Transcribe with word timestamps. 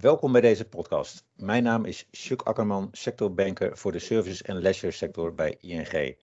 Welkom 0.00 0.32
bij 0.32 0.40
deze 0.40 0.68
podcast. 0.68 1.24
Mijn 1.36 1.62
naam 1.62 1.84
is 1.84 2.08
Chuck 2.10 2.42
Akkerman, 2.42 2.88
sectorbanker 2.92 3.78
voor 3.78 3.92
de 3.92 3.98
services 3.98 4.42
en 4.42 4.56
leisure 4.56 4.92
sector 4.92 5.34
bij 5.34 5.56
ING. 5.60 6.16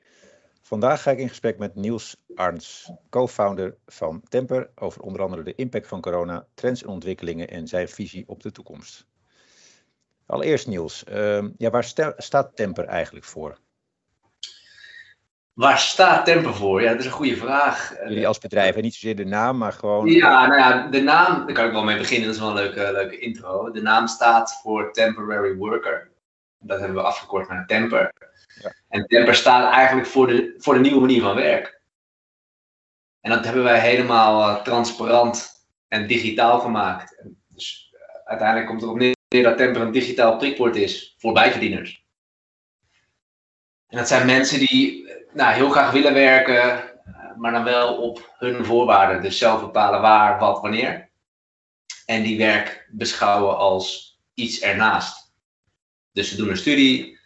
Vandaag 0.61 1.01
ga 1.01 1.11
ik 1.11 1.17
in 1.17 1.29
gesprek 1.29 1.57
met 1.57 1.75
Niels 1.75 2.17
Arns, 2.35 2.91
co-founder 3.09 3.77
van 3.85 4.21
Temper, 4.29 4.69
over 4.75 5.01
onder 5.01 5.21
andere 5.21 5.43
de 5.43 5.55
impact 5.55 5.87
van 5.87 6.01
corona, 6.01 6.47
trends 6.53 6.83
en 6.83 6.89
ontwikkelingen 6.89 7.49
en 7.49 7.67
zijn 7.67 7.89
visie 7.89 8.27
op 8.27 8.43
de 8.43 8.51
toekomst. 8.51 9.05
Allereerst 10.25 10.67
Niels, 10.67 11.03
uh, 11.09 11.45
ja, 11.57 11.69
waar 11.69 12.13
staat 12.17 12.55
Temper 12.55 12.85
eigenlijk 12.85 13.25
voor? 13.25 13.59
Waar 15.57 15.79
staat 15.79 16.25
Temper 16.25 16.53
voor? 16.53 16.81
Ja, 16.81 16.91
dat 16.91 16.99
is 16.99 17.05
een 17.05 17.11
goede 17.11 17.35
vraag. 17.35 17.93
Jullie 18.07 18.27
als 18.27 18.39
bedrijf, 18.39 18.75
en 18.75 18.81
niet 18.81 18.93
zozeer 18.93 19.15
de 19.15 19.25
naam, 19.25 19.57
maar 19.57 19.73
gewoon... 19.73 20.07
Ja, 20.07 20.47
nou 20.47 20.59
ja, 20.59 20.87
de 20.87 21.01
naam, 21.01 21.45
daar 21.45 21.55
kan 21.55 21.65
ik 21.65 21.71
wel 21.71 21.83
mee 21.83 21.97
beginnen, 21.97 22.25
dat 22.25 22.35
is 22.35 22.41
wel 22.41 22.49
een 22.49 22.55
leuke, 22.55 22.91
leuke 22.91 23.19
intro. 23.19 23.71
De 23.71 23.81
naam 23.81 24.07
staat 24.07 24.59
voor 24.61 24.93
Temporary 24.93 25.55
Worker. 25.55 26.11
Dat 26.59 26.79
hebben 26.79 26.97
we 26.97 27.03
afgekort 27.03 27.49
naar 27.49 27.65
Temper. 27.65 28.13
Ja. 28.61 28.73
En 28.89 29.07
Temper 29.07 29.35
staat 29.35 29.73
eigenlijk 29.73 30.07
voor 30.07 30.27
de, 30.27 30.53
voor 30.57 30.73
de 30.73 30.79
nieuwe 30.79 30.99
manier 30.99 31.21
van 31.21 31.35
werk. 31.35 31.81
En 33.21 33.31
dat 33.31 33.45
hebben 33.45 33.63
wij 33.63 33.79
helemaal 33.79 34.49
uh, 34.49 34.63
transparant 34.63 35.65
en 35.87 36.07
digitaal 36.07 36.59
gemaakt. 36.59 37.23
Dus 37.47 37.93
uh, 37.93 37.99
uiteindelijk 38.25 38.67
komt 38.67 38.81
erop 38.81 38.97
neer 38.97 39.43
dat 39.43 39.57
Temper 39.57 39.81
een 39.81 39.91
digitaal 39.91 40.37
prikwoord 40.37 40.75
is 40.75 41.15
voor 41.17 41.33
bijverdieners. 41.33 42.05
En 43.87 43.97
dat 43.97 44.07
zijn 44.07 44.25
mensen 44.25 44.59
die 44.59 45.05
nou, 45.37 45.53
heel 45.53 45.69
graag 45.69 45.91
willen 45.91 46.13
werken, 46.13 46.83
maar 47.35 47.51
dan 47.51 47.63
wel 47.63 47.97
op 47.97 48.33
hun 48.37 48.65
voorwaarden. 48.65 49.21
Dus 49.21 49.37
zelf 49.37 49.61
bepalen 49.61 50.01
waar, 50.01 50.39
wat, 50.39 50.61
wanneer. 50.61 51.09
En 52.05 52.23
die 52.23 52.37
werk 52.37 52.87
beschouwen 52.91 53.57
als 53.57 54.19
iets 54.33 54.59
ernaast. 54.59 55.33
Dus 56.11 56.29
ze 56.29 56.35
doen 56.35 56.49
een 56.49 56.57
studie, 56.57 57.19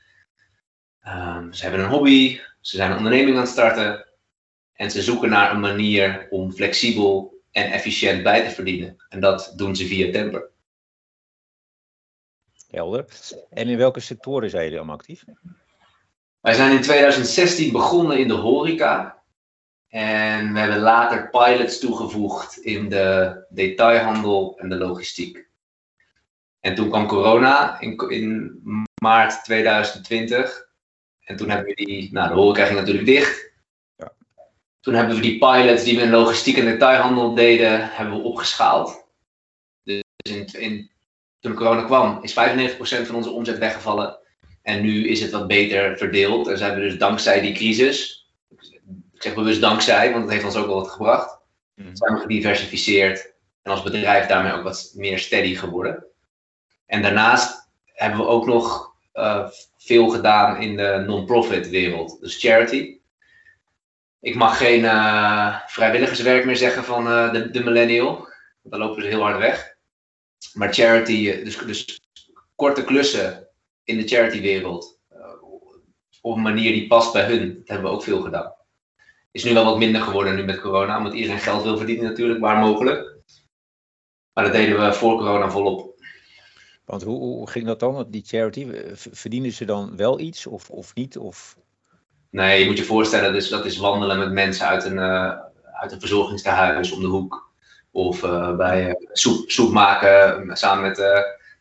um, 1.07 1.53
ze 1.53 1.63
hebben 1.63 1.81
een 1.81 1.89
hobby, 1.89 2.39
ze 2.59 2.75
zijn 2.75 2.91
een 2.91 2.97
onderneming 2.97 3.35
aan 3.35 3.41
het 3.41 3.51
starten. 3.51 4.05
En 4.73 4.91
ze 4.91 5.01
zoeken 5.01 5.29
naar 5.29 5.51
een 5.51 5.59
manier 5.59 6.27
om 6.29 6.51
flexibel 6.51 7.41
en 7.51 7.71
efficiënt 7.71 8.23
bij 8.23 8.43
te 8.43 8.49
verdienen. 8.49 9.05
En 9.09 9.19
dat 9.19 9.53
doen 9.55 9.75
ze 9.75 9.85
via 9.85 10.11
Temper. 10.11 10.49
Helder. 12.69 13.05
En 13.49 13.67
in 13.67 13.77
welke 13.77 13.99
sectoren 13.99 14.49
zijn 14.49 14.63
jullie 14.63 14.77
allemaal 14.77 14.97
actief? 14.97 15.23
Wij 16.41 16.53
zijn 16.53 16.71
in 16.71 16.81
2016 16.81 17.71
begonnen 17.71 18.19
in 18.19 18.27
de 18.27 18.33
horeca. 18.33 19.23
En 19.87 20.53
we 20.53 20.59
hebben 20.59 20.79
later 20.79 21.29
pilots 21.29 21.79
toegevoegd 21.79 22.57
in 22.57 22.89
de 22.89 23.35
detailhandel 23.49 24.57
en 24.59 24.69
de 24.69 24.75
logistiek. 24.75 25.49
En 26.59 26.75
toen 26.75 26.89
kwam 26.89 27.07
corona 27.07 27.79
in, 27.79 28.09
in 28.09 28.59
maart 29.01 29.43
2020. 29.43 30.69
En 31.23 31.35
toen 31.35 31.49
hebben 31.49 31.67
we 31.67 31.85
die, 31.85 32.09
nou 32.11 32.27
de 32.27 32.33
horeca 32.33 32.65
ging 32.65 32.79
natuurlijk 32.79 33.05
dicht. 33.05 33.51
Ja. 33.95 34.11
Toen 34.79 34.93
hebben 34.93 35.15
we 35.15 35.21
die 35.21 35.37
pilots 35.37 35.83
die 35.83 35.97
we 35.97 36.03
in 36.03 36.09
logistiek 36.09 36.57
en 36.57 36.65
detailhandel 36.65 37.33
deden, 37.33 37.89
hebben 37.89 38.15
we 38.15 38.23
opgeschaald. 38.23 39.07
Dus 39.83 40.01
in, 40.15 40.45
in, 40.45 40.91
toen 41.39 41.53
corona 41.53 41.83
kwam, 41.83 42.19
is 42.21 42.33
95% 42.33 42.77
van 43.05 43.15
onze 43.15 43.29
omzet 43.29 43.57
weggevallen. 43.57 44.20
En 44.61 44.81
nu 44.81 45.07
is 45.07 45.21
het 45.21 45.31
wat 45.31 45.47
beter 45.47 45.97
verdeeld. 45.97 46.47
En 46.47 46.57
zijn 46.57 46.75
we 46.75 46.81
dus 46.81 46.97
dankzij 46.97 47.41
die 47.41 47.53
crisis, 47.53 48.29
ik 49.13 49.27
zeg 49.27 49.33
bewust 49.33 49.61
dankzij, 49.61 50.11
want 50.11 50.23
het 50.23 50.31
heeft 50.31 50.45
ons 50.45 50.55
ook 50.55 50.65
wel 50.65 50.75
wat 50.75 50.89
gebracht, 50.89 51.37
mm. 51.75 51.95
zijn 51.95 52.13
we 52.13 52.19
gediversifieerd 52.19 53.33
en 53.61 53.71
als 53.71 53.83
bedrijf 53.83 54.25
daarmee 54.25 54.53
ook 54.53 54.63
wat 54.63 54.91
meer 54.95 55.19
steady 55.19 55.55
geworden. 55.55 56.05
En 56.85 57.01
daarnaast 57.01 57.69
hebben 57.85 58.19
we 58.19 58.25
ook 58.25 58.45
nog 58.45 58.95
uh, 59.13 59.47
veel 59.77 60.09
gedaan 60.09 60.61
in 60.61 60.77
de 60.77 61.03
non-profit 61.07 61.69
wereld, 61.69 62.17
dus 62.21 62.39
charity. 62.39 62.97
Ik 64.19 64.35
mag 64.35 64.57
geen 64.57 64.83
uh, 64.83 65.59
vrijwilligerswerk 65.67 66.45
meer 66.45 66.55
zeggen 66.55 66.83
van 66.83 67.07
uh, 67.07 67.31
de, 67.31 67.51
de 67.51 67.63
millennial, 67.63 68.15
want 68.15 68.29
dan 68.61 68.79
lopen 68.79 69.01
ze 69.01 69.07
heel 69.07 69.21
hard 69.21 69.37
weg. 69.37 69.75
Maar 70.53 70.73
charity, 70.73 71.43
dus, 71.43 71.57
dus 71.57 72.01
korte 72.55 72.83
klussen 72.83 73.47
in 73.91 73.97
de 73.97 74.07
charitywereld. 74.07 74.99
Uh, 75.13 75.43
op 76.21 76.35
een 76.35 76.41
manier 76.41 76.71
die 76.71 76.87
past 76.87 77.13
bij 77.13 77.25
hun. 77.25 77.55
Dat 77.57 77.67
hebben 77.67 77.89
we 77.89 77.95
ook 77.95 78.03
veel 78.03 78.21
gedaan. 78.21 78.53
Is 79.31 79.43
nu 79.43 79.53
wel 79.53 79.65
wat 79.65 79.77
minder 79.77 80.01
geworden 80.01 80.35
nu 80.35 80.43
met 80.43 80.61
corona, 80.61 80.97
omdat 80.97 81.13
iedereen 81.13 81.39
geld 81.39 81.63
wil 81.63 81.77
verdienen 81.77 82.05
natuurlijk, 82.05 82.39
waar 82.39 82.57
mogelijk. 82.57 83.15
Maar 84.33 84.43
dat 84.43 84.53
deden 84.53 84.79
we 84.79 84.93
voor 84.93 85.17
corona 85.17 85.49
volop. 85.49 85.89
Want 86.85 87.03
hoe, 87.03 87.19
hoe 87.19 87.49
ging 87.49 87.65
dat 87.65 87.79
dan, 87.79 88.05
die 88.09 88.23
charity? 88.25 88.67
Verdienen 88.93 89.51
ze 89.51 89.65
dan 89.65 89.95
wel 89.97 90.19
iets 90.19 90.47
of, 90.47 90.69
of 90.69 90.95
niet? 90.95 91.17
Of... 91.17 91.57
Nee, 92.29 92.59
je 92.59 92.65
moet 92.65 92.77
je 92.77 92.83
voorstellen, 92.83 93.33
dus 93.33 93.49
dat 93.49 93.65
is 93.65 93.77
wandelen 93.77 94.19
met 94.19 94.31
mensen 94.31 94.67
uit 94.67 94.85
een, 94.85 94.97
uh, 94.97 95.39
uit 95.73 95.91
een 95.91 95.99
verzorgingstehuis 95.99 96.91
om 96.91 97.01
de 97.01 97.07
hoek. 97.07 97.49
Of 97.91 98.23
uh, 98.23 98.55
bij 98.55 98.95
soep, 99.11 99.49
soep 99.49 99.71
maken 99.71 100.57
samen 100.57 100.83
met 100.83 100.97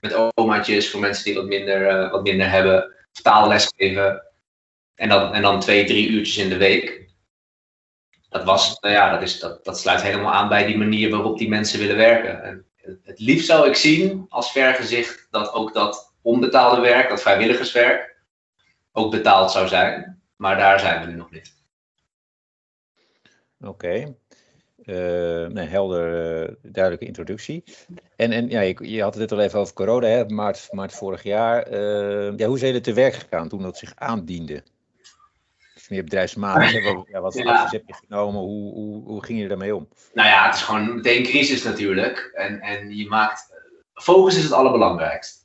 met 0.01 0.33
omaatjes 0.35 0.91
voor 0.91 1.01
mensen 1.01 1.25
die 1.25 1.35
wat 1.35 1.47
minder, 1.47 2.05
uh, 2.05 2.11
wat 2.11 2.23
minder 2.23 2.51
hebben. 2.51 2.95
Taalles 3.23 3.73
geven. 3.77 4.23
En 4.95 5.09
dan, 5.09 5.35
en 5.35 5.43
dan 5.43 5.61
twee, 5.61 5.85
drie 5.85 6.09
uurtjes 6.09 6.37
in 6.37 6.49
de 6.49 6.57
week. 6.57 7.09
Dat, 8.29 8.45
was, 8.45 8.81
nou 8.81 8.95
ja, 8.95 9.11
dat, 9.11 9.23
is, 9.23 9.39
dat, 9.39 9.65
dat 9.65 9.79
sluit 9.79 10.03
helemaal 10.03 10.33
aan 10.33 10.49
bij 10.49 10.67
die 10.67 10.77
manier 10.77 11.11
waarop 11.11 11.39
die 11.39 11.49
mensen 11.49 11.79
willen 11.79 11.97
werken. 11.97 12.43
En 12.43 12.67
het 13.03 13.21
liefst 13.21 13.47
zou 13.47 13.69
ik 13.69 13.75
zien 13.75 14.27
als 14.29 14.53
vergezicht 14.53 15.27
dat 15.31 15.53
ook 15.53 15.75
dat 15.75 16.15
onbetaalde 16.23 16.81
werk, 16.81 17.09
dat 17.09 17.23
vrijwilligerswerk, 17.23 18.17
ook 18.93 19.11
betaald 19.11 19.51
zou 19.51 19.69
zijn. 19.69 20.23
Maar 20.37 20.57
daar 20.57 20.81
zijn 20.81 21.01
we 21.01 21.07
nu 21.07 21.17
nog 21.17 21.31
niet. 21.31 21.55
Oké. 23.61 24.15
Uh, 24.85 25.47
nee, 25.47 25.67
helder, 25.67 26.41
uh, 26.41 26.55
duidelijke 26.63 27.07
introductie. 27.07 27.65
En, 28.17 28.33
en 28.33 28.49
ja, 28.49 28.61
je, 28.61 28.77
je, 28.91 29.03
had 29.03 29.15
het 29.15 29.33
al 29.33 29.41
even 29.41 29.59
over 29.59 29.75
corona, 29.75 30.07
hè, 30.07 30.29
maart, 30.29 30.69
maart 30.71 30.93
vorig 30.93 31.23
jaar. 31.23 31.73
Uh, 31.73 32.37
ja, 32.37 32.47
hoe 32.47 32.59
zijn 32.59 32.71
jullie 32.71 32.81
te 32.81 32.93
werk 32.93 33.15
gegaan 33.15 33.49
toen 33.49 33.63
dat 33.63 33.79
zich 33.79 33.93
aandiende? 33.95 34.63
Dus 35.75 35.89
meer 35.89 36.05
bedrijfsmatig, 36.05 36.73
ja, 37.09 37.21
wat 37.21 37.35
ja. 37.39 37.69
heb 37.71 37.83
je 37.87 37.95
genomen? 38.09 38.41
Hoe, 38.41 38.75
hoe, 38.75 39.05
hoe 39.05 39.25
ging 39.25 39.41
je 39.41 39.49
daarmee 39.49 39.77
om? 39.77 39.89
Nou 40.15 40.29
ja, 40.29 40.47
het 40.47 40.55
is 40.55 40.63
gewoon 40.63 40.95
meteen 40.95 41.23
crisis 41.23 41.63
natuurlijk. 41.63 42.31
En, 42.35 42.61
en 42.61 42.97
je 42.97 43.09
maakt, 43.09 43.53
focus 43.95 44.37
is 44.37 44.43
het 44.43 44.53
allerbelangrijkste. 44.53 45.39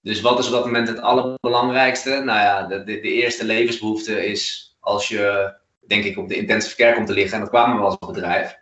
Dus 0.00 0.20
wat 0.20 0.38
is 0.38 0.46
op 0.46 0.52
dat 0.52 0.64
moment 0.64 0.88
het 0.88 1.00
allerbelangrijkste? 1.00 2.10
Nou 2.10 2.40
ja, 2.40 2.66
de, 2.66 2.84
de, 2.84 3.00
de 3.00 3.12
eerste 3.12 3.44
levensbehoefte 3.44 4.26
is 4.26 4.74
als 4.80 5.08
je 5.08 5.54
denk 5.86 6.04
ik, 6.04 6.18
op 6.18 6.28
de 6.28 6.36
intensive 6.36 6.76
care 6.76 6.94
komt 6.94 7.06
te 7.06 7.12
liggen, 7.12 7.34
en 7.34 7.40
dat 7.40 7.48
kwamen 7.48 7.76
we 7.76 7.82
als 7.82 7.98
bedrijf, 7.98 8.58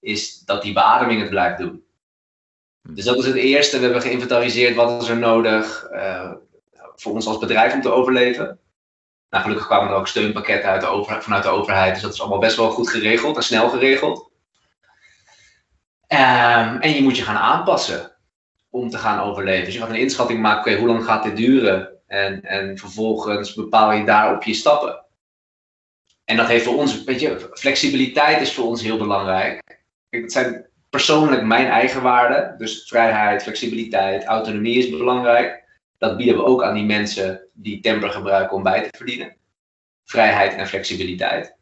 is 0.00 0.38
dat 0.38 0.62
die 0.62 0.72
beademing 0.72 1.20
het 1.20 1.30
blijft 1.30 1.58
doen. 1.58 1.84
Hm. 2.82 2.94
Dus 2.94 3.04
dat 3.04 3.18
is 3.18 3.26
het 3.26 3.36
eerste. 3.36 3.76
We 3.76 3.84
hebben 3.84 4.02
geïnventariseerd 4.02 4.74
wat 4.74 5.02
is 5.02 5.08
er 5.08 5.16
nodig 5.16 5.88
uh, 5.92 6.32
voor 6.96 7.12
ons 7.12 7.26
als 7.26 7.38
bedrijf 7.38 7.74
om 7.74 7.80
te 7.80 7.92
overleven. 7.92 8.58
Nou, 9.30 9.42
gelukkig 9.42 9.66
kwamen 9.66 9.90
er 9.90 9.96
ook 9.96 10.08
steunpakketten 10.08 10.70
uit 10.70 10.80
de 10.80 10.86
over, 10.86 11.22
vanuit 11.22 11.42
de 11.42 11.48
overheid. 11.48 11.92
Dus 11.92 12.02
dat 12.02 12.12
is 12.12 12.20
allemaal 12.20 12.38
best 12.38 12.56
wel 12.56 12.70
goed 12.70 12.90
geregeld 12.90 13.36
en 13.36 13.42
snel 13.42 13.68
geregeld. 13.68 14.30
Um, 16.08 16.80
en 16.80 16.94
je 16.94 17.02
moet 17.02 17.16
je 17.16 17.22
gaan 17.22 17.36
aanpassen 17.36 18.16
om 18.70 18.90
te 18.90 18.98
gaan 18.98 19.20
overleven. 19.20 19.64
Dus 19.64 19.74
je 19.74 19.80
gaat 19.80 19.88
een 19.88 19.94
inschatting 19.94 20.40
maken, 20.40 20.72
oké, 20.72 20.80
hoe 20.80 20.88
lang 20.88 21.04
gaat 21.04 21.22
dit 21.22 21.36
duren? 21.36 21.88
En, 22.06 22.42
en 22.42 22.78
vervolgens 22.78 23.54
bepaal 23.54 23.92
je 23.92 24.04
daarop 24.04 24.42
je 24.42 24.54
stappen. 24.54 25.04
En 26.30 26.36
dat 26.36 26.48
heeft 26.48 26.64
voor 26.64 26.76
ons, 26.76 27.04
weet 27.04 27.20
je, 27.20 27.50
flexibiliteit 27.52 28.40
is 28.40 28.52
voor 28.52 28.66
ons 28.66 28.82
heel 28.82 28.98
belangrijk. 28.98 29.60
Het 30.10 30.32
zijn 30.32 30.66
persoonlijk 30.90 31.42
mijn 31.42 31.66
eigen 31.66 32.02
waarden. 32.02 32.58
Dus 32.58 32.84
vrijheid, 32.88 33.42
flexibiliteit, 33.42 34.24
autonomie 34.24 34.78
is 34.78 34.90
belangrijk. 34.90 35.64
Dat 35.98 36.16
bieden 36.16 36.36
we 36.36 36.44
ook 36.44 36.62
aan 36.62 36.74
die 36.74 36.84
mensen 36.84 37.48
die 37.52 37.80
temper 37.80 38.10
gebruiken 38.10 38.56
om 38.56 38.62
bij 38.62 38.82
te 38.82 38.96
verdienen. 38.96 39.36
Vrijheid 40.04 40.54
en 40.54 40.66
flexibiliteit. 40.66 41.56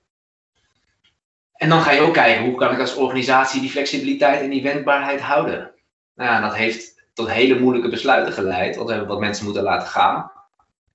En 1.53 1.69
dan 1.69 1.81
ga 1.81 1.91
je 1.91 2.01
ook 2.01 2.15
kijken, 2.15 2.45
hoe 2.45 2.55
kan 2.55 2.73
ik 2.73 2.81
als 2.81 2.95
organisatie 2.95 3.61
die 3.61 3.71
flexibiliteit 3.71 4.41
en 4.41 4.51
die 4.51 4.63
wendbaarheid 4.63 5.21
houden? 5.21 5.71
Nou 6.15 6.31
ja, 6.31 6.41
dat 6.41 6.57
heeft 6.57 7.05
tot 7.15 7.31
hele 7.31 7.59
moeilijke 7.59 7.89
besluiten 7.89 8.33
geleid, 8.33 8.77
want 8.77 8.89
we 8.89 8.95
hebben 8.95 9.13
wat 9.13 9.21
mensen 9.21 9.45
moeten 9.45 9.63
laten 9.63 9.89
gaan. 9.89 10.31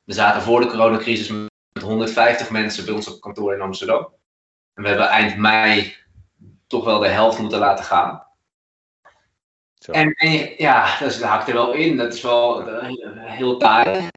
We 0.04 0.14
zaten 0.14 0.42
voor 0.42 0.60
de 0.60 0.68
coronacrisis 0.68 1.31
150 1.81 2.50
mensen 2.50 2.86
bij 2.86 2.94
ons 2.94 3.14
op 3.14 3.22
kantoor 3.22 3.54
in 3.54 3.62
Amsterdam. 3.62 4.08
En 4.74 4.84
we 4.84 4.90
hebben 4.90 5.08
eind 5.08 5.38
mei 5.38 5.96
toch 6.68 6.86
wel 6.86 7.00
de 7.00 7.08
helft 7.08 7.40
moeten 7.40 7.60
laten 7.60 7.86
gaan. 7.86 8.24
En, 9.92 10.14
en, 10.14 10.54
ja, 10.58 11.00
dat 11.00 11.22
haakt 11.22 11.48
er 11.48 11.54
wel 11.54 11.74
in. 11.74 11.98
Dat 11.98 12.14
is 12.14 12.22
wel 12.22 12.70
uh, 12.70 12.86
heel 13.16 13.58
taai. 13.58 14.10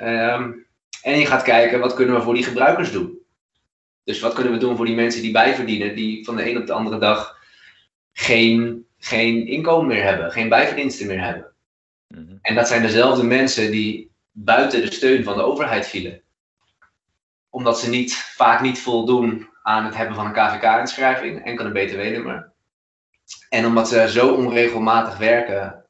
Um, 0.00 0.66
en 1.02 1.18
je 1.18 1.26
gaat 1.26 1.42
kijken, 1.42 1.80
wat 1.80 1.94
kunnen 1.94 2.14
we 2.14 2.22
voor 2.22 2.34
die 2.34 2.44
gebruikers 2.44 2.92
doen? 2.92 3.18
Dus 4.04 4.20
wat 4.20 4.34
kunnen 4.34 4.52
we 4.52 4.58
doen 4.58 4.76
voor 4.76 4.86
die 4.86 4.94
mensen 4.94 5.22
die 5.22 5.32
bijverdienen, 5.32 5.94
die 5.94 6.24
van 6.24 6.36
de 6.36 6.50
een 6.50 6.58
op 6.58 6.66
de 6.66 6.72
andere 6.72 6.98
dag 6.98 7.38
geen, 8.12 8.86
geen 8.98 9.46
inkomen 9.46 9.86
meer 9.86 10.02
hebben, 10.02 10.32
geen 10.32 10.48
bijverdiensten 10.48 11.06
meer 11.06 11.24
hebben? 11.24 11.52
Mhm. 12.08 12.36
En 12.42 12.54
dat 12.54 12.68
zijn 12.68 12.82
dezelfde 12.82 13.22
mensen 13.22 13.70
die 13.70 14.10
buiten 14.30 14.80
de 14.80 14.92
steun 14.92 15.24
van 15.24 15.36
de 15.36 15.42
overheid 15.42 15.86
vielen. 15.86 16.20
Omdat 17.56 17.80
ze 17.80 17.88
niet, 17.88 18.14
vaak 18.14 18.60
niet 18.60 18.78
voldoen 18.78 19.48
aan 19.62 19.84
het 19.84 19.96
hebben 19.96 20.16
van 20.16 20.26
een 20.26 20.32
KVK-inschrijving, 20.32 21.44
enkel 21.44 21.64
een 21.64 21.72
BTW-nummer. 21.72 22.52
En 23.48 23.66
omdat 23.66 23.88
ze 23.88 24.08
zo 24.10 24.34
onregelmatig 24.34 25.16
werken, 25.16 25.84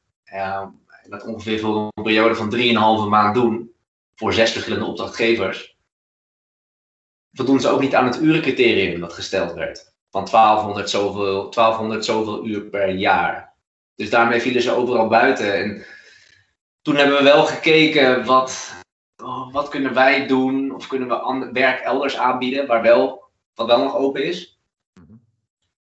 dat 1.08 1.24
ongeveer 1.24 1.60
voor 1.60 1.76
een 1.94 2.02
periode 2.02 2.34
van 2.34 2.54
3,5 3.04 3.08
maand 3.08 3.34
doen, 3.34 3.72
voor 4.14 4.32
zes 4.32 4.52
verschillende 4.52 4.86
opdrachtgevers, 4.86 5.76
voldoen 7.32 7.60
ze 7.60 7.68
ook 7.68 7.80
niet 7.80 7.94
aan 7.94 8.06
het 8.06 8.20
urencriterium 8.20 9.00
dat 9.00 9.12
gesteld 9.12 9.52
werd. 9.52 9.94
Van 10.10 10.24
1200 10.24 10.90
zoveel, 10.90 11.50
1200 11.50 12.04
zoveel 12.04 12.46
uur 12.46 12.60
per 12.62 12.88
jaar. 12.88 13.54
Dus 13.94 14.10
daarmee 14.10 14.40
vielen 14.40 14.62
ze 14.62 14.76
overal 14.76 15.08
buiten. 15.08 15.54
En 15.54 15.86
toen 16.82 16.96
hebben 16.96 17.16
we 17.16 17.22
wel 17.22 17.44
gekeken 17.44 18.24
wat, 18.24 18.74
oh, 19.26 19.52
wat 19.52 19.68
kunnen 19.68 19.94
wij 19.94 20.26
doen, 20.26 20.74
of 20.74 20.86
kunnen 20.86 21.08
we 21.08 21.50
werk 21.52 21.80
elders 21.80 22.16
aanbieden, 22.16 22.66
waar 22.66 22.82
wel, 22.82 23.24
wat 23.54 23.66
wel 23.66 23.82
nog 23.82 23.96
open 23.96 24.24
is. 24.24 24.60
Mhm. 24.94 25.12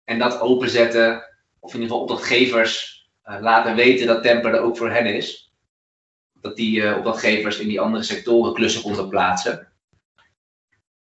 En 0.03 0.19
dat 0.19 0.39
openzetten, 0.39 1.23
of 1.59 1.73
in 1.73 1.81
ieder 1.81 1.95
geval 1.95 2.01
opdrachtgevers 2.01 2.93
uh, 3.25 3.37
laten 3.41 3.75
weten 3.75 4.07
dat 4.07 4.23
Temper 4.23 4.53
er 4.53 4.61
ook 4.61 4.77
voor 4.77 4.89
hen 4.89 5.05
is. 5.05 5.53
Dat 6.33 6.55
die 6.55 6.81
uh, 6.81 6.97
opdrachtgevers 6.97 7.59
in 7.59 7.67
die 7.67 7.81
andere 7.81 8.03
sectoren 8.03 8.53
klussen 8.53 8.81
konden 8.81 9.09
plaatsen. 9.09 9.67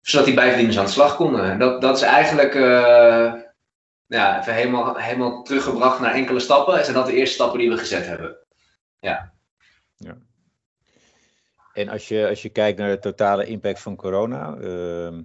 Zodat 0.01 0.27
die 0.27 0.35
bijverdieners 0.35 0.79
aan 0.79 0.85
de 0.85 0.91
slag 0.91 1.17
konden. 1.17 1.59
Dat, 1.59 1.81
dat 1.81 1.97
is 1.97 2.03
eigenlijk 2.03 2.55
uh, 2.55 3.35
ja, 4.07 4.41
even 4.41 4.55
helemaal, 4.55 4.97
helemaal 4.97 5.43
teruggebracht 5.43 6.01
naar 6.01 6.15
enkele 6.15 6.41
stappen. 6.41 6.85
Zijn 6.85 6.97
dat 6.97 7.07
de 7.07 7.15
eerste 7.15 7.35
stappen 7.35 7.59
die 7.59 7.71
we 7.71 7.77
gezet 7.77 8.07
hebben. 8.07 8.37
Ja. 9.01 9.33
ja. 9.97 10.17
En 11.81 11.89
als 11.89 12.09
je, 12.09 12.29
als 12.29 12.43
je 12.43 12.49
kijkt 12.49 12.79
naar 12.79 12.91
de 12.91 12.99
totale 12.99 13.47
impact 13.47 13.81
van 13.81 13.97
corona. 13.97 14.57
Uh, 14.61 15.19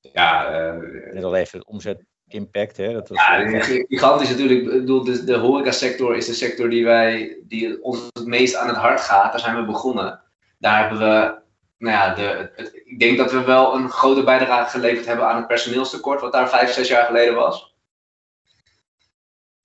ja, 0.00 0.50
uh, 0.74 1.12
net 1.12 1.24
al 1.24 1.34
even 1.34 1.66
omzet 1.66 2.04
impact. 2.28 2.76
Hè? 2.76 2.92
Dat 2.92 3.08
was 3.08 3.18
ja, 3.18 3.60
gigantisch 3.62 4.30
natuurlijk. 4.30 4.60
Ik 4.60 4.66
bedoel, 4.66 5.04
de, 5.04 5.24
de 5.24 5.36
horecasector 5.36 6.16
is 6.16 6.26
de 6.26 6.34
sector 6.34 6.70
die, 6.70 6.84
wij, 6.84 7.38
die 7.42 7.82
ons 7.82 8.06
het 8.12 8.26
meest 8.26 8.54
aan 8.54 8.68
het 8.68 8.76
hart 8.76 9.00
gaat. 9.00 9.32
Daar 9.32 9.40
zijn 9.40 9.56
we 9.56 9.64
begonnen. 9.64 10.22
Daar 10.58 10.80
hebben 10.80 10.98
we, 10.98 11.38
nou 11.78 11.96
ja, 11.96 12.14
de, 12.14 12.50
het, 12.54 12.80
ik 12.84 12.98
denk 12.98 13.18
dat 13.18 13.32
we 13.32 13.44
wel 13.44 13.74
een 13.74 13.90
grote 13.90 14.24
bijdrage 14.24 14.70
geleverd 14.70 15.06
hebben 15.06 15.26
aan 15.26 15.36
het 15.36 15.46
personeelstekort, 15.46 16.20
wat 16.20 16.32
daar 16.32 16.48
vijf, 16.48 16.72
zes 16.72 16.88
jaar 16.88 17.04
geleden 17.04 17.34
was. 17.34 17.74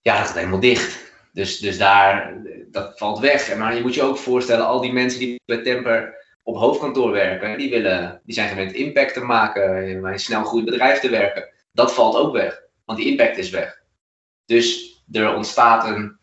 Ja, 0.01 0.17
dat 0.17 0.27
gaat 0.27 0.35
helemaal 0.35 0.59
dicht. 0.59 1.10
Dus, 1.31 1.59
dus 1.59 1.77
daar, 1.77 2.37
dat 2.71 2.97
valt 2.97 3.19
weg. 3.19 3.55
Maar 3.55 3.75
je 3.75 3.81
moet 3.81 3.93
je 3.93 4.03
ook 4.03 4.17
voorstellen, 4.17 4.65
al 4.65 4.81
die 4.81 4.93
mensen 4.93 5.19
die 5.19 5.41
bij 5.45 5.61
Temper 5.61 6.15
op 6.43 6.55
hoofdkantoor 6.55 7.11
werken, 7.11 7.57
die, 7.57 7.69
willen, 7.69 8.21
die 8.23 8.35
zijn 8.35 8.49
gewend 8.49 8.71
impact 8.71 9.13
te 9.13 9.23
maken, 9.23 9.87
in 9.87 10.05
een 10.05 10.19
snel 10.19 10.43
groeiend 10.43 10.69
bedrijf 10.69 10.99
te 10.99 11.09
werken 11.09 11.49
dat 11.71 11.93
valt 11.93 12.15
ook 12.15 12.33
weg. 12.33 12.61
Want 12.85 12.99
die 12.99 13.07
impact 13.07 13.37
is 13.37 13.49
weg. 13.49 13.81
Dus 14.45 14.95
er 15.11 15.35
ontstaat 15.35 15.87
een, 15.87 16.17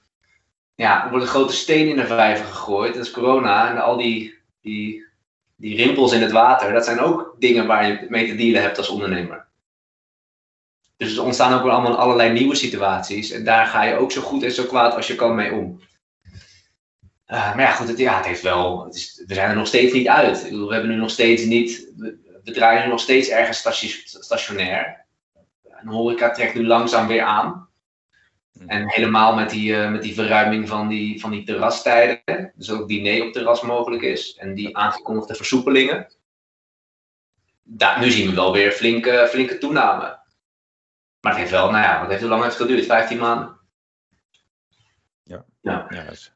ja, 0.74 1.04
er 1.04 1.10
wordt 1.10 1.24
een 1.24 1.30
grote 1.30 1.52
steen 1.52 1.88
in 1.88 1.96
de 1.96 2.06
vijver 2.06 2.46
gegooid. 2.46 2.94
Dat 2.94 3.04
is 3.04 3.10
corona. 3.10 3.70
En 3.70 3.82
al 3.82 3.96
die, 3.96 4.38
die, 4.60 5.06
die 5.56 5.76
rimpels 5.76 6.12
in 6.12 6.22
het 6.22 6.32
water, 6.32 6.72
dat 6.72 6.84
zijn 6.84 7.00
ook 7.00 7.36
dingen 7.38 7.66
waar 7.66 7.86
je 7.86 8.06
mee 8.08 8.28
te 8.28 8.34
dealen 8.34 8.62
hebt 8.62 8.78
als 8.78 8.88
ondernemer. 8.88 9.46
Dus 10.98 11.16
er 11.16 11.24
ontstaan 11.24 11.54
ook 11.54 11.62
weer 11.62 11.72
allemaal 11.72 11.96
allerlei 11.96 12.32
nieuwe 12.32 12.54
situaties. 12.54 13.30
En 13.30 13.44
daar 13.44 13.66
ga 13.66 13.82
je 13.82 13.96
ook 13.96 14.12
zo 14.12 14.20
goed 14.20 14.42
en 14.42 14.52
zo 14.52 14.64
kwaad 14.64 14.94
als 14.94 15.06
je 15.06 15.14
kan 15.14 15.34
mee 15.34 15.52
om. 15.52 15.80
Uh, 17.28 17.54
maar 17.54 17.60
ja, 17.60 17.70
goed, 17.70 17.88
het, 17.88 17.98
ja, 17.98 18.16
het 18.16 18.26
heeft 18.26 18.42
wel. 18.42 18.84
Het 18.84 18.94
is, 18.94 19.22
we 19.26 19.34
zijn 19.34 19.50
er 19.50 19.56
nog 19.56 19.66
steeds 19.66 19.92
niet 19.92 20.08
uit. 20.08 20.42
we 20.50 20.72
hebben 20.72 20.90
nu 20.90 20.96
nog 20.96 21.10
steeds 21.10 21.44
niet. 21.44 21.92
We, 21.96 22.40
we 22.44 22.50
draaien 22.50 22.82
nu 22.84 22.88
nog 22.88 23.00
steeds 23.00 23.28
ergens 23.28 23.58
stationair 24.02 25.06
en 25.80 25.88
horeca 25.88 26.30
trekt 26.30 26.54
nu 26.54 26.66
langzaam 26.66 27.06
weer 27.06 27.22
aan. 27.22 27.68
Mhm. 28.52 28.68
En 28.68 28.90
helemaal 28.90 29.34
met 29.34 29.50
die, 29.50 29.72
uh, 29.72 29.90
met 29.90 30.02
die 30.02 30.14
verruiming 30.14 30.68
van 30.68 30.88
die, 30.88 31.20
van 31.20 31.30
die 31.30 31.44
terrastijden. 31.44 32.52
Dus 32.54 32.70
ook 32.70 32.88
diner 32.88 33.26
op 33.26 33.32
terras 33.32 33.62
mogelijk 33.62 34.02
is. 34.02 34.34
En 34.34 34.54
die 34.54 34.76
aangekondigde 34.76 35.34
versoepelingen. 35.34 36.06
Daar, 37.62 38.00
nu 38.00 38.10
zien 38.10 38.28
we 38.28 38.34
wel 38.34 38.52
weer 38.52 38.72
flinke, 38.72 39.26
flinke 39.30 39.58
toename. 39.58 40.17
Maar 41.20 41.32
het 41.32 41.40
heeft 41.40 41.50
wel, 41.50 41.70
nou 41.70 41.84
ja, 41.84 42.00
wat 42.00 42.08
heeft, 42.08 42.20
hoe 42.20 42.30
lang 42.30 42.42
heeft 42.42 42.58
het 42.58 42.66
geduurd? 42.66 42.86
15 42.86 43.18
maanden? 43.18 43.56
Ja, 45.22 45.44
ja. 45.60 45.86
ja 45.88 46.04
dat 46.04 46.12
is 46.12 46.32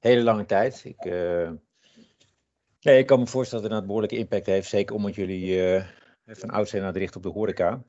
hele 0.00 0.22
lange 0.22 0.46
tijd. 0.46 0.82
Ik, 0.84 1.04
uh... 1.04 1.50
nee, 2.80 2.98
ik 2.98 3.06
kan 3.06 3.18
me 3.18 3.26
voorstellen 3.26 3.62
dat 3.62 3.72
het 3.72 3.80
een 3.80 3.86
behoorlijke 3.86 4.16
impact 4.16 4.46
heeft. 4.46 4.68
Zeker 4.68 4.94
omdat 4.94 5.14
jullie 5.14 5.74
uh, 5.74 5.82
van 6.26 6.50
oud 6.50 6.68
zijn 6.68 6.82
aan 6.82 6.88
het 6.88 6.96
richten 6.96 7.16
op 7.16 7.22
de 7.22 7.38
horeca. 7.38 7.82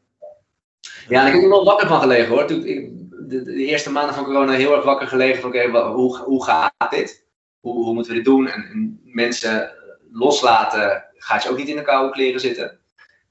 Ja, 1.08 1.28
ik 1.28 1.34
heb 1.34 1.44
er 1.44 1.50
wel 1.50 1.66
wakker 1.66 1.88
van 1.88 2.02
gelegen 2.02 2.28
hoor. 2.28 2.46
Toen 2.46 2.66
ik 2.66 2.90
de, 3.30 3.44
de, 3.44 3.54
eerste 3.54 3.92
maanden 3.92 4.16
van 4.16 4.24
corona 4.24 4.52
heel 4.52 4.76
erg 4.76 4.84
wakker 4.84 5.08
gelegen 5.08 5.42
van 5.42 5.50
oké, 5.50 5.92
hoe, 5.92 6.18
hoe 6.18 6.44
gaat 6.44 6.74
dit? 6.90 7.26
Hoe, 7.60 7.84
hoe 7.84 7.94
moeten 7.94 8.12
we 8.12 8.18
dit 8.18 8.28
doen? 8.28 8.48
En, 8.48 8.64
en, 8.64 9.02
mensen 9.04 9.74
loslaten 10.12 11.06
gaat 11.14 11.44
je 11.44 11.50
ook 11.50 11.58
niet 11.58 11.68
in 11.68 11.76
de 11.76 11.82
koude 11.82 12.12
kleren 12.12 12.40
zitten. 12.40 12.80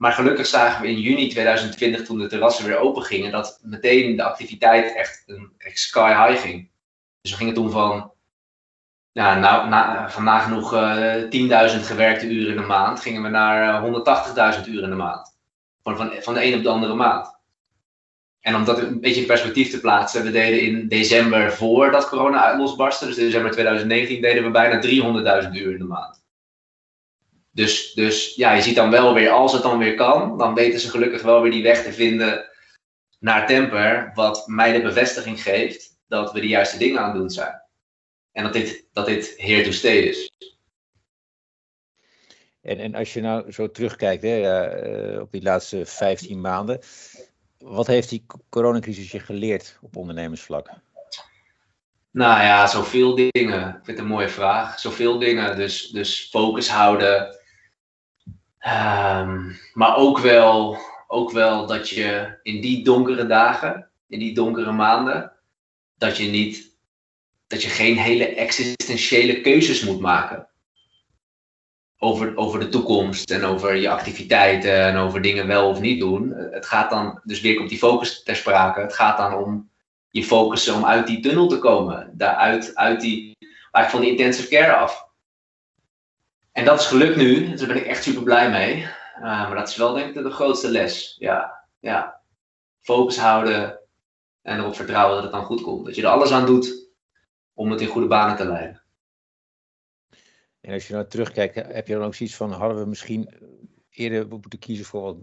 Maar 0.00 0.12
gelukkig 0.12 0.46
zagen 0.46 0.82
we 0.82 0.88
in 0.88 1.00
juni 1.00 1.28
2020, 1.28 2.04
toen 2.04 2.18
de 2.18 2.26
terrassen 2.26 2.66
weer 2.66 2.78
open 2.78 3.02
gingen, 3.02 3.32
dat 3.32 3.60
meteen 3.62 4.16
de 4.16 4.22
activiteit 4.22 4.94
echt, 4.96 5.22
een, 5.26 5.52
sky 5.58 6.08
high 6.08 6.42
ging. 6.42 6.70
Dus 7.20 7.30
we 7.30 7.36
gingen 7.36 7.54
toen 7.54 7.70
van, 7.70 8.12
nou, 9.12 9.38
na, 9.68 10.10
van 10.10 10.24
nagenoeg 10.24 10.72
uh, 10.72 11.14
10.000 11.14 11.30
gewerkte 11.80 12.26
uren 12.26 12.50
in 12.50 12.60
de 12.60 12.66
maand, 12.66 13.00
gingen 13.00 13.22
we 13.22 13.28
naar 13.28 13.82
180.000 13.82 13.90
eh, 14.34 14.66
uren 14.66 14.84
in 14.84 14.90
de 14.90 14.96
maand. 14.96 15.36
Van, 15.82 16.12
van, 16.20 16.34
de 16.34 16.44
een 16.44 16.54
op 16.54 16.62
de 16.62 16.68
andere 16.68 16.94
maand. 16.94 17.38
En 18.40 18.54
om 18.54 18.64
dat 18.64 18.78
een 18.78 19.00
beetje 19.00 19.20
in 19.20 19.26
perspectief 19.26 19.70
te 19.70 19.80
plaatsen, 19.80 20.24
we 20.24 20.30
deden 20.30 20.60
in 20.60 20.88
december 20.88 21.52
voordat 21.52 22.08
corona 22.08 22.56
losbarstte, 22.56 23.06
dus 23.06 23.16
in 23.16 23.24
december 23.24 23.50
2019, 23.50 24.20
deden 24.20 24.42
we 24.42 24.50
bijna 24.50 24.82
300.000 25.44 25.52
uur 25.52 25.72
in 25.72 25.78
de 25.78 25.84
maand. 25.84 26.19
Dus, 27.52 27.92
dus 27.92 28.34
ja, 28.34 28.52
je 28.52 28.62
ziet 28.62 28.74
dan 28.74 28.90
wel 28.90 29.14
weer, 29.14 29.30
als 29.30 29.52
het 29.52 29.62
dan 29.62 29.78
weer 29.78 29.94
kan, 29.94 30.38
dan 30.38 30.54
weten 30.54 30.80
ze 30.80 30.90
gelukkig 30.90 31.22
wel 31.22 31.42
weer 31.42 31.50
die 31.50 31.62
weg 31.62 31.82
te 31.82 31.92
vinden 31.92 32.50
naar 33.18 33.46
Temper, 33.46 34.10
wat 34.14 34.46
mij 34.46 34.72
de 34.72 34.82
bevestiging 34.82 35.42
geeft 35.42 35.98
dat 36.08 36.32
we 36.32 36.40
de 36.40 36.48
juiste 36.48 36.78
dingen 36.78 37.00
aan 37.00 37.08
het 37.08 37.18
doen 37.18 37.30
zijn. 37.30 37.62
En 38.32 38.42
dat 38.42 38.52
dit, 38.52 38.84
dat 38.92 39.06
dit 39.06 39.34
here 39.36 39.64
to 39.64 39.70
stay 39.70 39.96
is. 39.96 40.30
En, 42.62 42.78
en 42.78 42.94
als 42.94 43.12
je 43.12 43.20
nou 43.20 43.52
zo 43.52 43.70
terugkijkt 43.70 44.22
hè, 44.22 45.14
uh, 45.14 45.20
op 45.20 45.32
die 45.32 45.42
laatste 45.42 45.86
15 45.86 46.40
maanden, 46.40 46.80
wat 47.58 47.86
heeft 47.86 48.08
die 48.08 48.26
coronacrisis 48.48 49.10
je 49.10 49.20
geleerd 49.20 49.78
op 49.80 49.96
ondernemersvlak? 49.96 50.70
Nou 52.10 52.42
ja, 52.42 52.66
zoveel 52.66 53.14
dingen. 53.14 53.68
Ik 53.68 53.74
vind 53.74 53.86
het 53.86 53.98
een 53.98 54.06
mooie 54.06 54.28
vraag. 54.28 54.78
Zoveel 54.78 55.18
dingen. 55.18 55.56
Dus, 55.56 55.88
dus 55.88 56.28
focus 56.30 56.68
houden. 56.68 57.39
Um, 58.66 59.58
maar 59.72 59.96
ook 59.96 60.18
wel, 60.18 60.78
ook 61.06 61.30
wel 61.30 61.66
dat 61.66 61.88
je 61.88 62.38
in 62.42 62.60
die 62.60 62.84
donkere 62.84 63.26
dagen, 63.26 63.90
in 64.08 64.18
die 64.18 64.34
donkere 64.34 64.72
maanden, 64.72 65.32
dat 65.98 66.16
je 66.16 66.30
niet, 66.30 66.76
dat 67.46 67.62
je 67.62 67.68
geen 67.68 67.96
hele 67.96 68.26
existentiële 68.26 69.40
keuzes 69.40 69.84
moet 69.84 70.00
maken 70.00 70.50
over, 72.02 72.36
over 72.36 72.60
de 72.60 72.68
toekomst 72.68 73.30
en 73.30 73.44
over 73.44 73.74
je 73.74 73.88
activiteiten 73.88 74.84
en 74.84 74.96
over 74.96 75.22
dingen 75.22 75.46
wel 75.46 75.68
of 75.68 75.80
niet 75.80 76.00
doen. 76.00 76.30
Het 76.30 76.66
gaat 76.66 76.90
dan, 76.90 77.20
dus 77.24 77.40
weer 77.40 77.60
op 77.60 77.68
die 77.68 77.78
focus 77.78 78.22
ter 78.22 78.36
sprake, 78.36 78.80
het 78.80 78.94
gaat 78.94 79.16
dan 79.16 79.34
om 79.34 79.70
je 80.10 80.24
focussen 80.24 80.74
om 80.74 80.84
uit 80.84 81.06
die 81.06 81.20
tunnel 81.20 81.46
te 81.46 81.58
komen. 81.58 82.10
Daaruit, 82.12 82.74
uit 82.74 83.00
die, 83.00 83.36
eigenlijk 83.72 83.90
van 83.90 84.00
die 84.00 84.10
intensive 84.10 84.48
care 84.48 84.72
af. 84.72 85.08
En 86.52 86.64
dat 86.64 86.80
is 86.80 86.86
gelukt 86.86 87.16
nu, 87.16 87.48
dus 87.48 87.58
daar 87.58 87.68
ben 87.68 87.76
ik 87.76 87.86
echt 87.86 88.02
super 88.02 88.22
blij 88.22 88.50
mee. 88.50 88.76
Uh, 89.16 89.22
maar 89.22 89.54
dat 89.54 89.68
is 89.68 89.76
wel 89.76 89.94
denk 89.94 90.16
ik 90.16 90.22
de 90.22 90.30
grootste 90.30 90.70
les. 90.70 91.16
Ja, 91.18 91.66
ja. 91.78 92.20
Focus 92.80 93.18
houden 93.18 93.80
en 94.42 94.58
erop 94.58 94.74
vertrouwen 94.74 95.14
dat 95.14 95.22
het 95.22 95.32
dan 95.32 95.44
goed 95.44 95.62
komt. 95.62 95.86
Dat 95.86 95.96
je 95.96 96.02
er 96.02 96.08
alles 96.08 96.32
aan 96.32 96.46
doet 96.46 96.88
om 97.54 97.70
het 97.70 97.80
in 97.80 97.86
goede 97.86 98.06
banen 98.06 98.36
te 98.36 98.46
leiden. 98.46 98.82
En 100.60 100.72
als 100.72 100.86
je 100.86 100.94
nou 100.94 101.06
terugkijkt, 101.06 101.54
heb 101.54 101.86
je 101.86 101.94
dan 101.94 102.02
ook 102.02 102.14
zoiets 102.14 102.36
van, 102.36 102.52
hadden 102.52 102.78
we 102.78 102.86
misschien 102.86 103.34
eerder 103.90 104.28
moeten 104.28 104.58
kiezen 104.58 104.84
voor 104.84 105.02
wat, 105.02 105.16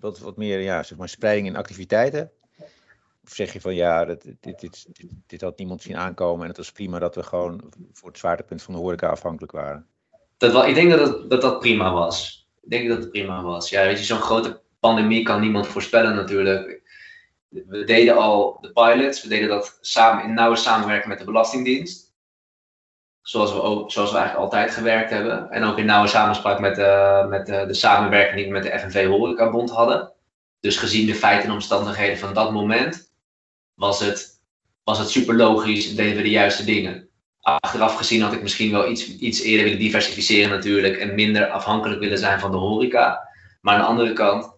wat, 0.00 0.18
wat, 0.18 0.36
meer 0.36 0.60
ja, 0.60 0.82
zeg 0.82 0.98
maar 0.98 1.08
spreiding 1.08 1.46
in 1.46 1.56
activiteiten? 1.56 2.32
Of 3.24 3.32
zeg 3.32 3.52
je 3.52 3.60
van 3.60 3.74
ja, 3.74 4.04
dit, 4.04 4.22
dit, 4.40 4.60
dit, 4.60 4.86
dit, 5.26 5.40
had 5.40 5.58
niemand 5.58 5.82
zien 5.82 5.96
aankomen 5.96 6.42
en 6.42 6.48
het 6.48 6.56
was 6.56 6.72
prima 6.72 6.98
dat 6.98 7.14
we 7.14 7.22
gewoon 7.22 7.72
voor 7.92 8.08
het 8.08 8.18
zwaartepunt 8.18 8.62
van 8.62 8.74
de 8.74 8.80
horeca 8.80 9.08
afhankelijk 9.08 9.52
waren? 9.52 9.88
Dat 10.36 10.66
ik 10.66 10.74
denk 10.74 10.90
dat, 10.90 11.30
dat 11.30 11.40
dat 11.40 11.60
prima 11.60 11.92
was. 11.92 12.48
Ik 12.62 12.70
denk 12.70 12.88
dat 12.88 12.98
het 12.98 13.10
prima 13.10 13.42
was. 13.42 13.70
Ja, 13.70 13.84
weet 13.84 13.98
je, 13.98 14.04
zo'n 14.04 14.20
grote 14.20 14.60
pandemie 14.80 15.22
kan 15.22 15.40
niemand 15.40 15.66
voorspellen 15.66 16.14
natuurlijk. 16.14 16.82
we 17.48 17.84
deden 17.84 18.16
al 18.16 18.58
de 18.60 18.72
pilots, 18.72 19.22
we 19.22 19.28
deden 19.28 19.48
dat 19.48 19.78
samen 19.80 20.24
in 20.24 20.34
nauwe 20.34 20.56
samenwerking 20.56 21.08
met 21.08 21.18
de 21.18 21.24
Belastingdienst. 21.24 22.12
Zoals 23.22 23.52
we, 23.52 23.62
ook, 23.62 23.92
zoals 23.92 24.10
we 24.10 24.16
eigenlijk 24.16 24.46
altijd 24.46 24.70
gewerkt 24.70 25.10
hebben. 25.10 25.50
En 25.50 25.64
ook 25.64 25.78
in 25.78 25.86
nauwe 25.86 26.08
samenspraak 26.08 26.60
met, 26.60 26.78
uh, 26.78 27.26
met 27.26 27.46
de, 27.46 27.64
de 27.66 27.74
samenwerking 27.74 28.36
die 28.36 28.46
we 28.46 28.52
met 28.52 28.62
de 28.62 28.78
FNV 28.78 29.06
Horecabond 29.06 29.70
hadden. 29.70 30.12
Dus 30.60 30.76
gezien 30.76 31.06
de 31.06 31.14
feiten 31.14 31.48
en 31.48 31.54
omstandigheden 31.54 32.18
van 32.18 32.34
dat 32.34 32.52
moment, 32.52 33.12
was 33.74 34.00
het, 34.00 34.40
was 34.84 34.98
het 34.98 35.08
super 35.08 35.34
logisch, 35.34 35.94
deden 35.94 36.16
we 36.16 36.22
de 36.22 36.30
juiste 36.30 36.64
dingen. 36.64 37.08
Achteraf 37.44 37.96
gezien 37.96 38.22
had 38.22 38.32
ik 38.32 38.42
misschien 38.42 38.70
wel 38.70 38.90
iets, 38.90 39.16
iets 39.16 39.40
eerder 39.40 39.64
willen 39.64 39.78
diversificeren 39.78 40.50
natuurlijk 40.50 40.96
en 40.96 41.14
minder 41.14 41.50
afhankelijk 41.50 42.00
willen 42.00 42.18
zijn 42.18 42.40
van 42.40 42.50
de 42.50 42.56
horeca. 42.56 43.28
Maar 43.60 43.74
aan 43.74 43.80
de 43.80 43.86
andere 43.86 44.12
kant, 44.12 44.54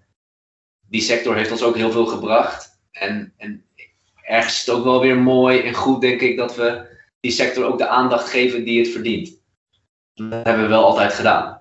die 0.89 1.01
sector 1.01 1.37
heeft 1.37 1.51
ons 1.51 1.63
ook 1.63 1.77
heel 1.77 1.91
veel 1.91 2.07
gebracht. 2.07 2.81
En, 2.91 3.33
en 3.37 3.65
ergens 4.23 4.55
is 4.55 4.67
het 4.67 4.75
ook 4.75 4.85
wel 4.85 5.01
weer 5.01 5.17
mooi 5.17 5.61
en 5.61 5.75
goed, 5.75 6.01
denk 6.01 6.21
ik, 6.21 6.37
dat 6.37 6.57
we 6.57 6.87
die 7.21 7.31
sector 7.31 7.65
ook 7.65 7.79
de 7.79 7.89
aandacht 7.89 8.29
geven 8.29 8.65
die 8.65 8.79
het 8.79 8.89
verdient. 8.89 9.43
Dat 10.15 10.45
hebben 10.45 10.63
we 10.63 10.69
wel 10.69 10.85
altijd 10.85 11.13
gedaan. 11.13 11.61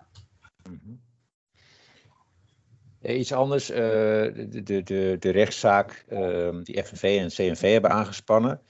Iets 3.01 3.33
anders, 3.33 3.71
uh, 3.71 3.77
de, 3.77 4.61
de, 4.63 4.83
de, 4.83 5.15
de 5.19 5.29
rechtszaak 5.29 6.05
uh, 6.09 6.49
die 6.63 6.83
FNV 6.83 7.17
en 7.21 7.27
CNV 7.29 7.71
hebben 7.71 7.91
aangespannen. 7.91 8.61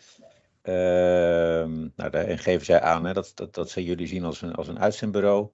Uh, 0.68 1.66
nou, 1.96 2.38
geven 2.38 2.66
zij 2.66 2.82
aan 2.82 3.06
hè, 3.06 3.14
dat, 3.14 3.32
dat, 3.36 3.54
dat 3.54 3.70
ze 3.70 3.84
jullie 3.84 4.08
zien 4.08 4.24
als 4.24 4.42
een, 4.42 4.56
als 4.56 4.68
een 4.68 4.80
uitzendbureau. 4.80 5.50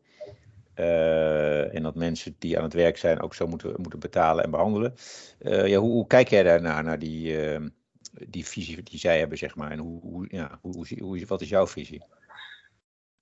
Uh, 0.76 1.76
en 1.76 1.84
dat 1.84 1.96
mensen 1.96 2.36
die 2.40 2.58
aan 2.58 2.64
het 2.64 2.74
werk 2.74 2.98
zijn 2.98 3.22
ook 3.22 3.36
zo 3.36 3.48
moeten, 3.48 3.74
moeten 3.78 4.00
betalen 4.00 4.44
en 4.44 4.52
behandelen. 4.52 4.96
Uh, 5.42 5.68
ja, 5.68 5.78
hoe, 5.78 5.92
hoe, 5.92 6.08
kijk 6.08 6.28
jij 6.28 6.44
daarnaar, 6.44 6.84
naar 6.84 7.00
die, 7.00 7.52
uh, 7.52 7.68
die 8.12 8.46
visie 8.46 8.84
die 8.84 9.00
zij 9.00 9.20
hebben, 9.20 9.38
zeg 9.38 9.56
maar? 9.56 9.72
En 9.72 9.80
hoe, 9.80 10.02
hoe, 10.02 10.26
ja, 10.30 10.60
hoe, 10.62 10.86
hoe, 11.00 11.26
wat 11.28 11.42
is 11.42 11.50
jouw 11.50 11.68
visie? 11.68 12.04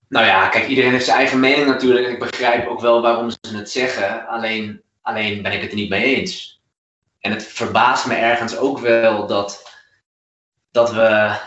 Nou 0.07 0.25
ja, 0.25 0.47
kijk, 0.47 0.67
iedereen 0.67 0.91
heeft 0.91 1.05
zijn 1.05 1.17
eigen 1.17 1.39
mening 1.39 1.67
natuurlijk. 1.67 2.07
Ik 2.07 2.19
begrijp 2.19 2.67
ook 2.67 2.81
wel 2.81 3.01
waarom 3.01 3.29
ze 3.29 3.37
het 3.55 3.71
zeggen. 3.71 4.27
Alleen, 4.27 4.81
alleen 5.01 5.41
ben 5.41 5.51
ik 5.51 5.61
het 5.61 5.69
er 5.69 5.77
niet 5.77 5.89
mee 5.89 6.15
eens. 6.15 6.61
En 7.19 7.31
het 7.31 7.43
verbaast 7.43 8.07
me 8.07 8.15
ergens 8.15 8.57
ook 8.57 8.79
wel 8.79 9.27
dat, 9.27 9.79
dat 10.71 10.93
we 10.93 11.37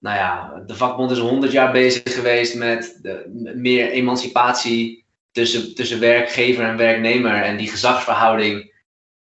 nou 0.00 0.16
ja, 0.16 0.62
de 0.66 0.76
vakbond 0.76 1.10
is 1.10 1.18
100 1.18 1.52
jaar 1.52 1.72
bezig 1.72 2.14
geweest 2.14 2.54
met 2.54 2.98
de, 3.02 3.30
meer 3.54 3.90
emancipatie 3.90 5.06
tussen, 5.32 5.74
tussen 5.74 6.00
werkgever 6.00 6.64
en 6.64 6.76
werknemer 6.76 7.42
en 7.42 7.56
die 7.56 7.68
gezagsverhouding 7.68 8.74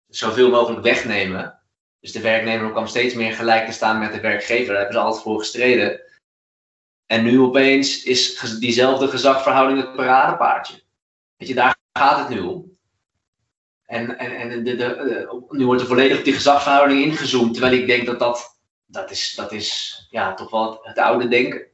zoveel 0.09 0.51
mogelijk 0.51 0.83
wegnemen. 0.83 1.59
Dus 2.01 2.13
de 2.13 2.21
werknemer 2.21 2.71
kwam 2.71 2.87
steeds 2.87 3.15
meer 3.15 3.33
gelijk 3.33 3.67
te 3.67 3.73
staan 3.73 3.99
met 3.99 4.13
de 4.13 4.21
werkgever. 4.21 4.67
Daar 4.67 4.77
hebben 4.77 4.95
ze 4.95 5.01
altijd 5.01 5.23
voor 5.23 5.39
gestreden. 5.39 6.01
En 7.07 7.23
nu 7.23 7.41
opeens 7.41 8.03
is 8.03 8.41
diezelfde 8.59 9.09
gezagverhouding 9.09 9.81
het 9.81 9.97
paradepaardje. 9.97 10.83
Weet 11.37 11.49
je, 11.49 11.55
daar 11.55 11.77
gaat 11.99 12.19
het 12.19 12.29
nu 12.29 12.41
om. 12.41 12.77
En, 13.85 14.19
en, 14.19 14.37
en 14.37 14.65
de, 14.65 14.77
de, 14.77 15.47
nu 15.49 15.67
wordt 15.67 15.81
er 15.81 15.87
volledig 15.87 16.19
op 16.19 16.25
die 16.25 16.33
gezagsverhouding 16.33 17.05
ingezoomd. 17.05 17.53
Terwijl 17.53 17.81
ik 17.81 17.87
denk 17.87 18.07
dat 18.07 18.19
dat, 18.19 18.52
dat 18.93 19.11
is, 19.11 19.35
dat 19.37 19.53
is 19.53 19.97
ja, 20.11 20.35
toch 20.35 20.51
wel 20.51 20.71
het, 20.71 20.81
het 20.83 20.99
oude 20.99 21.29
denken. 21.29 21.67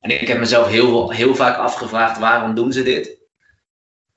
En 0.00 0.20
ik 0.20 0.28
heb 0.28 0.38
mezelf 0.38 0.68
heel, 0.68 1.10
heel 1.10 1.34
vaak 1.34 1.56
afgevraagd, 1.56 2.18
waarom 2.18 2.54
doen 2.54 2.72
ze 2.72 2.82
dit? 2.82 3.18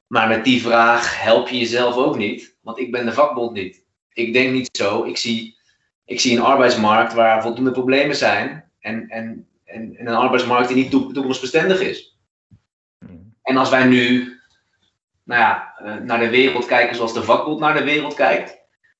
Maar 0.07 0.27
met 0.27 0.43
die 0.43 0.61
vraag 0.61 1.21
help 1.21 1.47
je 1.47 1.57
jezelf 1.57 1.95
ook 1.95 2.17
niet, 2.17 2.57
want 2.61 2.79
ik 2.79 2.91
ben 2.91 3.05
de 3.05 3.13
vakbond 3.13 3.51
niet. 3.51 3.85
Ik 4.13 4.33
denk 4.33 4.51
niet 4.51 4.69
zo. 4.77 5.03
Ik 5.03 5.17
zie, 5.17 5.57
ik 6.05 6.19
zie 6.19 6.37
een 6.37 6.43
arbeidsmarkt 6.43 7.13
waar 7.13 7.41
voldoende 7.41 7.71
problemen 7.71 8.15
zijn 8.15 8.71
en, 8.79 9.09
en, 9.09 9.47
en, 9.65 9.95
een 9.99 10.07
arbeidsmarkt 10.07 10.67
die 10.67 10.77
niet 10.77 10.91
toekomstbestendig 10.91 11.79
is. 11.79 12.17
En 13.41 13.57
als 13.57 13.69
wij 13.69 13.85
nu 13.85 14.39
nou 15.23 15.41
ja, 15.41 15.77
eh, 15.77 15.95
naar 15.95 16.19
de 16.19 16.29
wereld 16.29 16.65
kijken 16.65 16.95
zoals 16.95 17.13
de 17.13 17.23
vakbond 17.23 17.59
naar 17.59 17.73
de 17.73 17.83
wereld 17.83 18.13
kijkt, 18.13 18.49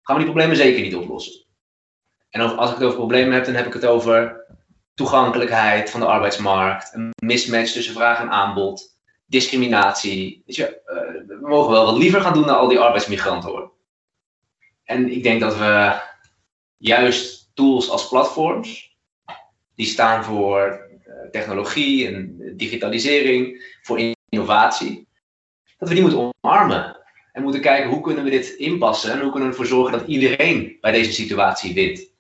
gaan 0.02 0.16
we 0.16 0.24
die 0.24 0.32
problemen 0.32 0.56
zeker 0.56 0.82
niet 0.82 0.96
oplossen. 0.96 1.50
En 2.32 2.58
als 2.58 2.70
ik 2.70 2.76
het 2.76 2.86
over 2.86 2.98
problemen 2.98 3.34
heb, 3.34 3.46
dan 3.46 3.54
heb 3.54 3.66
ik 3.66 3.74
het 3.74 3.86
over 3.86 4.46
toegankelijkheid 4.94 5.90
van 5.90 6.00
de 6.00 6.06
arbeidsmarkt, 6.06 6.94
een 6.94 7.14
mismatch 7.24 7.72
tussen 7.72 7.94
vraag 7.94 8.20
en 8.20 8.30
aanbod, 8.30 8.98
discriminatie. 9.26 10.44
Weet 10.46 10.56
je, 10.56 10.82
uh, 10.86 11.28
we 11.28 11.48
mogen 11.48 11.72
wel 11.72 11.86
wat 11.86 11.98
liever 11.98 12.22
gaan 12.22 12.34
doen 12.34 12.46
naar 12.46 12.56
al 12.56 12.68
die 12.68 12.80
arbeidsmigranten 12.80 13.50
hoor. 13.50 13.72
En 14.84 15.12
ik 15.12 15.24
denk 15.24 15.42
dat 15.42 15.58
we 15.58 16.02
juist 16.78 17.52
tools 17.54 17.90
als 17.90 18.08
platforms, 18.08 18.98
die 19.76 19.86
staan 19.86 20.24
voor 20.24 20.90
uh, 21.08 21.30
technologie 21.32 22.08
en 22.08 22.38
digitalisering, 22.58 23.76
voor 23.82 24.16
innovatie, 24.30 25.08
dat 25.78 25.90
we 25.90 25.94
die 25.96 26.04
moeten 26.04 26.34
omarmen. 26.42 27.00
En 27.32 27.44
moeten 27.44 27.62
kijken 27.62 27.90
hoe 27.90 28.02
kunnen 28.02 28.24
we 28.24 28.30
dit 28.30 28.50
inpassen 28.50 29.12
en 29.12 29.20
hoe 29.20 29.32
kunnen 29.32 29.50
we 29.50 29.56
ervoor 29.56 29.78
zorgen 29.78 30.00
dat 30.00 30.08
iedereen 30.08 30.78
bij 30.82 30.92
deze 30.92 31.14
situatie 31.14 31.74
wint. 31.74 32.11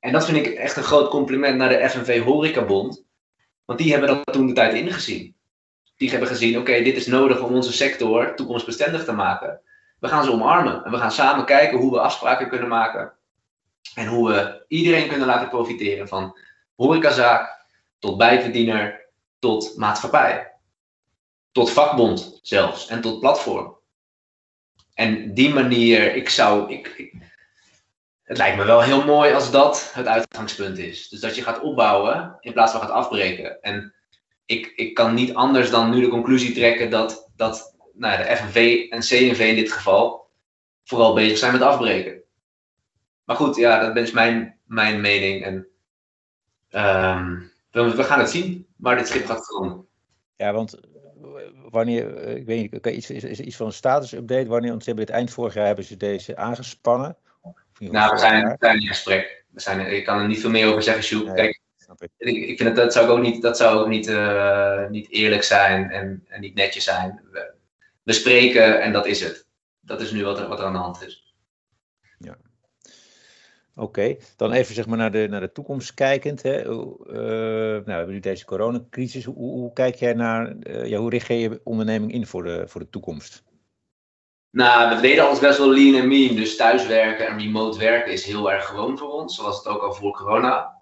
En 0.00 0.12
dat 0.12 0.24
vind 0.24 0.46
ik 0.46 0.54
echt 0.54 0.76
een 0.76 0.82
groot 0.82 1.08
compliment 1.08 1.56
naar 1.56 1.68
de 1.68 1.88
FNV 1.88 2.22
Horecabond. 2.22 3.04
Want 3.64 3.78
die 3.78 3.90
hebben 3.90 4.08
dat 4.08 4.32
toen 4.32 4.46
de 4.46 4.52
tijd 4.52 4.74
ingezien 4.74 5.36
die 5.98 6.10
hebben 6.10 6.28
gezien, 6.28 6.58
oké, 6.58 6.82
dit 6.82 6.96
is 6.96 7.06
nodig 7.06 7.40
om 7.40 7.54
onze 7.54 7.72
sector 7.72 8.34
toekomstbestendig 8.34 9.04
te 9.04 9.12
maken. 9.12 9.60
We 9.98 10.08
gaan 10.08 10.24
ze 10.24 10.32
omarmen 10.32 10.84
en 10.84 10.90
we 10.90 10.98
gaan 10.98 11.12
samen 11.12 11.44
kijken 11.44 11.78
hoe 11.78 11.90
we 11.90 12.00
afspraken 12.00 12.48
kunnen 12.48 12.68
maken. 12.68 13.12
En 13.94 14.06
hoe 14.06 14.28
we 14.28 14.64
iedereen 14.68 15.08
kunnen 15.08 15.26
laten 15.26 15.48
profiteren 15.48 16.08
van 16.08 16.38
horecazaak 16.76 17.66
tot 17.98 18.16
bijverdiener 18.18 19.06
tot 19.38 19.76
maatschappij. 19.76 20.52
Tot 21.52 21.70
vakbond 21.70 22.38
zelfs 22.42 22.86
en 22.86 23.00
tot 23.00 23.20
platform. 23.20 23.76
En 24.94 25.34
die 25.34 25.54
manier, 25.54 26.14
ik 26.14 26.28
zou, 26.28 26.72
ik, 26.72 27.14
het 28.28 28.36
lijkt 28.36 28.56
me 28.56 28.64
wel 28.64 28.82
heel 28.82 29.04
mooi 29.04 29.32
als 29.32 29.50
dat 29.50 29.90
het 29.94 30.06
uitgangspunt 30.06 30.78
is. 30.78 31.08
Dus 31.08 31.20
dat 31.20 31.34
je 31.34 31.42
gaat 31.42 31.60
opbouwen 31.60 32.36
in 32.40 32.52
plaats 32.52 32.72
van 32.72 32.80
gaat 32.80 32.90
afbreken. 32.90 33.62
En 33.62 33.94
ik, 34.46 34.72
ik 34.76 34.94
kan 34.94 35.14
niet 35.14 35.34
anders 35.34 35.70
dan 35.70 35.90
nu 35.90 36.00
de 36.00 36.08
conclusie 36.08 36.54
trekken 36.54 36.90
dat, 36.90 37.30
dat 37.36 37.76
nou, 37.92 38.16
de 38.16 38.36
FNV 38.36 38.86
en 38.90 39.00
CNV 39.00 39.38
in 39.38 39.54
dit 39.54 39.72
geval 39.72 40.30
vooral 40.84 41.14
bezig 41.14 41.38
zijn 41.38 41.52
met 41.52 41.62
afbreken. 41.62 42.22
Maar 43.24 43.36
goed, 43.36 43.56
ja, 43.56 43.92
dat 43.92 44.04
is 44.04 44.12
mijn, 44.12 44.58
mijn 44.64 45.00
mening. 45.00 45.44
En 45.44 45.54
um, 46.70 47.52
we, 47.70 47.96
we, 47.96 48.04
gaan 48.04 48.18
het 48.18 48.30
zien 48.30 48.66
waar 48.76 48.96
dit 48.96 49.08
schip 49.08 49.26
gaat 49.26 49.46
komen. 49.46 49.86
Ja, 50.36 50.52
want 50.52 50.80
wanneer, 51.70 52.26
ik 52.26 52.46
weet 52.46 52.72
niet, 52.72 52.86
iets, 52.86 53.10
is, 53.10 53.24
is 53.24 53.40
iets 53.40 53.56
van 53.56 53.66
een 53.66 53.72
status-update. 53.72 54.48
Wanneer, 54.48 54.70
want 54.70 54.84
ze 54.84 54.90
hebben 54.92 55.14
eind 55.14 55.30
vorig 55.30 55.54
jaar 55.54 55.66
hebben 55.66 55.84
ze 55.84 55.96
deze 55.96 56.36
aangespannen. 56.36 57.16
Nou, 57.78 58.12
we 58.12 58.18
zijn, 58.18 58.48
we 58.48 58.56
zijn 58.58 58.80
in 58.80 58.86
gesprek. 58.86 59.44
We 59.50 59.60
zijn, 59.60 59.80
ik 59.92 60.04
kan 60.04 60.20
er 60.20 60.26
niet 60.26 60.40
veel 60.40 60.50
meer 60.50 60.66
over 60.68 60.82
zeggen, 60.82 61.02
Sjoerd. 61.02 61.34
Kijk, 61.34 61.60
ik. 62.18 62.36
ik. 62.36 62.56
vind 62.56 62.58
dat, 62.58 62.76
dat 62.76 62.92
zou 62.92 63.08
ook 63.08 63.20
niet, 63.20 63.42
dat 63.42 63.56
zou 63.56 63.78
ook 63.78 63.88
niet, 63.88 64.08
uh, 64.08 64.88
niet 64.88 65.10
eerlijk 65.10 65.42
zijn 65.42 65.90
en, 65.90 66.24
en 66.28 66.40
niet 66.40 66.54
netjes 66.54 66.84
zijn. 66.84 67.20
We, 67.32 67.52
we, 68.02 68.12
spreken 68.12 68.82
en 68.82 68.92
dat 68.92 69.06
is 69.06 69.20
het. 69.20 69.46
Dat 69.80 70.00
is 70.00 70.12
nu 70.12 70.24
wat 70.24 70.38
er, 70.38 70.48
wat 70.48 70.58
er 70.58 70.64
aan 70.64 70.72
de 70.72 70.78
hand 70.78 71.02
is. 71.06 71.34
Ja. 72.18 72.36
Oké, 73.74 74.00
okay. 74.00 74.20
dan 74.36 74.52
even 74.52 74.74
zeg 74.74 74.86
maar 74.86 74.98
naar 74.98 75.12
de, 75.12 75.26
naar 75.30 75.40
de 75.40 75.52
toekomst 75.52 75.94
kijkend. 75.94 76.42
Hè. 76.42 76.60
Uh, 76.60 76.66
nou, 76.66 77.84
we 77.84 77.92
hebben 77.92 78.14
nu 78.14 78.20
deze 78.20 78.44
coronacrisis. 78.44 79.24
Hoe, 79.24 79.34
hoe 79.34 79.72
kijk 79.72 79.94
jij 79.94 80.14
naar, 80.14 80.54
uh, 80.62 80.86
ja, 80.86 80.98
hoe 80.98 81.10
richt 81.10 81.26
je 81.26 81.34
je 81.34 81.60
onderneming 81.64 82.12
in 82.12 82.26
voor 82.26 82.42
de, 82.42 82.62
voor 82.66 82.80
de 82.80 82.90
toekomst? 82.90 83.42
Nou, 84.50 84.94
we 84.96 85.00
deden 85.00 85.24
alles 85.24 85.38
best 85.38 85.58
wel 85.58 85.72
lean 85.72 85.94
en 85.94 86.08
mean. 86.08 86.36
Dus 86.36 86.56
thuiswerken 86.56 87.26
en 87.26 87.38
remote 87.38 87.78
werken 87.78 88.12
is 88.12 88.24
heel 88.24 88.52
erg 88.52 88.66
gewoon 88.66 88.98
voor 88.98 89.12
ons. 89.12 89.34
Zoals 89.34 89.56
het 89.56 89.66
ook 89.66 89.82
al 89.82 89.92
voor 89.92 90.12
corona. 90.12 90.76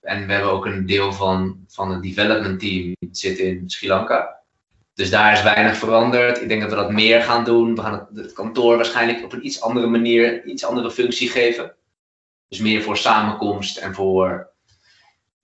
En 0.00 0.26
we 0.26 0.32
hebben 0.32 0.50
ook 0.50 0.66
een 0.66 0.86
deel 0.86 1.12
van, 1.12 1.64
van 1.68 1.90
het 1.90 2.02
development 2.02 2.60
team 2.60 2.96
zit 3.10 3.38
in 3.38 3.70
Sri 3.70 3.88
Lanka. 3.88 4.42
Dus 4.94 5.10
daar 5.10 5.32
is 5.32 5.42
weinig 5.42 5.76
veranderd. 5.76 6.40
Ik 6.40 6.48
denk 6.48 6.60
dat 6.60 6.70
we 6.70 6.76
dat 6.76 6.92
meer 6.92 7.22
gaan 7.22 7.44
doen. 7.44 7.74
We 7.74 7.80
gaan 7.80 7.92
het, 7.92 8.24
het 8.24 8.32
kantoor 8.32 8.76
waarschijnlijk 8.76 9.24
op 9.24 9.32
een 9.32 9.46
iets 9.46 9.60
andere 9.60 9.86
manier, 9.86 10.44
iets 10.44 10.64
andere 10.64 10.90
functie 10.90 11.28
geven. 11.28 11.74
Dus 12.48 12.58
meer 12.58 12.82
voor 12.82 12.96
samenkomst 12.96 13.76
en 13.76 13.94
voor 13.94 14.50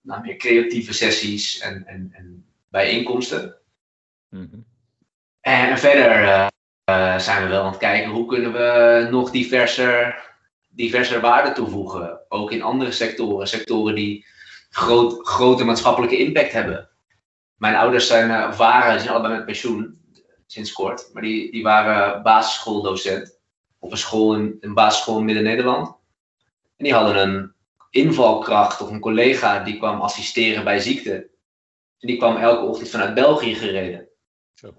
nou, 0.01 0.21
meer 0.21 0.35
creatieve 0.35 0.93
sessies 0.93 1.59
en, 1.59 1.85
en, 1.85 2.09
en 2.11 2.45
bijeenkomsten. 2.69 3.57
Mm 4.29 4.49
-hmm. 4.51 4.65
En 5.41 5.77
verder 5.77 6.23
uh, 6.23 6.47
zijn 7.17 7.43
we 7.43 7.49
wel 7.49 7.61
aan 7.61 7.71
het 7.71 7.77
kijken 7.77 8.11
hoe 8.11 8.25
kunnen 8.25 8.53
we 8.53 9.07
nog 9.11 9.31
diverser, 9.31 10.23
diverser 10.69 11.21
waarde 11.21 11.51
toevoegen. 11.51 12.19
Ook 12.29 12.51
in 12.51 12.61
andere 12.61 12.91
sectoren. 12.91 13.47
Sectoren 13.47 13.95
die 13.95 14.25
groot, 14.69 15.27
grote 15.27 15.63
maatschappelijke 15.63 16.17
impact 16.17 16.51
hebben. 16.51 16.89
Mijn 17.55 17.75
ouders 17.75 18.07
zijn, 18.07 18.55
waren, 18.55 18.99
zijn 18.99 19.11
allebei 19.11 19.33
met 19.33 19.45
pensioen, 19.45 19.99
sinds 20.45 20.71
kort, 20.71 21.09
maar 21.13 21.21
die, 21.21 21.51
die 21.51 21.63
waren 21.63 22.23
basisschooldocent 22.23 23.39
op 23.79 23.91
een 23.91 23.97
school 23.97 24.35
in 24.35 24.57
een 24.59 24.73
basisschool 24.73 25.17
in 25.17 25.25
Midden-Nederland. 25.25 25.87
En 26.77 26.83
die 26.83 26.93
hadden 26.93 27.17
een 27.17 27.53
invalkracht 27.89 28.81
of 28.81 28.89
een 28.89 28.99
collega 28.99 29.63
die 29.63 29.77
kwam 29.77 30.01
assisteren 30.01 30.63
bij 30.63 30.79
ziekte. 30.79 31.13
En 31.99 32.07
die 32.07 32.17
kwam 32.17 32.37
elke 32.37 32.65
ochtend 32.65 32.89
vanuit 32.89 33.13
België 33.13 33.55
gereden. 33.55 34.07
Zo. 34.53 34.73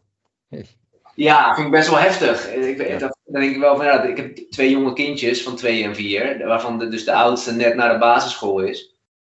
Ja, 1.17 1.55
vind 1.55 1.67
ik 1.67 1.73
best 1.73 1.89
wel 1.89 1.99
heftig. 1.99 2.53
Ik, 2.53 2.89
ja. 2.89 2.99
dat, 2.99 3.19
dan 3.25 3.41
denk 3.41 3.55
ik 3.55 3.61
wel 3.61 3.77
van, 3.77 3.85
ja, 3.85 4.03
ik 4.03 4.17
heb 4.17 4.37
twee 4.37 4.71
jonge 4.71 4.93
kindjes 4.93 5.43
van 5.43 5.57
twee 5.57 5.85
en 5.85 5.95
vier, 5.95 6.47
waarvan 6.47 6.79
de, 6.79 6.89
dus 6.89 7.05
de 7.05 7.15
oudste 7.15 7.53
net 7.53 7.75
naar 7.75 7.93
de 7.93 7.99
basisschool 7.99 8.61
is. 8.61 8.95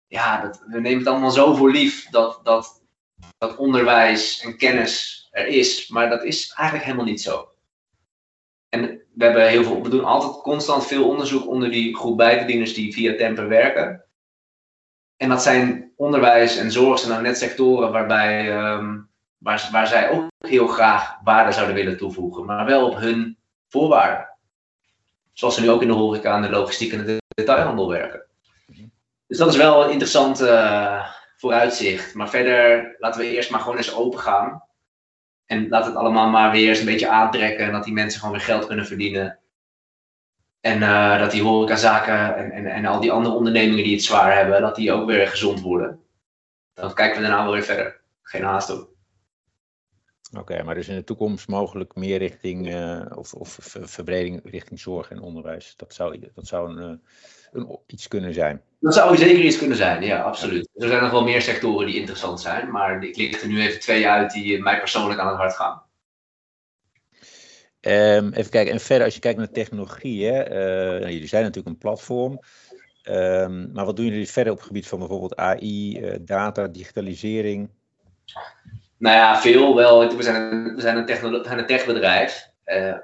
Ja, 0.07 0.41
dat, 0.41 0.63
we 0.67 0.81
nemen 0.81 0.99
het 0.99 1.09
allemaal 1.09 1.31
zo 1.31 1.55
voor 1.55 1.71
lief 1.71 2.11
dat, 2.11 2.41
dat, 2.43 2.83
dat 3.39 3.57
onderwijs 3.57 4.41
en 4.41 4.57
kennis 4.57 5.29
er 5.31 5.47
is, 5.47 5.89
maar 5.89 6.09
dat 6.09 6.25
is 6.25 6.53
eigenlijk 6.53 6.85
helemaal 6.85 7.11
niet 7.11 7.23
zo. 7.23 7.49
En 8.69 8.81
we, 9.15 9.25
hebben 9.25 9.49
heel 9.49 9.65
veel, 9.65 9.83
we 9.83 9.89
doen 9.89 10.05
altijd 10.05 10.43
constant 10.43 10.87
veel 10.87 11.09
onderzoek 11.09 11.47
onder 11.47 11.71
die 11.71 11.97
groep 11.97 12.17
bijverdieners 12.17 12.75
die 12.75 12.93
via 12.93 13.17
Temper 13.17 13.49
werken. 13.49 14.05
En 15.17 15.29
dat 15.29 15.43
zijn 15.43 15.93
onderwijs 15.97 16.57
en 16.57 16.73
zorg 16.73 16.99
zijn 16.99 17.11
nou 17.13 17.23
net 17.23 17.39
sectoren 17.39 17.93
waarbij, 17.93 18.57
um, 18.73 19.11
waar, 19.39 19.69
waar 19.73 19.87
zij 19.87 20.11
ook 20.11 20.29
heel 20.39 20.67
graag 20.67 21.19
waarde 21.25 21.53
zouden 21.53 21.75
willen 21.75 21.97
toevoegen, 21.97 22.45
maar 22.45 22.65
wel 22.65 22.89
op 22.89 22.97
hun 22.97 23.39
voorwaarden. 23.69 24.29
Zoals 25.33 25.55
ze 25.55 25.61
nu 25.61 25.71
ook 25.71 25.83
in 25.83 25.89
de 25.89 25.95
horeca 25.95 26.37
en 26.37 26.43
de 26.43 26.51
logistiek 26.51 26.93
en 26.93 27.05
de 27.05 27.19
detailhandel 27.29 27.89
werken. 27.89 28.25
Dus 29.27 29.39
dat 29.39 29.49
is 29.49 29.57
wel 29.57 29.85
een 29.85 29.91
interessant 29.91 30.41
uh, 30.41 31.07
vooruitzicht. 31.37 32.15
Maar 32.15 32.29
verder 32.29 32.95
laten 32.99 33.21
we 33.21 33.31
eerst 33.31 33.51
maar 33.51 33.61
gewoon 33.61 33.77
eens 33.77 33.95
open 33.95 34.19
gaan. 34.19 34.63
En 35.47 35.69
laat 35.69 35.87
het 35.87 35.95
allemaal 35.95 36.29
maar 36.29 36.51
weer 36.51 36.69
eens 36.69 36.79
een 36.79 36.85
beetje 36.85 37.09
aantrekken. 37.09 37.67
En 37.67 37.73
dat 37.73 37.85
die 37.85 37.93
mensen 37.93 38.21
gewoon 38.21 38.35
weer 38.35 38.45
geld 38.45 38.67
kunnen 38.67 38.87
verdienen. 38.87 39.39
En 40.61 40.81
uh, 40.81 41.19
dat 41.19 41.31
die 41.31 41.43
horecazaken 41.43 42.37
en, 42.37 42.51
en, 42.51 42.67
en 42.67 42.87
al 42.87 43.01
die 43.01 43.13
andere 43.13 43.35
ondernemingen 43.35 43.85
die 43.85 43.95
het 43.95 44.05
zwaar 44.05 44.37
hebben, 44.37 44.61
dat 44.61 44.77
die 44.77 44.93
ook 44.93 45.07
weer 45.07 45.29
gezond 45.29 45.61
worden. 45.61 46.01
Dan 46.75 46.95
kijken 46.95 47.21
we 47.21 47.27
daarna 47.27 47.43
wel 47.43 47.53
weer 47.53 47.63
verder. 47.63 48.01
Geen 48.23 48.45
haast 48.45 48.71
ook. 48.71 48.96
Oké, 50.39 50.63
maar 50.63 50.75
dus 50.75 50.89
in 50.89 50.95
de 50.95 51.05
toekomst 51.05 51.49
mogelijk 51.49 51.95
meer 51.95 52.19
richting, 52.19 52.69
uh, 52.69 53.01
of, 53.15 53.35
of 53.35 53.59
verbreding 53.71 54.41
richting 54.45 54.81
zorg 54.81 55.11
en 55.11 55.21
onderwijs. 55.21 55.75
Dat 55.77 55.95
zou, 55.95 56.19
dat 56.35 56.47
zou 56.47 56.71
een, 56.71 56.91
eh, 56.91 56.99
een, 57.53 57.79
iets 57.87 58.09
kunnen 58.09 58.35
zijn. 58.35 58.63
Dat 58.81 58.95
zou 58.95 59.17
zeker 59.17 59.45
iets 59.45 59.59
kunnen 59.59 59.77
zijn, 59.77 60.03
ja, 60.03 60.23
absoluut. 60.23 60.69
Er 60.75 60.89
zijn 60.89 61.03
nog 61.03 61.11
wel 61.11 61.25
meer 61.25 61.43
sectoren 61.43 61.87
die 61.87 61.97
interessant 61.97 62.41
zijn, 62.41 62.71
maar 62.71 63.05
ik 63.05 63.17
licht 63.17 63.43
er 63.43 63.49
nu 63.49 63.61
even 63.61 63.81
twee 63.81 64.09
uit 64.09 64.33
die 64.33 64.63
mij 64.63 64.79
persoonlijk 64.79 65.21
aan 65.21 65.29
het 65.29 65.37
hart 65.37 65.55
gaan. 65.55 65.83
Um, 67.81 68.33
even 68.33 68.51
kijken, 68.51 68.73
en 68.73 68.81
verder 68.81 69.05
als 69.05 69.15
je 69.15 69.21
kijkt 69.21 69.39
naar 69.39 69.51
technologie, 69.51 70.25
hè, 70.25 70.51
uh, 71.01 71.11
jullie 71.11 71.27
zijn 71.27 71.43
natuurlijk 71.43 71.75
een 71.75 71.79
platform. 71.79 72.41
Um, 73.09 73.73
maar 73.73 73.85
wat 73.85 73.97
doen 73.97 74.05
jullie 74.07 74.31
verder 74.31 74.53
op 74.53 74.59
het 74.59 74.67
gebied 74.67 74.87
van 74.87 74.99
bijvoorbeeld 74.99 75.37
AI, 75.37 76.01
uh, 76.01 76.17
data, 76.21 76.67
digitalisering? 76.67 77.71
Nou 78.99 79.17
ja, 79.17 79.41
veel 79.41 79.75
wel. 79.75 80.17
We 80.17 80.23
zijn, 80.23 80.75
we 80.75 80.81
zijn 80.81 80.97
een, 80.97 81.59
een 81.59 81.67
techbedrijf. 81.67 82.51
Uh, 82.67 82.95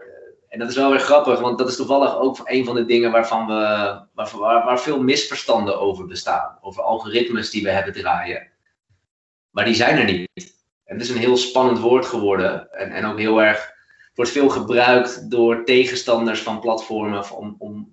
en 0.49 0.59
dat 0.59 0.69
is 0.69 0.77
wel 0.77 0.91
weer 0.91 1.01
grappig, 1.01 1.41
want 1.41 1.59
dat 1.59 1.69
is 1.69 1.77
toevallig 1.77 2.17
ook 2.17 2.41
een 2.45 2.65
van 2.65 2.75
de 2.75 2.85
dingen 2.85 3.11
waarvan 3.11 3.47
we, 3.47 3.53
waar, 4.15 4.31
waar, 4.33 4.65
waar, 4.65 4.81
veel 4.81 5.03
misverstanden 5.03 5.81
over 5.81 6.07
bestaan. 6.07 6.59
Over 6.61 6.83
algoritmes 6.83 7.51
die 7.51 7.63
we 7.63 7.71
hebben 7.71 7.93
draaien. 7.93 8.49
Maar 9.51 9.65
die 9.65 9.75
zijn 9.75 9.99
er 9.99 10.05
niet. 10.05 10.29
En 10.85 10.99
het 10.99 11.01
is 11.01 11.11
een 11.11 11.21
heel 11.21 11.37
spannend 11.37 11.79
woord 11.79 12.07
geworden. 12.07 12.73
En, 12.73 12.91
en 12.91 13.05
ook 13.05 13.19
heel 13.19 13.43
erg, 13.43 13.73
wordt 14.15 14.31
veel 14.31 14.49
gebruikt 14.49 15.31
door 15.31 15.65
tegenstanders 15.65 16.41
van 16.41 16.61
platformen 16.61 17.31
om, 17.31 17.55
om 17.59 17.93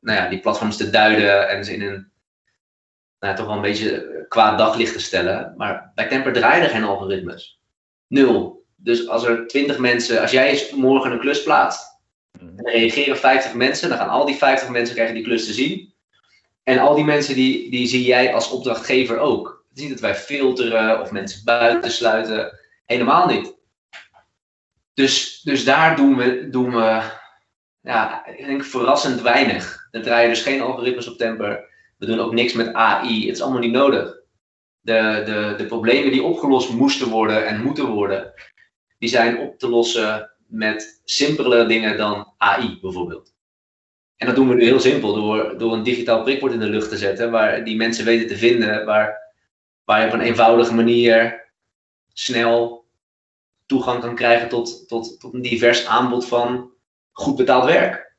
nou 0.00 0.18
ja, 0.18 0.28
die 0.28 0.40
platforms 0.40 0.76
te 0.76 0.90
duiden 0.90 1.48
en 1.48 1.64
ze 1.64 1.72
in 1.72 1.82
een 1.82 2.12
nou, 3.24 3.36
toch 3.36 3.46
wel 3.46 3.54
een 3.54 3.62
beetje 3.62 4.24
kwaad 4.28 4.58
daglicht 4.58 4.92
te 4.92 5.00
stellen. 5.00 5.54
Maar 5.56 5.92
bij 5.94 6.08
Temper 6.08 6.32
draaien 6.32 6.64
er 6.64 6.70
geen 6.70 6.84
algoritmes. 6.84 7.60
Nul. 8.06 8.64
Dus 8.76 9.08
als 9.08 9.24
er 9.24 9.46
20 9.46 9.78
mensen, 9.78 10.20
als 10.20 10.30
jij 10.30 10.68
morgen 10.74 11.12
een 11.12 11.20
klus 11.20 11.42
plaatst, 11.42 12.00
mhm. 12.32 12.58
en 12.58 12.64
er 12.64 12.72
reageren 12.72 13.16
50 13.16 13.54
mensen, 13.54 13.88
dan 13.88 13.98
gaan 13.98 14.08
al 14.08 14.24
die 14.26 14.36
50 14.36 14.68
mensen 14.68 14.94
krijgen 14.94 15.14
die 15.14 15.24
klus 15.24 15.46
te 15.46 15.52
zien. 15.52 15.92
En 16.62 16.78
al 16.78 16.94
die 16.94 17.04
mensen 17.04 17.34
die, 17.34 17.70
die 17.70 17.86
zie 17.86 18.04
jij 18.04 18.34
als 18.34 18.50
opdrachtgever 18.50 19.18
ook. 19.18 19.64
Het 19.68 19.78
is 19.78 19.82
niet 19.82 19.92
dat 19.92 20.00
wij 20.00 20.14
filteren 20.14 21.00
of 21.00 21.10
mensen 21.10 21.44
buitensluiten. 21.44 22.58
Helemaal 22.86 23.26
niet. 23.26 23.54
Dus, 24.94 25.40
dus 25.42 25.64
daar 25.64 25.96
doen 25.96 26.16
we, 26.16 26.48
doen 26.50 26.74
we 26.74 27.02
ja, 27.80 28.26
ik 28.26 28.46
denk 28.46 28.64
verrassend 28.64 29.20
weinig. 29.20 29.88
Er 29.90 30.02
draaien 30.02 30.28
dus 30.28 30.42
geen 30.42 30.60
algoritmes 30.60 31.08
op 31.08 31.16
Temper. 31.16 31.72
We 31.98 32.06
doen 32.06 32.20
ook 32.20 32.32
niks 32.32 32.52
met 32.52 32.72
AI. 32.72 33.26
Het 33.26 33.36
is 33.36 33.42
allemaal 33.42 33.60
niet 33.60 33.72
nodig. 33.72 34.22
De, 34.80 35.22
de, 35.24 35.54
de 35.56 35.66
problemen 35.66 36.12
die 36.12 36.22
opgelost 36.22 36.72
moesten 36.72 37.08
worden 37.08 37.46
en 37.46 37.62
moeten 37.62 37.86
worden, 37.86 38.32
die 38.98 39.08
zijn 39.08 39.38
op 39.38 39.58
te 39.58 39.68
lossen 39.68 40.30
met 40.46 41.00
simpelere 41.04 41.66
dingen 41.66 41.96
dan 41.96 42.32
AI 42.36 42.78
bijvoorbeeld. 42.80 43.34
En 44.16 44.26
dat 44.26 44.36
doen 44.36 44.48
we 44.48 44.54
nu 44.54 44.64
heel 44.64 44.80
simpel 44.80 45.14
door, 45.14 45.58
door 45.58 45.72
een 45.72 45.82
digitaal 45.82 46.22
prikbord 46.22 46.52
in 46.52 46.58
de 46.58 46.68
lucht 46.68 46.88
te 46.88 46.96
zetten, 46.96 47.30
waar 47.30 47.64
die 47.64 47.76
mensen 47.76 48.04
weten 48.04 48.26
te 48.26 48.36
vinden, 48.36 48.84
waar, 48.84 49.32
waar 49.84 50.00
je 50.00 50.06
op 50.06 50.12
een 50.12 50.20
eenvoudige 50.20 50.74
manier 50.74 51.42
snel 52.12 52.84
toegang 53.66 54.00
kan 54.00 54.14
krijgen 54.14 54.48
tot, 54.48 54.88
tot, 54.88 55.20
tot 55.20 55.34
een 55.34 55.42
divers 55.42 55.86
aanbod 55.86 56.26
van 56.26 56.72
goed 57.12 57.36
betaald 57.36 57.64
werk. 57.64 58.13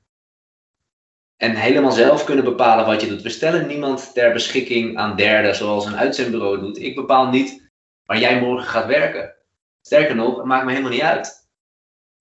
En 1.37 1.55
helemaal 1.55 1.91
zelf 1.91 2.23
kunnen 2.23 2.43
bepalen 2.43 2.85
wat 2.85 3.01
je 3.01 3.07
doet. 3.07 3.21
We 3.21 3.29
stellen 3.29 3.67
niemand 3.67 4.13
ter 4.13 4.33
beschikking 4.33 4.97
aan 4.97 5.15
derden, 5.15 5.55
zoals 5.55 5.85
een 5.85 5.97
uitzendbureau 5.97 6.59
doet. 6.59 6.81
Ik 6.81 6.95
bepaal 6.95 7.29
niet 7.29 7.69
waar 8.05 8.19
jij 8.19 8.39
morgen 8.39 8.67
gaat 8.67 8.85
werken. 8.85 9.33
Sterker 9.81 10.15
nog, 10.15 10.37
het 10.37 10.45
maakt 10.45 10.65
me 10.65 10.71
helemaal 10.71 10.91
niet 10.91 11.01
uit. 11.01 11.47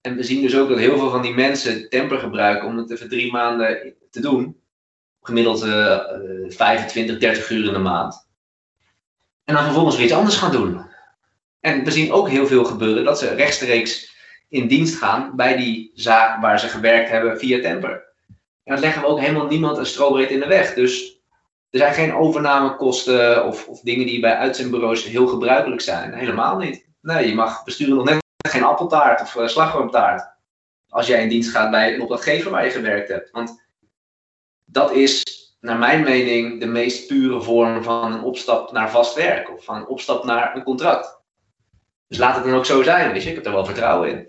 En 0.01 0.15
we 0.15 0.23
zien 0.23 0.41
dus 0.41 0.57
ook 0.57 0.69
dat 0.69 0.77
heel 0.77 0.97
veel 0.97 1.09
van 1.09 1.21
die 1.21 1.33
mensen 1.33 1.89
temper 1.89 2.19
gebruiken 2.19 2.67
om 2.67 2.77
het 2.77 2.91
even 2.91 3.09
drie 3.09 3.31
maanden 3.31 3.95
te 4.11 4.21
doen. 4.21 4.59
Gemiddeld 5.21 5.63
uh, 5.63 5.99
25, 6.47 7.17
30 7.17 7.49
uur 7.49 7.65
in 7.65 7.73
de 7.73 7.79
maand. 7.79 8.27
En 9.43 9.53
dan 9.53 9.63
vervolgens 9.63 9.95
weer 9.95 10.05
iets 10.05 10.15
anders 10.15 10.37
gaan 10.37 10.51
doen. 10.51 10.85
En 11.59 11.83
we 11.83 11.91
zien 11.91 12.11
ook 12.11 12.29
heel 12.29 12.47
veel 12.47 12.65
gebeuren 12.65 13.03
dat 13.03 13.19
ze 13.19 13.33
rechtstreeks 13.33 14.13
in 14.49 14.67
dienst 14.67 14.95
gaan 14.95 15.35
bij 15.35 15.57
die 15.57 15.91
zaak 15.93 16.41
waar 16.41 16.59
ze 16.59 16.67
gewerkt 16.67 17.09
hebben 17.09 17.39
via 17.39 17.61
temper. 17.61 18.13
Dat 18.65 18.79
leggen 18.79 19.01
we 19.01 19.07
ook 19.07 19.19
helemaal 19.19 19.47
niemand 19.47 19.77
een 19.77 19.85
strobreed 19.85 20.29
in 20.29 20.39
de 20.39 20.47
weg. 20.47 20.73
Dus 20.73 21.19
er 21.69 21.79
zijn 21.79 21.93
geen 21.93 22.15
overnamekosten 22.15 23.45
of, 23.45 23.67
of 23.67 23.79
dingen 23.79 24.05
die 24.05 24.19
bij 24.19 24.35
uitzendbureaus 24.35 25.03
heel 25.03 25.27
gebruikelijk 25.27 25.81
zijn. 25.81 26.13
Helemaal 26.13 26.57
niet. 26.57 26.87
Nee, 27.01 27.27
je 27.27 27.35
mag 27.35 27.63
besturen 27.63 27.95
nog 27.95 28.05
net 28.05 28.23
geen 28.49 28.63
appeltaart 28.63 29.21
of 29.21 29.35
uh, 29.35 29.47
slagroomtaart. 29.47 30.33
Als 30.89 31.07
jij 31.07 31.21
in 31.21 31.29
dienst 31.29 31.49
gaat 31.49 31.71
bij 31.71 31.93
een 31.93 32.01
opdrachtgever 32.01 32.51
waar 32.51 32.65
je 32.65 32.71
gewerkt 32.71 33.09
hebt. 33.09 33.31
Want 33.31 33.63
dat 34.65 34.91
is, 34.91 35.23
naar 35.59 35.77
mijn 35.77 36.03
mening, 36.03 36.59
de 36.59 36.65
meest 36.65 37.07
pure 37.07 37.41
vorm 37.41 37.83
van 37.83 38.13
een 38.13 38.23
opstap 38.23 38.71
naar 38.71 38.91
vast 38.91 39.15
werk. 39.15 39.53
Of 39.53 39.63
van 39.63 39.75
een 39.75 39.87
opstap 39.87 40.23
naar 40.23 40.55
een 40.55 40.63
contract. 40.63 41.21
Dus 42.07 42.17
laat 42.17 42.35
het 42.35 42.43
dan 42.43 42.53
ook 42.53 42.65
zo 42.65 42.83
zijn, 42.83 43.11
weet 43.11 43.23
je. 43.23 43.29
Ik 43.29 43.35
heb 43.35 43.45
er 43.45 43.51
wel 43.51 43.65
vertrouwen 43.65 44.09
in. 44.09 44.27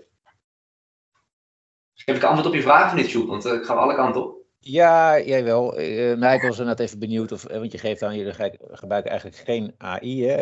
Heb 2.07 2.15
ik 2.15 2.23
antwoord 2.23 2.47
op 2.47 2.53
je 2.53 2.61
vraag 2.61 2.85
of 2.85 2.93
niet, 2.93 3.07
Sjoep? 3.07 3.27
Want 3.27 3.45
uh, 3.45 3.53
ik 3.53 3.63
ga 3.63 3.73
alle 3.73 3.95
kanten 3.95 4.23
op. 4.23 4.37
Ja, 4.59 5.19
jij 5.19 5.43
wel. 5.43 5.79
Uh, 5.79 6.17
maar 6.17 6.33
ik 6.33 6.41
was 6.41 6.57
net 6.57 6.79
even 6.79 6.99
benieuwd, 6.99 7.31
of, 7.31 7.43
want 7.43 7.71
je 7.71 7.77
geeft 7.77 8.03
aan, 8.03 8.17
jullie 8.17 8.33
gebruiken 8.71 9.11
eigenlijk 9.11 9.41
geen 9.45 9.73
AI, 9.77 10.25
hè? 10.27 10.37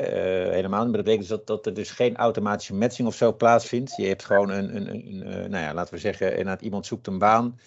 Uh, 0.45 0.51
helemaal. 0.51 0.83
Maar 0.83 0.91
dat 0.93 1.03
betekent 1.03 1.19
dus 1.19 1.37
dat, 1.37 1.47
dat 1.47 1.65
er 1.65 1.73
dus 1.73 1.91
geen 1.91 2.15
automatische 2.15 2.75
matching 2.75 3.07
of 3.07 3.15
zo 3.15 3.33
plaatsvindt. 3.33 3.95
Je 3.95 4.07
hebt 4.07 4.25
gewoon 4.25 4.49
een, 4.49 4.75
een, 4.75 4.89
een, 4.89 5.49
nou 5.49 5.63
ja, 5.63 5.73
laten 5.73 5.93
we 5.93 5.99
zeggen, 5.99 6.29
inderdaad 6.29 6.61
iemand 6.61 6.85
zoekt 6.85 7.07
een 7.07 7.19
baan. 7.19 7.59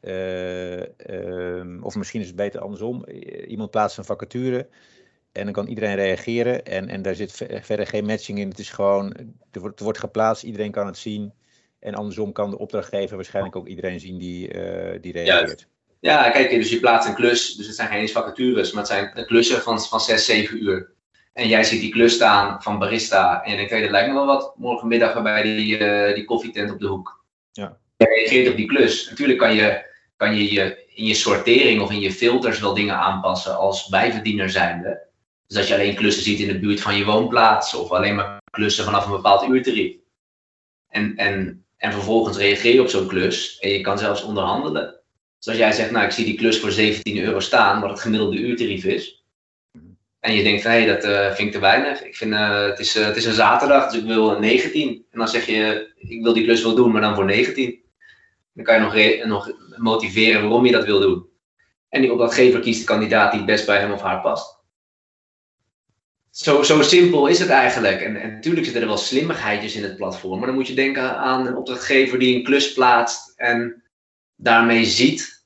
Uh, 0.00 0.82
of 1.84 1.94
misschien 1.94 2.20
is 2.20 2.26
het 2.26 2.36
beter 2.36 2.60
andersom. 2.60 3.04
Iemand 3.46 3.70
plaatst 3.70 3.98
een 3.98 4.04
vacature 4.04 4.68
en 5.32 5.44
dan 5.44 5.52
kan 5.52 5.66
iedereen 5.66 5.94
reageren. 5.94 6.64
En, 6.64 6.88
en 6.88 7.02
daar 7.02 7.14
zit 7.14 7.46
verder 7.48 7.86
geen 7.86 8.06
matching 8.06 8.38
in. 8.38 8.48
Het 8.48 8.58
is 8.58 8.70
gewoon, 8.70 9.12
er 9.50 9.64
er 9.64 9.84
wordt 9.84 9.98
geplaatst, 9.98 10.42
iedereen 10.42 10.70
kan 10.70 10.86
het 10.86 10.98
zien. 10.98 11.32
En 11.82 11.94
andersom 11.94 12.32
kan 12.32 12.50
de 12.50 12.58
opdrachtgever 12.58 13.16
waarschijnlijk 13.16 13.56
ook 13.56 13.66
iedereen 13.66 14.00
zien 14.00 14.18
die, 14.18 14.54
uh, 14.54 14.98
die 15.00 15.12
reageert. 15.12 15.66
Ja. 16.00 16.24
ja, 16.24 16.30
kijk, 16.30 16.50
dus 16.50 16.70
je 16.70 16.80
plaatst 16.80 17.08
een 17.08 17.14
klus. 17.14 17.54
Dus 17.54 17.66
het 17.66 17.76
zijn 17.76 17.88
geen 17.88 18.00
eens 18.00 18.12
vacatures, 18.12 18.72
maar 18.72 18.82
het 18.82 18.92
zijn 18.92 19.26
klussen 19.26 19.62
van, 19.62 19.80
van 19.80 20.00
6, 20.00 20.24
7 20.24 20.64
uur. 20.64 20.92
En 21.32 21.48
jij 21.48 21.64
ziet 21.64 21.80
die 21.80 21.90
klus 21.90 22.14
staan 22.14 22.62
van 22.62 22.78
barista. 22.78 23.44
En 23.44 23.50
je 23.50 23.56
denkt, 23.56 23.70
hey, 23.70 23.80
dat 23.80 23.90
lijkt 23.90 24.08
me 24.08 24.14
wel 24.14 24.26
wat 24.26 24.54
morgenmiddag 24.56 25.22
bij 25.22 25.42
die, 25.42 25.78
uh, 25.78 26.14
die 26.14 26.24
koffietent 26.24 26.70
op 26.70 26.80
de 26.80 26.86
hoek. 26.86 27.24
Ja. 27.52 27.78
Je 27.96 28.06
reageert 28.06 28.50
op 28.50 28.56
die 28.56 28.66
klus. 28.66 29.08
Natuurlijk 29.10 29.38
kan 29.38 29.54
je, 29.54 29.84
kan 30.16 30.36
je, 30.36 30.52
je 30.52 30.84
in 30.94 31.04
je 31.04 31.14
sortering 31.14 31.80
of 31.80 31.90
in 31.90 32.00
je 32.00 32.12
filters 32.12 32.60
wel 32.60 32.74
dingen 32.74 32.96
aanpassen 32.96 33.56
als 33.56 33.88
bijverdiener 33.88 34.50
zijnde. 34.50 35.00
Dus 35.46 35.56
dat 35.56 35.68
je 35.68 35.74
alleen 35.74 35.94
klussen 35.94 36.22
ziet 36.22 36.38
in 36.38 36.46
de 36.46 36.58
buurt 36.58 36.80
van 36.80 36.96
je 36.96 37.04
woonplaats 37.04 37.74
of 37.74 37.90
alleen 37.90 38.14
maar 38.14 38.40
klussen 38.50 38.84
vanaf 38.84 39.04
een 39.04 39.12
bepaald 39.12 39.48
uurtarief. 39.48 39.96
En, 40.88 41.16
en 41.16 41.64
en 41.82 41.92
vervolgens 41.92 42.36
reageer 42.36 42.74
je 42.74 42.80
op 42.80 42.88
zo'n 42.88 43.06
klus 43.06 43.58
en 43.58 43.70
je 43.70 43.80
kan 43.80 43.98
zelfs 43.98 44.22
onderhandelen. 44.22 45.00
Dus 45.38 45.48
als 45.48 45.56
jij 45.56 45.72
zegt, 45.72 45.90
nou 45.90 46.04
ik 46.04 46.10
zie 46.10 46.24
die 46.24 46.34
klus 46.34 46.60
voor 46.60 46.70
17 46.70 47.18
euro 47.18 47.40
staan, 47.40 47.80
wat 47.80 47.90
het 47.90 48.00
gemiddelde 48.00 48.36
uurtarief 48.36 48.84
is. 48.84 49.24
En 50.20 50.34
je 50.34 50.42
denkt 50.42 50.62
van, 50.62 50.70
hé, 50.70 50.86
dat 50.86 51.04
uh, 51.04 51.26
vind 51.26 51.48
ik 51.48 51.52
te 51.52 51.60
weinig. 51.60 52.04
Ik 52.04 52.16
vind, 52.16 52.32
uh, 52.32 52.64
het, 52.64 52.78
is, 52.78 52.96
uh, 52.96 53.04
het 53.04 53.16
is 53.16 53.24
een 53.24 53.32
zaterdag, 53.32 53.90
dus 53.90 54.00
ik 54.00 54.06
wil 54.06 54.38
19. 54.38 55.06
En 55.10 55.18
dan 55.18 55.28
zeg 55.28 55.46
je, 55.46 55.92
ik 55.96 56.22
wil 56.22 56.32
die 56.32 56.44
klus 56.44 56.62
wel 56.62 56.74
doen, 56.74 56.92
maar 56.92 57.00
dan 57.00 57.14
voor 57.14 57.24
19. 57.24 57.80
Dan 58.52 58.64
kan 58.64 58.74
je 58.74 59.22
nog, 59.24 59.26
nog 59.26 59.52
motiveren 59.76 60.42
waarom 60.42 60.66
je 60.66 60.72
dat 60.72 60.84
wil 60.84 61.00
doen. 61.00 61.26
En 61.88 62.00
die 62.00 62.12
opdrachtgever 62.12 62.60
kiest 62.60 62.80
de 62.80 62.86
kandidaat 62.86 63.30
die 63.30 63.40
het 63.40 63.50
best 63.50 63.66
bij 63.66 63.78
hem 63.78 63.92
of 63.92 64.02
haar 64.02 64.20
past. 64.20 64.61
Zo, 66.32 66.62
zo 66.62 66.82
simpel 66.82 67.26
is 67.26 67.38
het 67.38 67.48
eigenlijk. 67.48 68.00
En, 68.00 68.16
en 68.16 68.32
natuurlijk 68.32 68.64
zitten 68.64 68.82
er 68.82 68.88
wel 68.88 68.96
slimmigheidjes 68.96 69.74
in 69.74 69.82
het 69.82 69.96
platform. 69.96 70.38
Maar 70.38 70.46
dan 70.46 70.56
moet 70.56 70.66
je 70.66 70.74
denken 70.74 71.16
aan 71.16 71.46
een 71.46 71.56
opdrachtgever 71.56 72.18
die 72.18 72.36
een 72.36 72.44
klus 72.44 72.72
plaatst 72.72 73.32
en 73.36 73.82
daarmee 74.36 74.84
ziet 74.84 75.44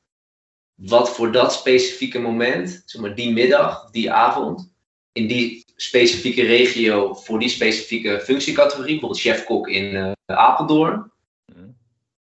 wat 0.75 1.11
voor 1.11 1.33
dat 1.33 1.53
specifieke 1.53 2.19
moment, 2.19 2.83
zeg 2.87 3.01
maar 3.01 3.15
die 3.15 3.33
middag, 3.33 3.91
die 3.91 4.13
avond, 4.13 4.73
in 5.13 5.27
die 5.27 5.65
specifieke 5.77 6.43
regio, 6.43 7.15
voor 7.15 7.39
die 7.39 7.49
specifieke 7.49 8.21
functiecategorie, 8.21 8.91
bijvoorbeeld 8.91 9.21
chef-kok 9.21 9.69
in 9.69 9.95
uh, 9.95 10.13
Apeldoorn, 10.27 11.13
mhm. 11.53 11.69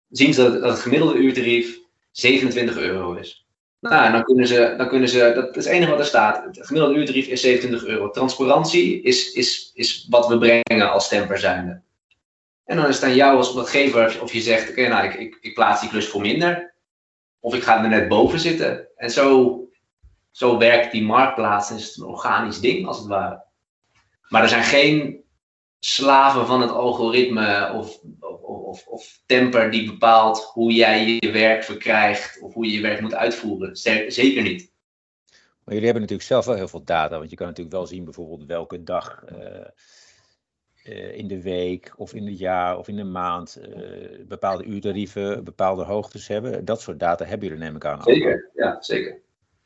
zien 0.10 0.34
ze 0.34 0.42
dat, 0.42 0.62
dat 0.62 0.72
het 0.72 0.80
gemiddelde 0.80 1.18
uurtarief 1.18 1.80
27 2.12 2.78
euro 2.78 3.13
is. 3.13 3.42
Nou, 3.89 4.12
dan 4.12 4.24
kunnen 4.24 4.48
ze, 4.48 4.74
dan 4.78 4.88
kunnen 4.88 5.10
ze, 5.10 5.32
dat 5.36 5.58
is 5.58 5.65
het 5.65 5.74
enige 5.74 5.91
wat 5.91 6.00
er 6.00 6.06
staat. 6.06 6.43
Het 6.43 6.65
gemiddelde 6.65 7.00
uurtarief 7.00 7.28
is 7.28 7.41
27 7.41 7.88
euro. 7.89 8.10
Transparantie 8.10 9.02
is, 9.02 9.32
is, 9.32 9.72
is 9.74 10.08
wat 10.10 10.28
we 10.28 10.38
brengen 10.38 10.91
als 10.91 11.06
stemper 11.06 11.38
zijnde. 11.38 11.82
En 12.65 12.78
dan 12.78 12.88
is 12.88 12.96
het 12.96 13.04
aan 13.04 13.15
jou 13.15 13.38
als 13.38 13.48
opdrachtgever 13.48 14.22
of 14.22 14.34
je 14.34 14.41
zegt, 14.41 14.69
oké, 14.69 14.88
nou, 14.88 15.06
ik, 15.06 15.13
ik, 15.13 15.38
ik, 15.41 15.54
plaats 15.54 15.82
die 15.82 15.89
klus 15.89 16.08
voor 16.08 16.22
minder. 16.22 16.74
Of 17.39 17.56
ik 17.56 17.63
ga 17.63 17.84
er 17.84 17.89
net 17.89 18.08
boven 18.08 18.39
zitten. 18.39 18.88
En 18.96 19.12
zo, 19.12 19.60
zo 20.32 20.58
werkt 20.58 20.91
die 20.91 21.04
marktplaats. 21.04 21.69
En 21.69 21.76
is 21.76 21.88
het 21.88 21.98
een 21.98 22.04
organisch 22.04 22.60
ding, 22.60 22.88
als 22.88 22.98
het 22.98 23.08
ware. 23.08 23.43
Maar 24.30 24.41
er 24.41 24.50
zijn 24.50 24.63
geen 24.63 25.24
slaven 25.80 26.46
van 26.46 26.62
het 26.62 26.72
algoritme 26.72 27.72
of, 27.74 28.00
of, 28.88 29.21
temper 29.25 29.71
die 29.71 29.91
bepaalt 29.91 30.43
hoe 30.43 30.73
jij 30.73 31.05
je 31.05 31.31
werk 31.31 31.63
verkrijgt 31.63 32.41
of 32.41 32.53
hoe 32.53 32.65
je 32.65 32.73
je 32.73 32.81
werk 32.81 33.01
moet 33.01 33.15
uitvoeren. 33.15 33.75
Zeker 33.75 34.43
niet. 34.43 34.71
Maar 35.63 35.73
jullie 35.73 35.83
hebben 35.83 36.01
natuurlijk 36.01 36.29
zelf 36.29 36.45
wel 36.45 36.55
heel 36.55 36.67
veel 36.67 36.83
data, 36.83 37.17
want 37.17 37.29
je 37.29 37.36
kan 37.36 37.47
natuurlijk 37.47 37.75
wel 37.75 37.88
zien 37.88 38.03
bijvoorbeeld 38.03 38.45
welke 38.45 38.83
dag 38.83 39.23
uh, 39.31 39.38
uh, 40.83 41.17
in 41.17 41.27
de 41.27 41.41
week 41.41 41.93
of 41.95 42.13
in 42.13 42.27
het 42.27 42.39
jaar 42.39 42.77
of 42.77 42.88
in 42.88 42.95
de 42.95 43.03
maand 43.03 43.59
uh, 43.62 44.25
bepaalde 44.27 44.63
uurtarieven, 44.63 45.43
bepaalde 45.43 45.83
hoogtes 45.83 46.27
hebben. 46.27 46.65
Dat 46.65 46.81
soort 46.81 46.99
data 46.99 47.25
hebben 47.25 47.47
jullie 47.47 47.63
neem 47.63 47.75
ik 47.75 47.86
aan. 47.86 48.03
Zeker, 48.03 48.49
ja, 48.53 48.77
zeker. 48.79 49.21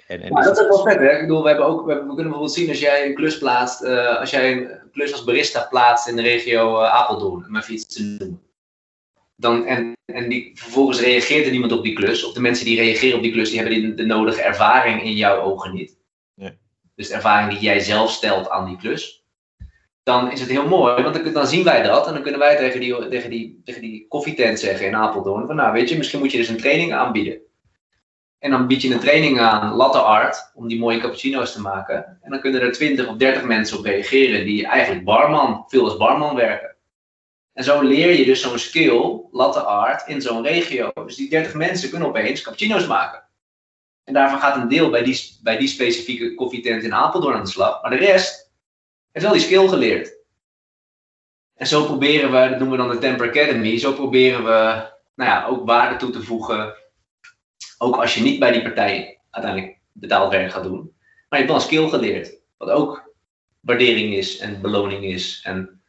En, 0.07 0.21
en 0.21 0.31
maar 0.33 0.43
dat 0.43 0.59
is 0.59 0.67
wel 0.67 0.83
vet, 0.83 0.99
hè? 0.99 1.11
Ik 1.11 1.21
bedoel, 1.21 1.41
we, 1.43 1.47
hebben 1.47 1.65
ook, 1.65 1.85
we, 1.85 1.93
kunnen 1.93 2.15
bijvoorbeeld 2.15 2.53
zien 2.53 2.69
als 2.69 2.79
jij 2.79 3.05
een 3.05 3.15
klus 3.15 3.37
plaatst, 3.37 3.83
uh, 3.83 4.19
als 4.19 4.29
jij 4.29 4.51
een 4.51 4.69
klus 4.91 5.11
als 5.11 5.23
barista 5.23 5.67
plaatst 5.69 6.07
in 6.07 6.15
de 6.15 6.21
regio 6.21 6.81
uh, 6.81 6.93
Apeldoorn, 6.93 7.45
om 7.47 7.57
even 7.57 7.73
iets 7.73 7.85
te 7.85 8.03
noemen. 8.03 8.41
Dan, 9.39 9.65
en, 9.65 9.93
en 10.05 10.29
die, 10.29 10.51
vervolgens 10.53 10.99
reageert 10.99 11.45
er 11.45 11.51
niemand 11.51 11.71
op 11.71 11.83
die 11.83 11.93
klus, 11.93 12.23
of 12.23 12.33
de 12.33 12.41
mensen 12.41 12.65
die 12.65 12.79
reageren 12.79 13.17
op 13.17 13.23
die 13.23 13.31
klus, 13.31 13.49
die 13.49 13.59
hebben 13.59 13.81
die, 13.81 13.93
de 13.93 14.05
nodige 14.05 14.41
ervaring 14.41 15.03
in 15.03 15.13
jouw 15.13 15.41
ogen 15.41 15.73
niet. 15.73 15.97
Ja. 16.33 16.53
Dus 16.95 17.07
de 17.07 17.13
ervaring 17.13 17.51
die 17.51 17.59
jij 17.59 17.79
zelf 17.79 18.11
stelt 18.11 18.49
aan 18.49 18.65
die 18.65 18.77
klus. 18.77 19.25
Dan 20.03 20.31
is 20.31 20.39
het 20.39 20.49
heel 20.49 20.67
mooi, 20.67 21.03
want 21.03 21.23
dan, 21.23 21.33
dan 21.33 21.47
zien 21.47 21.63
wij 21.63 21.83
dat 21.83 22.07
en 22.07 22.13
dan 22.13 22.21
kunnen 22.21 22.39
wij 22.39 22.57
tegen 22.57 22.79
die, 22.79 23.07
tegen, 23.07 23.29
die, 23.29 23.61
tegen 23.63 23.81
die 23.81 24.05
koffietent 24.07 24.59
zeggen 24.59 24.87
in 24.87 24.95
Apeldoorn: 24.95 25.47
van 25.47 25.55
nou 25.55 25.73
weet 25.73 25.89
je, 25.89 25.97
misschien 25.97 26.19
moet 26.19 26.31
je 26.31 26.37
dus 26.37 26.47
een 26.47 26.57
training 26.57 26.93
aanbieden 26.93 27.41
en 28.39 28.51
dan 28.51 28.67
bied 28.67 28.81
je 28.81 28.93
een 28.93 28.99
training 28.99 29.39
aan, 29.39 29.75
latte 29.75 29.99
art, 29.99 30.51
om 30.55 30.67
die 30.67 30.79
mooie 30.79 30.99
cappuccino's 30.99 31.53
te 31.53 31.61
maken. 31.61 32.17
En 32.21 32.31
dan 32.31 32.39
kunnen 32.39 32.61
er 32.61 32.71
20 32.71 33.07
of 33.07 33.15
30 33.15 33.43
mensen 33.43 33.77
op 33.77 33.85
reageren 33.85 34.45
die 34.45 34.67
eigenlijk 34.67 35.05
barman, 35.05 35.63
veel 35.67 35.83
als 35.83 35.97
barman 35.97 36.35
werken. 36.35 36.75
En 37.57 37.63
zo 37.63 37.81
leer 37.81 38.13
je 38.13 38.25
dus 38.25 38.41
zo'n 38.41 38.59
skill, 38.59 39.21
latte 39.31 39.59
art, 39.59 40.07
in 40.07 40.21
zo'n 40.21 40.43
regio. 40.43 40.91
Dus 40.93 41.15
die 41.15 41.29
30 41.29 41.53
mensen 41.53 41.89
kunnen 41.89 42.07
opeens 42.07 42.41
cappuccino's 42.41 42.87
maken. 42.87 43.23
En 44.03 44.13
daarvan 44.13 44.39
gaat 44.39 44.55
een 44.55 44.67
deel 44.67 44.89
bij 44.89 45.03
die, 45.03 45.37
bij 45.41 45.57
die 45.57 45.67
specifieke 45.67 46.33
koffietent 46.33 46.83
in 46.83 46.93
Apeldoorn 46.93 47.35
aan 47.35 47.43
de 47.43 47.49
slag. 47.49 47.81
Maar 47.81 47.91
de 47.91 47.97
rest 47.97 48.51
heeft 49.11 49.25
wel 49.25 49.35
die 49.35 49.45
skill 49.45 49.67
geleerd. 49.67 50.15
En 51.55 51.67
zo 51.67 51.85
proberen 51.85 52.31
we, 52.31 52.49
dat 52.49 52.59
noemen 52.59 52.77
we 52.77 52.83
dan 52.83 52.89
de 52.89 52.97
Temper 52.97 53.29
Academy, 53.29 53.79
zo 53.79 53.93
proberen 53.93 54.43
we 54.43 54.89
nou 55.15 55.29
ja, 55.29 55.45
ook 55.45 55.65
waarde 55.65 55.95
toe 55.95 56.09
te 56.09 56.23
voegen 56.23 56.75
ook 57.77 57.95
als 57.95 58.15
je 58.15 58.21
niet 58.21 58.39
bij 58.39 58.51
die 58.51 58.61
partij 58.61 59.19
uiteindelijk 59.29 59.79
betaald 59.91 60.31
werk 60.31 60.51
gaat 60.51 60.63
doen. 60.63 60.95
Maar 61.29 61.39
je 61.39 61.45
hebt 61.45 61.51
wel 61.51 61.59
skill 61.59 61.89
geleerd. 61.89 62.39
Wat 62.57 62.69
ook 62.69 63.13
waardering 63.59 64.13
is 64.13 64.37
en 64.37 64.61
beloning 64.61 65.03
is 65.03 65.41
en 65.43 65.81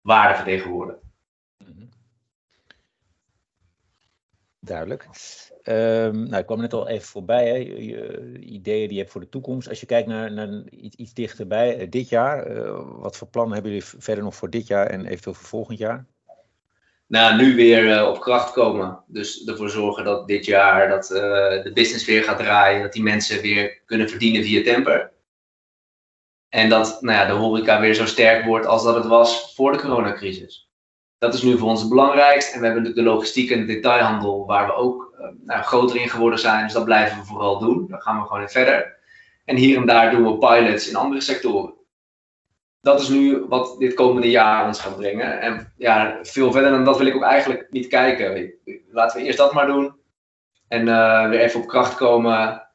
waarde 0.00 0.34
vertegenwoordigt. 0.34 1.06
Mhm. 1.64 1.86
Duidelijk. 4.60 5.08
Um, 5.64 6.22
nou, 6.28 6.36
ik 6.36 6.46
kwam 6.46 6.60
net 6.60 6.72
al 6.72 6.88
even 6.88 7.06
voorbij, 7.06 7.48
hè, 7.48 7.54
je, 7.54 8.38
ideeën 8.38 8.86
die 8.86 8.92
je 8.92 9.00
hebt 9.00 9.10
voor 9.10 9.20
de 9.20 9.28
toekomst. 9.28 9.68
Als 9.68 9.80
je 9.80 9.86
kijkt 9.86 10.08
naar, 10.08 10.32
naar 10.32 10.62
iets, 10.70 10.96
iets 10.96 11.14
dichterbij, 11.14 11.80
uh, 11.80 11.90
dit 11.90 12.08
jaar, 12.08 12.56
uh, 12.56 12.80
wat 12.86 13.16
voor 13.16 13.28
plannen 13.28 13.54
hebben 13.54 13.72
jullie 13.72 13.86
verder 13.98 14.24
nog 14.24 14.34
voor 14.34 14.50
dit 14.50 14.66
jaar 14.66 14.86
en 14.86 15.06
eventueel 15.06 15.34
voor 15.34 15.48
volgend 15.48 15.78
jaar? 15.78 16.06
nou, 17.06 17.36
nu 17.36 17.54
weer 17.54 17.84
uh, 17.84 18.08
op 18.08 18.20
kracht 18.20 18.52
komen. 18.52 19.04
Dus 19.06 19.44
ervoor 19.44 19.70
zorgen 19.70 20.04
dat 20.04 20.26
dit 20.26 20.44
jaar 20.44 20.88
dat, 20.88 21.06
de 21.06 21.70
business 21.74 22.04
weer 22.04 22.22
gaat 22.22 22.38
draaien. 22.38 22.82
Dat 22.82 22.92
die 22.92 23.02
mensen 23.02 23.42
weer 23.42 23.80
kunnen 23.84 24.08
verdienen 24.08 24.42
via 24.42 24.62
Temper. 24.62 25.12
En 26.48 26.68
dat 26.68 27.02
nou 27.02 27.18
ja, 27.18 27.26
de 27.26 27.32
horeca 27.32 27.80
weer 27.80 27.94
zo 27.94 28.06
sterk 28.06 28.44
wordt 28.44 28.66
als 28.66 28.84
dat 28.84 28.94
het 28.94 29.06
was 29.06 29.54
voor 29.54 29.72
de 29.72 29.78
coronacrisis. 29.78 30.67
Dat 31.18 31.34
is 31.34 31.42
nu 31.42 31.58
voor 31.58 31.68
ons 31.68 31.80
het 31.80 31.88
belangrijkste. 31.88 32.54
En 32.54 32.60
we 32.60 32.66
hebben 32.66 32.94
de 32.94 33.02
logistiek 33.02 33.50
en 33.50 33.60
de 33.60 33.66
detailhandel 33.66 34.46
waar 34.46 34.66
we 34.66 34.72
ook 34.72 35.14
uh, 35.20 35.26
nou, 35.44 35.62
groter 35.62 36.00
in 36.00 36.08
geworden 36.08 36.38
zijn. 36.38 36.64
Dus 36.64 36.72
dat 36.72 36.84
blijven 36.84 37.18
we 37.18 37.24
vooral 37.24 37.58
doen. 37.58 37.86
Daar 37.88 38.02
gaan 38.02 38.20
we 38.20 38.26
gewoon 38.26 38.42
in 38.42 38.48
verder. 38.48 38.96
En 39.44 39.56
hier 39.56 39.76
en 39.76 39.86
daar 39.86 40.10
doen 40.10 40.24
we 40.24 40.38
pilots 40.38 40.88
in 40.88 40.96
andere 40.96 41.20
sectoren 41.20 41.76
dat 42.80 43.00
is 43.00 43.08
nu 43.08 43.44
wat 43.48 43.78
dit 43.78 43.94
komende 43.94 44.30
jaar 44.30 44.66
ons 44.66 44.80
gaat 44.80 44.96
brengen. 44.96 45.40
En 45.40 45.72
ja, 45.76 46.18
veel 46.22 46.52
verder 46.52 46.70
dan 46.70 46.84
dat 46.84 46.98
wil 46.98 47.06
ik 47.06 47.14
ook 47.14 47.22
eigenlijk 47.22 47.66
niet 47.70 47.86
kijken. 47.86 48.52
Laten 48.90 49.18
we 49.18 49.26
eerst 49.26 49.38
dat 49.38 49.52
maar 49.52 49.66
doen. 49.66 49.96
En 50.68 50.86
uh, 50.86 51.28
weer 51.28 51.40
even 51.40 51.60
op 51.60 51.66
kracht 51.66 51.94
komen. 51.94 52.68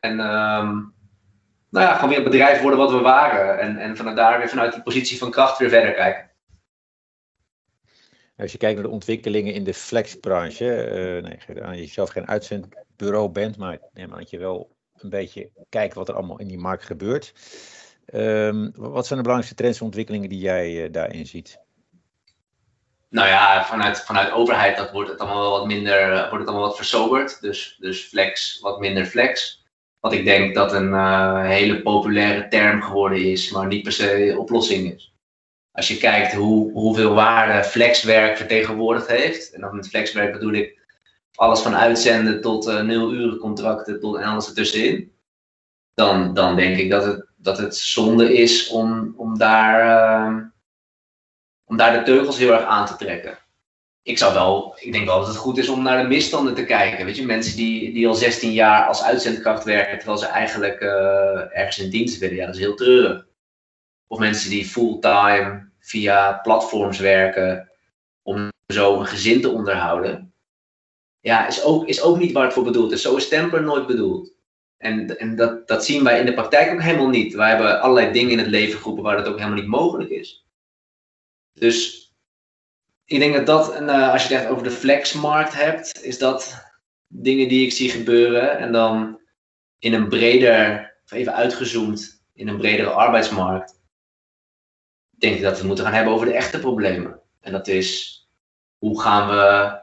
En 0.00 0.10
um, 0.10 0.94
nou 1.70 1.86
ja, 1.86 1.94
gewoon 1.94 2.08
weer 2.08 2.18
een 2.18 2.24
bedrijf 2.24 2.60
worden 2.60 2.78
wat 2.78 2.90
we 2.90 2.98
waren. 2.98 3.60
En, 3.60 3.76
en 3.76 3.96
vanuit 3.96 4.16
daar 4.16 4.38
weer 4.38 4.48
vanuit 4.48 4.72
die 4.72 4.82
positie 4.82 5.18
van 5.18 5.30
kracht 5.30 5.58
weer 5.58 5.68
verder 5.68 5.92
kijken. 5.92 6.30
Als 8.36 8.52
je 8.52 8.58
kijkt 8.58 8.74
naar 8.74 8.86
de 8.86 8.92
ontwikkelingen 8.94 9.54
in 9.54 9.64
de 9.64 9.74
flexbranche, 9.74 10.64
uh, 10.64 11.22
nee, 11.22 11.62
aan 11.62 11.76
je 11.76 11.86
zelf 11.86 12.10
geen 12.10 12.28
uitzendbureau 12.28 13.28
bent, 13.28 13.56
maar 13.56 13.78
neem 13.92 14.12
aan 14.12 14.18
dat 14.18 14.30
je 14.30 14.38
wel 14.38 14.76
een 14.96 15.10
beetje 15.10 15.50
kijkt 15.68 15.94
wat 15.94 16.08
er 16.08 16.14
allemaal 16.14 16.38
in 16.38 16.48
die 16.48 16.58
markt 16.58 16.84
gebeurt. 16.84 17.32
Um, 18.14 18.72
wat 18.74 19.06
zijn 19.06 19.18
de 19.18 19.24
belangrijkste 19.24 19.54
trends 19.54 19.78
en 19.78 19.84
ontwikkelingen 19.84 20.28
die 20.28 20.38
jij 20.38 20.84
uh, 20.84 20.92
daarin 20.92 21.26
ziet? 21.26 21.58
Nou 23.08 23.28
ja, 23.28 23.64
vanuit, 23.64 24.00
vanuit 24.00 24.32
overheid 24.32 24.76
dat 24.76 24.92
wordt 24.92 25.10
het 25.10 25.20
allemaal 25.20 25.50
wat 25.50 25.66
minder, 25.66 26.12
eh, 26.12 26.18
wordt 26.18 26.38
het 26.38 26.48
allemaal 26.48 26.66
wat 26.66 26.76
versoberd. 26.76 27.40
Dus, 27.40 27.76
dus 27.80 28.00
flex, 28.04 28.60
wat 28.60 28.80
minder 28.80 29.04
flex. 29.04 29.64
Wat 30.00 30.12
ik 30.12 30.24
denk 30.24 30.54
dat 30.54 30.72
een 30.72 30.94
hele 31.44 31.82
populaire 31.82 32.48
term 32.48 32.82
geworden 32.82 33.24
is, 33.24 33.50
maar 33.50 33.66
niet 33.66 33.82
per 33.82 33.92
se 33.92 34.36
oplossing 34.38 34.94
is. 34.94 35.15
Als 35.76 35.88
je 35.88 35.96
kijkt 35.96 36.32
hoe, 36.32 36.72
hoeveel 36.72 37.14
waarde 37.14 37.64
flexwerk 37.64 38.36
vertegenwoordigd 38.36 39.08
heeft, 39.08 39.52
en 39.52 39.60
dan 39.60 39.76
met 39.76 39.88
flexwerk 39.88 40.32
bedoel 40.32 40.52
ik 40.52 40.78
alles 41.34 41.60
van 41.60 41.74
uitzenden 41.74 42.40
tot 42.40 42.68
uh, 42.68 42.82
nul 42.82 43.12
uren 43.12 43.38
contracten 43.38 44.00
tot, 44.00 44.16
en 44.16 44.24
alles 44.24 44.48
ertussenin, 44.48 45.12
dan, 45.94 46.34
dan 46.34 46.56
denk 46.56 46.76
ik 46.76 46.90
dat 46.90 47.04
het 47.04 47.26
dat 47.46 47.58
het 47.58 47.76
zonde 47.76 48.34
is 48.34 48.68
om, 48.68 49.14
om, 49.16 49.38
daar, 49.38 49.84
uh, 50.30 50.42
om 51.64 51.76
daar 51.76 51.98
de 51.98 52.04
teugels 52.04 52.38
heel 52.38 52.52
erg 52.52 52.64
aan 52.64 52.86
te 52.86 52.96
trekken. 52.96 53.38
Ik, 54.02 54.18
zou 54.18 54.34
wel, 54.34 54.76
ik 54.80 54.92
denk 54.92 55.06
wel 55.06 55.18
dat 55.18 55.28
het 55.28 55.36
goed 55.36 55.58
is 55.58 55.68
om 55.68 55.82
naar 55.82 56.02
de 56.02 56.08
misstanden 56.08 56.54
te 56.54 56.64
kijken. 56.64 57.04
Weet 57.04 57.16
je, 57.16 57.26
mensen 57.26 57.56
die, 57.56 57.92
die 57.92 58.08
al 58.08 58.14
16 58.14 58.52
jaar 58.52 58.86
als 58.86 59.02
uitzendkracht 59.02 59.64
werken, 59.64 59.96
terwijl 59.96 60.18
ze 60.18 60.26
eigenlijk 60.26 60.80
uh, 60.80 61.58
ergens 61.58 61.78
in 61.78 61.90
dienst 61.90 62.18
willen, 62.18 62.36
ja, 62.36 62.46
dat 62.46 62.54
is 62.54 62.60
heel 62.60 62.74
treurig. 62.74 63.26
Of 64.06 64.18
mensen 64.18 64.50
die 64.50 64.64
fulltime 64.64 65.65
via 65.86 66.32
platforms 66.42 66.98
werken 66.98 67.70
om 68.22 68.48
zo 68.72 69.00
een 69.00 69.06
gezin 69.06 69.40
te 69.40 69.48
onderhouden. 69.48 70.32
Ja, 71.20 71.46
is 71.46 71.62
ook, 71.62 71.86
is 71.86 72.02
ook 72.02 72.18
niet 72.18 72.32
waar 72.32 72.44
het 72.44 72.52
voor 72.52 72.64
bedoeld 72.64 72.92
is. 72.92 73.02
Zo 73.02 73.16
is 73.16 73.28
Temper 73.28 73.62
nooit 73.62 73.86
bedoeld. 73.86 74.34
En, 74.76 75.18
en 75.18 75.36
dat, 75.36 75.68
dat 75.68 75.84
zien 75.84 76.04
wij 76.04 76.20
in 76.20 76.26
de 76.26 76.34
praktijk 76.34 76.72
ook 76.72 76.82
helemaal 76.82 77.08
niet. 77.08 77.34
Wij 77.34 77.48
hebben 77.48 77.80
allerlei 77.80 78.12
dingen 78.12 78.30
in 78.30 78.38
het 78.38 78.46
leven 78.46 78.78
groepen 78.78 79.02
waar 79.02 79.16
dat 79.16 79.26
ook 79.26 79.38
helemaal 79.38 79.58
niet 79.58 79.68
mogelijk 79.68 80.10
is. 80.10 80.46
Dus 81.52 82.10
ik 83.04 83.18
denk 83.18 83.34
dat 83.34 83.46
dat, 83.46 83.74
en, 83.74 83.84
uh, 83.84 84.12
als 84.12 84.28
je 84.28 84.34
het 84.34 84.48
over 84.48 84.62
de 84.62 84.70
flexmarkt 84.70 85.54
hebt, 85.54 86.04
is 86.04 86.18
dat 86.18 86.64
dingen 87.06 87.48
die 87.48 87.64
ik 87.64 87.72
zie 87.72 87.90
gebeuren. 87.90 88.58
En 88.58 88.72
dan 88.72 89.20
in 89.78 89.92
een 89.92 90.08
breder, 90.08 90.94
even 91.08 91.34
uitgezoomd, 91.34 92.24
in 92.34 92.48
een 92.48 92.56
bredere 92.56 92.90
arbeidsmarkt, 92.90 93.80
denk 95.18 95.40
dat 95.40 95.50
we 95.50 95.56
het 95.56 95.66
moeten 95.66 95.84
gaan 95.84 95.94
hebben 95.94 96.12
over 96.12 96.26
de 96.26 96.32
echte 96.32 96.58
problemen. 96.58 97.20
En 97.40 97.52
dat 97.52 97.68
is, 97.68 98.20
hoe 98.78 99.00
gaan 99.00 99.28
we 99.28 99.78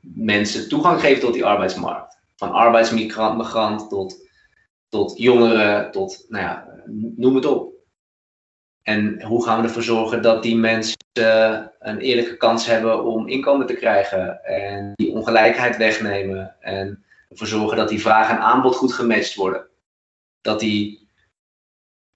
mensen 0.00 0.68
toegang 0.68 1.00
geven 1.00 1.20
tot 1.20 1.32
die 1.32 1.44
arbeidsmarkt? 1.44 2.18
Van 2.36 2.52
arbeidsmigrant 2.52 3.88
tot, 3.88 4.28
tot 4.88 5.18
jongeren, 5.18 5.90
tot, 5.90 6.24
nou 6.28 6.44
ja, 6.44 6.68
noem 7.16 7.34
het 7.34 7.46
op. 7.46 7.74
En 8.82 9.22
hoe 9.22 9.44
gaan 9.44 9.60
we 9.60 9.66
ervoor 9.66 9.82
zorgen 9.82 10.22
dat 10.22 10.42
die 10.42 10.56
mensen 10.56 10.96
een 11.78 11.98
eerlijke 11.98 12.36
kans 12.36 12.66
hebben 12.66 13.04
om 13.04 13.28
inkomen 13.28 13.66
te 13.66 13.74
krijgen 13.74 14.44
en 14.44 14.92
die 14.94 15.12
ongelijkheid 15.12 15.76
wegnemen 15.76 16.56
en 16.60 17.04
ervoor 17.28 17.46
zorgen 17.46 17.76
dat 17.76 17.88
die 17.88 18.00
vraag 18.00 18.30
en 18.30 18.38
aanbod 18.38 18.76
goed 18.76 18.92
gematcht 18.92 19.34
worden. 19.34 19.66
Dat 20.40 20.60
die 20.60 21.05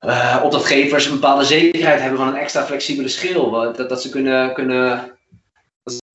uh, 0.07 0.41
opdrachtgevers 0.45 1.07
een 1.07 1.13
bepaalde 1.13 1.45
zekerheid 1.45 2.01
hebben 2.01 2.19
van 2.19 2.29
een 2.29 2.37
extra 2.37 2.65
flexibele 2.65 3.09
schil. 3.09 3.51
Dat, 3.51 3.89
dat 3.89 4.03
ze 4.03 4.09
kunnen, 4.09 4.55
kunnen 4.55 5.19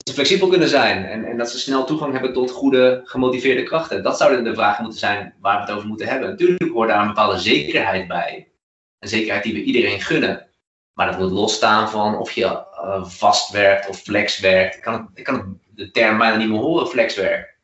dat 0.06 0.14
flexibel 0.14 0.48
kunnen 0.48 0.70
zijn 0.70 1.06
en, 1.06 1.26
en 1.26 1.38
dat 1.38 1.50
ze 1.50 1.60
snel 1.60 1.86
toegang 1.86 2.14
hebben 2.14 2.34
tot 2.34 2.52
goede, 2.52 3.02
gemotiveerde 3.04 3.64
krachten. 3.64 4.04
Dat 4.04 4.18
zouden 4.18 4.44
de 4.44 4.54
vragen 4.54 4.84
moeten 4.84 5.00
zijn 5.00 5.34
waar 5.40 5.56
we 5.56 5.62
het 5.62 5.72
over 5.72 5.88
moeten 5.88 6.08
hebben. 6.08 6.30
Natuurlijk 6.30 6.72
hoort 6.72 6.90
daar 6.90 7.02
een 7.02 7.08
bepaalde 7.08 7.40
zekerheid 7.40 8.08
bij. 8.08 8.52
Een 9.00 9.10
zekerheid 9.10 9.44
die 9.44 9.54
we 9.54 9.64
iedereen 9.64 10.02
gunnen. 10.02 10.50
Maar 10.94 11.12
dat 11.12 11.20
moet 11.20 11.32
losstaan 11.32 11.90
van 11.90 12.18
of 12.18 12.32
je 12.32 12.46
uh, 12.46 13.06
vast 13.06 13.52
werkt 13.52 13.90
of 13.90 13.98
flex 13.98 14.40
werkt. 14.40 14.76
Ik 14.76 14.82
kan, 14.82 15.10
ik 15.14 15.44
de 15.76 15.92
term 15.92 16.18
bijna 16.18 16.36
niet 16.36 16.50
meer 16.50 16.60
horen, 16.60 16.88
flexwerk. 16.88 17.55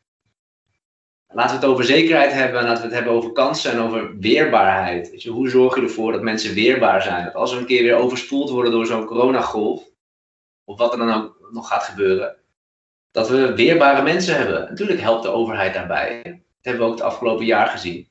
Laten 1.34 1.60
we 1.60 1.62
het 1.62 1.72
over 1.72 1.84
zekerheid 1.84 2.32
hebben, 2.32 2.64
laten 2.64 2.82
we 2.82 2.88
het 2.88 2.94
hebben 2.94 3.14
over 3.14 3.32
kansen 3.32 3.72
en 3.72 3.80
over 3.80 4.18
weerbaarheid. 4.18 5.26
Hoe 5.26 5.50
zorg 5.50 5.76
je 5.76 5.82
ervoor 5.82 6.12
dat 6.12 6.22
mensen 6.22 6.54
weerbaar 6.54 7.02
zijn? 7.02 7.24
Dat 7.26 7.34
als 7.34 7.54
we 7.54 7.60
een 7.60 7.66
keer 7.66 7.84
weer 7.84 7.96
overspoeld 7.96 8.50
worden 8.50 8.72
door 8.72 8.86
zo'n 8.86 9.06
coronagolf, 9.06 9.84
of 10.64 10.78
wat 10.78 10.92
er 10.92 10.98
dan 10.98 11.14
ook 11.14 11.48
nog 11.52 11.68
gaat 11.68 11.84
gebeuren, 11.84 12.36
dat 13.12 13.30
we 13.30 13.56
weerbare 13.56 14.02
mensen 14.02 14.38
hebben. 14.38 14.70
Natuurlijk 14.70 15.02
helpt 15.02 15.24
de 15.24 15.30
overheid 15.30 15.74
daarbij. 15.74 16.22
Dat 16.24 16.34
hebben 16.62 16.82
we 16.82 16.88
ook 16.88 16.98
het 16.98 17.08
afgelopen 17.08 17.46
jaar 17.46 17.68
gezien. 17.68 18.10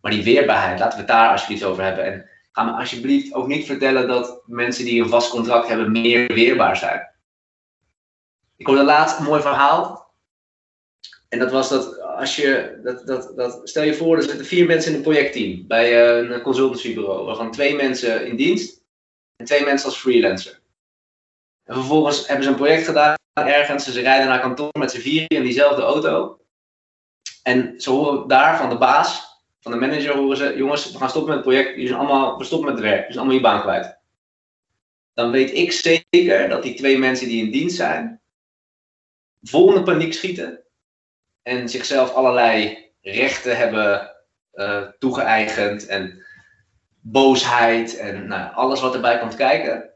Maar 0.00 0.10
die 0.10 0.24
weerbaarheid, 0.24 0.78
laten 0.78 0.92
we 0.92 1.04
het 1.04 1.12
daar 1.12 1.30
alsjeblieft 1.30 1.64
over 1.64 1.84
hebben. 1.84 2.04
En 2.04 2.28
ga 2.52 2.62
me 2.62 2.72
alsjeblieft 2.72 3.34
ook 3.34 3.46
niet 3.46 3.66
vertellen 3.66 4.08
dat 4.08 4.42
mensen 4.46 4.84
die 4.84 5.02
een 5.02 5.08
vast 5.08 5.30
contract 5.30 5.68
hebben 5.68 5.92
meer 5.92 6.34
weerbaar 6.34 6.76
zijn. 6.76 7.10
Ik 8.56 8.66
hoorde 8.66 8.84
laatst 8.84 9.18
een 9.18 9.24
mooi 9.24 9.42
verhaal. 9.42 10.10
En 11.28 11.38
dat 11.38 11.50
was 11.50 11.68
dat 11.68 12.01
als 12.22 12.36
je, 12.36 12.80
dat, 12.82 13.06
dat, 13.06 13.36
dat, 13.36 13.60
stel 13.68 13.82
je 13.82 13.94
voor, 13.94 14.16
er 14.16 14.22
zitten 14.22 14.46
vier 14.46 14.66
mensen 14.66 14.90
in 14.90 14.96
een 14.96 15.02
projectteam 15.02 15.66
bij 15.66 15.86
eh, 16.02 16.30
een 16.30 16.42
consultancybureau, 16.42 17.24
waarvan 17.24 17.50
twee 17.50 17.74
mensen 17.74 18.26
in 18.26 18.36
dienst 18.36 18.82
en 19.36 19.46
twee 19.46 19.64
mensen 19.64 19.88
als 19.88 19.98
freelancer. 19.98 20.60
En 21.64 21.74
vervolgens 21.74 22.26
hebben 22.26 22.44
ze 22.44 22.50
een 22.50 22.56
project 22.56 22.84
gedaan 22.84 23.16
ergens, 23.32 23.92
ze 23.92 24.00
rijden 24.00 24.28
naar 24.28 24.40
kantoor 24.40 24.78
met 24.78 24.90
z'n 24.90 25.00
vieren 25.00 25.28
in 25.28 25.42
diezelfde 25.42 25.82
auto. 25.82 26.40
En 27.42 27.80
ze 27.80 27.90
horen 27.90 28.28
daar 28.28 28.58
van 28.58 28.68
de 28.68 28.78
baas, 28.78 29.40
van 29.60 29.72
de 29.72 29.78
manager, 29.78 30.16
horen 30.16 30.36
ze, 30.36 30.56
jongens, 30.56 30.92
we 30.92 30.98
gaan 30.98 31.10
stoppen 31.10 31.34
met 31.34 31.44
het 31.44 31.54
project, 31.54 31.70
jullie 31.70 31.86
zijn 31.86 32.00
allemaal, 32.00 32.38
we 32.38 32.44
stoppen 32.44 32.68
met 32.68 32.78
het 32.78 32.88
werk, 32.88 32.98
jullie 32.98 33.12
zijn 33.12 33.26
allemaal 33.26 33.42
je 33.42 33.48
baan 33.48 33.62
kwijt. 33.62 33.98
Dan 35.14 35.30
weet 35.30 35.54
ik 35.54 35.72
zeker 35.72 36.48
dat 36.48 36.62
die 36.62 36.74
twee 36.74 36.98
mensen 36.98 37.28
die 37.28 37.44
in 37.44 37.50
dienst 37.50 37.76
zijn, 37.76 38.20
volgende 39.42 39.82
paniek 39.82 40.12
schieten 40.12 40.61
en 41.42 41.68
zichzelf 41.68 42.12
allerlei 42.12 42.78
rechten 43.00 43.56
hebben 43.56 44.10
uh, 44.54 44.82
toegeëigend 44.98 45.86
en 45.86 46.24
boosheid 47.00 47.96
en 47.96 48.26
nou, 48.26 48.54
alles 48.54 48.80
wat 48.80 48.94
erbij 48.94 49.18
komt 49.18 49.34
kijken. 49.34 49.90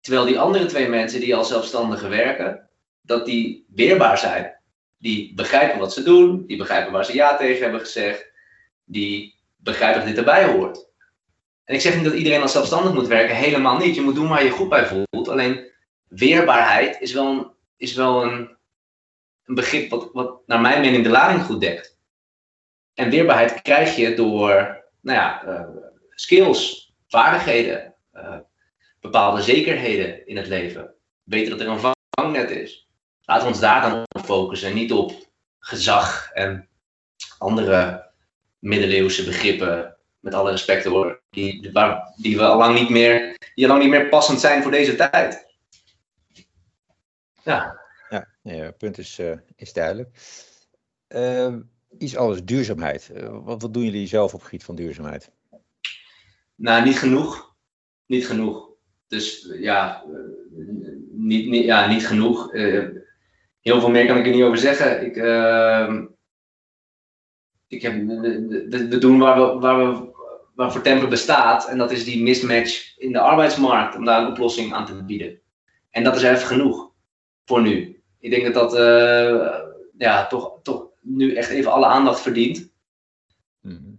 Terwijl 0.00 0.24
die 0.24 0.38
andere 0.38 0.66
twee 0.66 0.88
mensen 0.88 1.20
die 1.20 1.36
al 1.36 1.44
zelfstandigen 1.44 2.10
werken, 2.10 2.68
dat 3.00 3.26
die 3.26 3.66
weerbaar 3.74 4.18
zijn. 4.18 4.60
Die 4.98 5.34
begrijpen 5.34 5.78
wat 5.78 5.92
ze 5.92 6.02
doen, 6.02 6.46
die 6.46 6.56
begrijpen 6.56 6.92
waar 6.92 7.04
ze 7.04 7.14
ja 7.14 7.36
tegen 7.36 7.62
hebben 7.62 7.80
gezegd, 7.80 8.30
die 8.84 9.34
begrijpen 9.56 9.98
dat 9.98 10.08
dit 10.08 10.18
erbij 10.18 10.44
hoort. 10.44 10.90
En 11.64 11.74
ik 11.74 11.80
zeg 11.80 11.94
niet 11.94 12.04
dat 12.04 12.14
iedereen 12.14 12.42
als 12.42 12.52
zelfstandig 12.52 12.94
moet 12.94 13.06
werken, 13.06 13.36
helemaal 13.36 13.78
niet. 13.78 13.94
Je 13.94 14.00
moet 14.00 14.14
doen 14.14 14.28
waar 14.28 14.44
je 14.44 14.50
goed 14.50 14.68
bij 14.68 14.86
voelt. 14.86 15.28
Alleen 15.28 15.70
weerbaarheid 16.08 17.00
is 17.00 17.12
wel 17.12 17.26
een, 17.26 17.50
is 17.76 17.94
wel 17.94 18.24
een 18.24 18.56
een 19.52 19.62
begrip 19.62 19.90
wat, 19.90 20.08
wat 20.12 20.40
naar 20.46 20.60
mijn 20.60 20.80
mening 20.80 21.02
de 21.02 21.10
lading 21.10 21.42
goed 21.42 21.60
dekt. 21.60 21.98
En 22.94 23.10
weerbaarheid 23.10 23.62
krijg 23.62 23.96
je 23.96 24.14
door 24.14 24.84
nou 25.00 25.18
ja, 25.18 25.44
uh, 25.46 25.66
skills, 26.10 26.92
vaardigheden, 27.08 27.94
uh, 28.14 28.38
bepaalde 29.00 29.42
zekerheden 29.42 30.26
in 30.26 30.36
het 30.36 30.46
leven. 30.46 30.94
Weten 31.22 31.50
dat 31.50 31.60
er 31.60 31.68
een 31.68 31.94
vangnet 32.10 32.50
is. 32.50 32.88
Laten 33.24 33.42
we 33.44 33.52
ons 33.52 33.60
daar 33.60 33.90
dan 33.90 34.02
op 34.08 34.24
focussen 34.24 34.68
en 34.68 34.74
niet 34.74 34.92
op 34.92 35.12
gezag 35.58 36.30
en 36.32 36.68
andere 37.38 38.10
middeleeuwse 38.58 39.24
begrippen, 39.24 39.96
met 40.20 40.34
alle 40.34 40.50
respect 40.50 40.84
hoor, 40.84 41.22
die, 41.30 41.70
die 42.16 42.36
we 42.36 42.46
al 42.46 42.58
lang 42.58 42.78
niet 42.78 42.88
meer, 42.88 43.36
die 43.54 43.64
al 43.64 43.70
lang 43.70 43.82
niet 43.82 43.90
meer 43.90 44.08
passend 44.08 44.40
zijn 44.40 44.62
voor 44.62 44.70
deze 44.70 44.94
tijd. 44.94 45.46
Ja. 47.42 47.81
Ja, 48.42 48.64
het 48.64 48.78
punt 48.78 48.98
is, 48.98 49.18
uh, 49.18 49.32
is 49.56 49.72
duidelijk. 49.72 50.08
Uh, 51.08 51.56
iets 51.98 52.16
anders, 52.16 52.44
duurzaamheid. 52.44 53.10
Uh, 53.14 53.44
wat, 53.44 53.62
wat 53.62 53.74
doen 53.74 53.84
jullie 53.84 54.06
zelf 54.06 54.34
op 54.34 54.38
het 54.38 54.48
gebied 54.48 54.64
van 54.64 54.74
duurzaamheid? 54.74 55.30
Nou, 56.54 56.84
niet 56.84 56.98
genoeg. 56.98 57.54
Niet 58.06 58.26
genoeg. 58.26 58.70
Dus 59.06 59.54
ja, 59.58 60.04
niet, 61.10 61.48
niet, 61.48 61.64
ja, 61.64 61.86
niet 61.86 62.06
genoeg. 62.06 62.52
heel 63.60 63.80
veel 63.80 63.90
meer 63.90 64.06
kan 64.06 64.16
ik 64.16 64.26
er 64.26 64.32
niet 64.32 64.42
over 64.42 64.58
zeggen. 64.58 65.04
Ik, 65.06 65.16
ehm, 65.16 66.06
ik 67.68 67.82
heb, 67.82 67.94
we 67.96 68.98
doen 68.98 69.18
waar 69.18 69.40
we, 69.40 69.58
waar 69.58 69.78
we 69.78 70.10
waar 70.54 70.82
Temper 70.82 71.08
bestaat. 71.08 71.68
En 71.68 71.78
dat 71.78 71.90
is 71.90 72.04
die 72.04 72.22
mismatch 72.22 72.98
in 72.98 73.12
de 73.12 73.20
arbeidsmarkt. 73.20 73.96
Om 73.96 74.04
daar 74.04 74.22
een 74.22 74.30
oplossing 74.30 74.72
aan 74.72 74.86
te 74.86 75.04
bieden. 75.04 75.40
En 75.90 76.04
dat 76.04 76.16
is 76.16 76.22
even 76.22 76.46
genoeg. 76.46 76.90
Voor 77.44 77.62
nu 77.62 77.91
ik 78.22 78.30
denk 78.30 78.44
dat 78.44 78.54
dat 78.54 78.74
uh, 78.74 79.54
ja, 79.98 80.26
toch, 80.26 80.58
toch 80.62 80.86
nu 81.00 81.34
echt 81.34 81.50
even 81.50 81.72
alle 81.72 81.86
aandacht 81.86 82.20
verdient. 82.20 82.70
Mhm. 83.60 83.90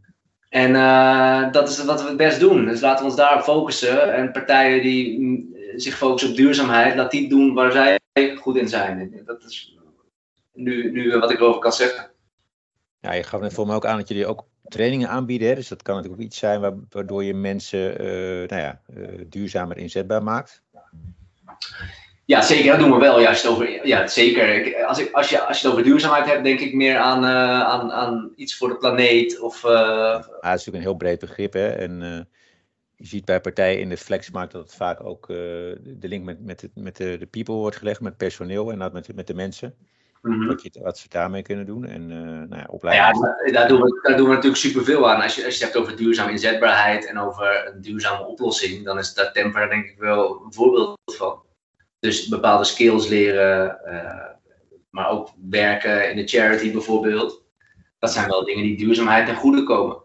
En 0.50 0.72
uh, 0.72 1.52
dat 1.52 1.70
is 1.70 1.84
wat 1.84 2.02
we 2.02 2.08
het 2.08 2.18
best 2.18 2.40
doen. 2.40 2.66
Dus 2.66 2.82
laten 2.82 3.04
we 3.04 3.10
ons 3.12 3.20
daar 3.20 3.44
focussen. 3.44 4.14
En 4.14 4.32
partijen 4.32 4.82
die 4.82 5.20
mm, 5.20 5.56
zich 5.76 5.98
focussen 5.98 6.30
op 6.30 6.36
duurzaamheid, 6.36 6.96
laat 6.96 7.12
die 7.12 7.30
doen 7.30 7.54
waar 7.54 7.72
zij 7.72 8.00
goed 8.36 8.58
in 8.58 8.68
zijn. 8.68 9.22
Dat 9.26 9.44
is 9.44 9.78
nu, 10.54 10.92
nu 10.92 11.18
wat 11.18 11.32
ik 11.32 11.40
erover 11.40 11.62
kan 11.62 11.74
zeggen. 11.74 12.12
Ja, 13.00 13.14
je 13.14 13.24
gaf 13.24 13.42
net 13.42 13.54
voor 13.54 13.68
me 13.68 13.76
ook 13.76 13.86
aan 13.86 13.98
dat 13.98 14.08
jullie 14.08 14.28
ook 14.28 14.46
trainingen 14.64 15.10
aanbieden. 15.10 15.48
Hè? 15.48 15.56
Dus 15.56 15.68
dat 15.68 15.82
kan 15.82 15.96
natuurlijk 15.96 16.22
ook 16.22 16.28
iets 16.28 16.38
zijn 16.38 16.86
waardoor 16.90 17.24
je 17.24 17.34
mensen 17.34 18.02
uh, 18.02 18.48
nou 18.48 18.62
ja, 18.62 18.82
duurzamer 19.30 19.78
inzetbaar 19.78 20.24
maakt. 20.24 20.64
Ja, 22.26 22.42
zeker. 22.42 22.72
Dat 22.72 22.80
doen 22.80 22.92
we 22.92 22.98
wel. 22.98 23.20
Het 23.20 23.48
over, 23.48 23.88
ja 23.88 24.08
zeker. 24.08 24.76
Als, 24.86 25.00
ik, 25.00 25.12
als, 25.12 25.30
je, 25.30 25.42
als 25.42 25.60
je 25.60 25.68
het 25.68 25.76
over 25.76 25.88
duurzaamheid 25.88 26.26
hebt, 26.26 26.44
denk 26.44 26.60
ik 26.60 26.74
meer 26.74 26.98
aan, 26.98 27.24
uh, 27.24 27.62
aan, 27.62 27.92
aan 27.92 28.32
iets 28.36 28.58
voor 28.58 28.70
de 28.70 28.78
planeet. 28.78 29.40
Of, 29.40 29.64
uh... 29.64 29.72
ja, 29.72 30.18
dat 30.18 30.26
is 30.42 30.42
natuurlijk 30.42 30.76
een 30.76 30.82
heel 30.82 30.96
breed 30.96 31.20
begrip. 31.20 31.54
Hè? 31.54 31.68
En 31.68 32.02
uh, 32.02 32.20
je 32.96 33.08
ziet 33.08 33.26
bij 33.26 33.42
partijen 33.42 33.80
in 33.80 33.90
de 33.90 33.98
flexmarkt 33.98 34.52
dat 34.52 34.62
het 34.62 34.76
vaak 34.76 35.04
ook 35.04 35.28
de 35.28 35.98
link 36.00 36.24
met, 36.24 36.46
met, 36.46 36.70
met 36.76 36.98
de, 36.98 37.18
de 37.18 37.26
people 37.26 37.56
wordt 37.56 37.78
gelegd, 37.78 38.02
met 38.02 38.18
personeel 38.18 38.72
en 38.72 38.78
met, 38.78 39.16
met 39.16 39.28
de 39.28 39.34
mensen. 39.34 39.76
Mm 40.22 40.34
-hmm. 40.34 40.48
wat, 40.48 40.64
je, 40.64 40.80
wat 40.82 40.98
ze 40.98 41.10
daarmee 41.10 41.42
kunnen 41.42 41.66
doen. 41.66 41.86
En 41.86 42.08
nou 42.08 42.56
ja, 42.56 42.68
opleiding. 42.70 43.36
Ja, 43.46 43.52
daar 43.52 43.68
doen, 43.68 43.82
we, 43.82 44.00
daar 44.02 44.18
doen 44.18 44.28
we 44.28 44.34
natuurlijk 44.34 44.62
superveel 44.62 45.10
aan. 45.10 45.22
Als 45.22 45.36
je, 45.36 45.46
als 45.46 45.58
je 45.58 45.64
het 45.64 45.74
hebt 45.74 45.86
over 45.86 45.98
duurzame 45.98 46.32
inzetbaarheid 46.32 47.06
en 47.06 47.20
over 47.20 47.72
een 47.74 47.82
duurzame 47.82 48.26
oplossing, 48.26 48.86
dan 48.86 48.98
is 48.98 49.14
dat 49.14 49.34
Temper 49.34 49.70
denk 49.70 49.86
ik 49.86 49.98
wel 49.98 50.42
een 50.46 50.54
voorbeeld 50.54 50.98
van. 51.06 51.42
Dus 52.04 52.28
bepaalde 52.28 52.64
skills 52.64 53.08
leren, 53.08 53.80
uh, 53.86 54.30
maar 54.90 55.10
ook 55.10 55.30
werken 55.50 56.10
in 56.10 56.16
de 56.16 56.28
charity 56.28 56.72
bijvoorbeeld. 56.72 57.44
Dat 58.00 58.12
zijn 58.12 58.30
wel 58.30 58.46
dingen 58.46 58.64
die 58.64 58.78
duurzaamheid 58.78 59.26
ten 59.26 59.36
goede 59.36 59.64
komen. 59.64 59.98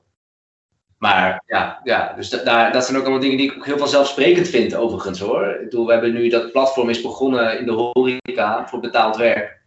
Maar 0.99 1.43
ja, 1.47 1.81
ja 1.85 2.13
dus 2.13 2.29
daar, 2.29 2.73
dat 2.73 2.85
zijn 2.85 2.97
ook 2.97 3.03
allemaal 3.03 3.21
dingen 3.21 3.37
die 3.37 3.51
ik 3.51 3.57
ook 3.57 3.67
heel 3.67 3.79
vanzelfsprekend 3.79 4.49
vind, 4.49 4.75
overigens 4.75 5.21
hoor. 5.21 5.47
Ik 5.47 5.65
bedoel, 5.65 5.87
we 5.87 5.93
hebben 5.93 6.13
nu 6.13 6.29
dat 6.29 6.53
platform 6.53 6.89
is 6.89 7.01
begonnen 7.01 7.59
in 7.59 7.67
de 7.67 7.73
horeca 7.73 8.69
voor 8.69 8.81
betaald 8.81 9.17
werk. 9.17 9.63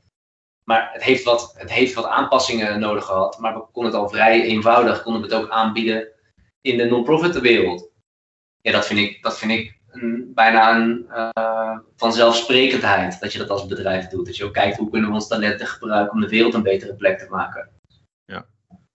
Maar 0.63 0.89
het 0.93 1.03
heeft 1.03 1.23
wat, 1.23 1.53
het 1.57 1.71
heeft 1.71 1.93
wat 1.93 2.05
aanpassingen 2.05 2.79
nodig 2.79 3.05
gehad. 3.05 3.39
Maar 3.39 3.53
we 3.53 3.65
konden 3.71 3.91
het 3.91 4.01
al 4.01 4.09
vrij 4.09 4.43
eenvoudig, 4.43 5.03
konden 5.03 5.21
we 5.21 5.27
het 5.27 5.43
ook 5.43 5.49
aanbieden 5.49 6.07
in 6.61 6.77
de 6.77 6.85
non-profit 6.85 7.39
wereld. 7.39 7.89
Ja, 8.61 8.71
dat 8.71 8.85
vind 8.87 8.99
ik, 8.99 9.23
dat 9.23 9.37
vind 9.37 9.51
ik 9.51 9.80
een 9.91 10.31
bijna 10.33 10.75
een 10.75 11.05
uh, 11.09 11.77
vanzelfsprekendheid 11.95 13.19
dat 13.19 13.33
je 13.33 13.39
dat 13.39 13.49
als 13.49 13.67
bedrijf 13.67 14.07
doet. 14.07 14.25
Dat 14.25 14.37
je 14.37 14.45
ook 14.45 14.53
kijkt 14.53 14.77
hoe 14.77 14.89
kunnen 14.89 15.09
we 15.09 15.15
ons 15.15 15.27
talenten 15.27 15.67
gebruiken 15.67 16.13
om 16.13 16.21
de 16.21 16.27
wereld 16.27 16.53
een 16.53 16.63
betere 16.63 16.95
plek 16.95 17.19
te 17.19 17.27
maken. 17.29 17.69
Ja. 18.25 18.45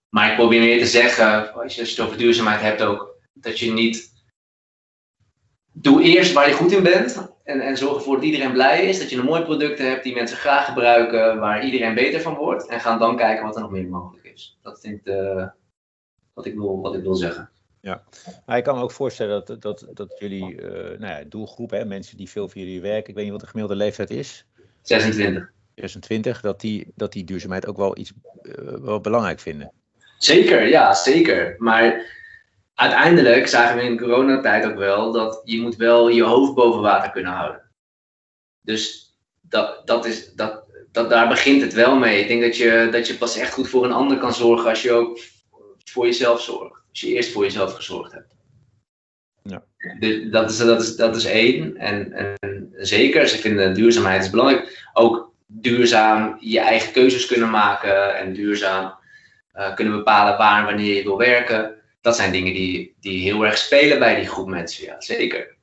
Maar 0.09 0.29
ik 0.29 0.35
probeer 0.35 0.59
meer 0.59 0.79
te 0.79 0.85
zeggen, 0.85 1.53
als 1.53 1.75
je, 1.75 1.79
als 1.79 1.89
je 1.89 1.95
het 1.95 2.05
over 2.05 2.17
duurzaamheid 2.17 2.61
hebt 2.61 2.81
ook, 2.81 3.15
dat 3.33 3.59
je 3.59 3.71
niet. 3.71 4.15
Doe 5.71 6.01
eerst 6.01 6.33
waar 6.33 6.47
je 6.47 6.53
goed 6.53 6.71
in 6.71 6.83
bent 6.83 7.27
en, 7.43 7.59
en 7.59 7.77
zorg 7.77 7.95
ervoor 7.95 8.15
dat 8.15 8.23
iedereen 8.23 8.51
blij 8.51 8.85
is. 8.85 8.99
Dat 8.99 9.09
je 9.09 9.17
een 9.17 9.25
mooi 9.25 9.41
product 9.41 9.79
hebt 9.79 10.03
die 10.03 10.13
mensen 10.13 10.37
graag 10.37 10.65
gebruiken, 10.65 11.39
waar 11.39 11.65
iedereen 11.65 11.93
beter 11.93 12.21
van 12.21 12.33
wordt. 12.33 12.67
En 12.67 12.79
ga 12.79 12.97
dan 12.97 13.17
kijken 13.17 13.45
wat 13.45 13.55
er 13.55 13.61
nog 13.61 13.71
meer 13.71 13.87
mogelijk 13.87 14.25
is. 14.25 14.57
Dat 14.61 14.79
vind 14.79 15.07
ik 15.07 15.13
wat, 16.33 16.45
ik 16.45 16.55
wil, 16.55 16.81
wat 16.81 16.95
ik 16.95 17.01
wil 17.01 17.15
zeggen. 17.15 17.49
Ja, 17.87 18.03
maar 18.45 18.57
ik 18.57 18.63
kan 18.63 18.75
me 18.75 18.81
ook 18.81 18.91
voorstellen 18.91 19.45
dat, 19.45 19.61
dat, 19.61 19.85
dat 19.93 20.15
jullie 20.19 20.61
uh, 20.61 20.69
nou 20.99 21.13
ja, 21.13 21.23
doelgroep, 21.27 21.69
hè, 21.69 21.85
mensen 21.85 22.17
die 22.17 22.29
veel 22.29 22.49
voor 22.49 22.61
jullie 22.61 22.81
werken, 22.81 23.09
ik 23.09 23.15
weet 23.15 23.23
niet 23.23 23.33
wat 23.33 23.41
de 23.41 23.47
gemiddelde 23.47 23.83
leeftijd 23.83 24.09
is. 24.09 24.45
26. 24.81 25.51
26, 25.75 26.41
dat 26.41 26.61
die, 26.61 26.91
dat 26.95 27.11
die 27.13 27.23
duurzaamheid 27.23 27.67
ook 27.67 27.77
wel 27.77 27.97
iets 27.97 28.11
uh, 28.41 28.53
wel 28.81 29.01
belangrijk 29.01 29.39
vinden. 29.39 29.71
Zeker, 30.17 30.67
ja, 30.67 30.93
zeker. 30.93 31.55
Maar 31.57 32.05
uiteindelijk 32.73 33.47
zagen 33.47 33.75
we 33.75 33.83
in 33.83 33.97
coronatijd 33.99 34.65
ook 34.65 34.77
wel 34.77 35.11
dat 35.11 35.41
je 35.43 35.61
moet 35.61 35.75
wel 35.75 36.09
je 36.09 36.23
hoofd 36.23 36.53
boven 36.53 36.81
water 36.81 37.11
kunnen 37.11 37.31
houden. 37.31 37.61
Dus 38.61 39.15
dat, 39.41 39.87
dat 39.87 40.05
is, 40.05 40.33
dat, 40.33 40.63
dat, 40.91 41.09
daar 41.09 41.27
begint 41.27 41.61
het 41.61 41.73
wel 41.73 41.95
mee. 41.95 42.19
Ik 42.19 42.27
denk 42.27 42.41
dat 42.41 42.57
je, 42.57 42.87
dat 42.91 43.07
je 43.07 43.17
pas 43.17 43.37
echt 43.37 43.53
goed 43.53 43.69
voor 43.69 43.85
een 43.85 43.91
ander 43.91 44.17
kan 44.17 44.33
zorgen 44.33 44.69
als 44.69 44.81
je 44.81 44.91
ook 44.91 45.19
voor 45.83 46.05
jezelf 46.05 46.41
zorgt 46.41 46.85
als 47.01 47.09
je 47.09 47.15
eerst 47.15 47.31
voor 47.31 47.43
jezelf 47.43 47.73
gezorgd 47.73 48.11
hebt. 48.11 48.35
Ja. 49.41 49.63
Dus 49.99 50.31
dat, 50.31 50.49
is, 50.49 50.57
dat, 50.57 50.81
is, 50.81 50.95
dat 50.95 51.15
is 51.15 51.25
één. 51.25 51.77
En, 51.77 52.13
en 52.13 52.69
zeker, 52.77 53.27
ze 53.27 53.37
vinden 53.37 53.73
duurzaamheid 53.73 54.23
is 54.23 54.29
belangrijk. 54.29 54.89
Ook 54.93 55.33
duurzaam 55.45 56.37
je 56.39 56.59
eigen 56.59 56.93
keuzes 56.93 57.25
kunnen 57.25 57.49
maken 57.49 58.17
en 58.17 58.33
duurzaam 58.33 58.93
uh, 59.55 59.75
kunnen 59.75 59.97
bepalen 59.97 60.37
waar 60.37 60.59
en 60.59 60.65
wanneer 60.65 60.95
je 60.95 61.03
wil 61.03 61.17
werken. 61.17 61.75
Dat 62.01 62.15
zijn 62.15 62.31
dingen 62.31 62.53
die, 62.53 62.95
die 62.99 63.21
heel 63.21 63.45
erg 63.45 63.57
spelen 63.57 63.99
bij 63.99 64.15
die 64.15 64.27
groep 64.27 64.47
mensen, 64.47 64.85
ja, 64.85 65.01
zeker. 65.01 65.55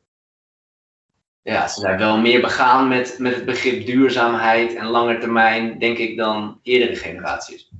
Ja, 1.42 1.68
ze 1.68 1.80
zijn 1.80 1.98
wel 1.98 2.18
meer 2.18 2.40
begaan 2.40 2.88
met, 2.88 3.18
met 3.18 3.34
het 3.34 3.44
begrip 3.44 3.86
duurzaamheid 3.86 4.74
en 4.74 4.86
lange 4.86 5.18
termijn, 5.18 5.78
denk 5.78 5.98
ik, 5.98 6.16
dan 6.16 6.60
eerdere 6.62 6.96
generaties. 6.96 7.70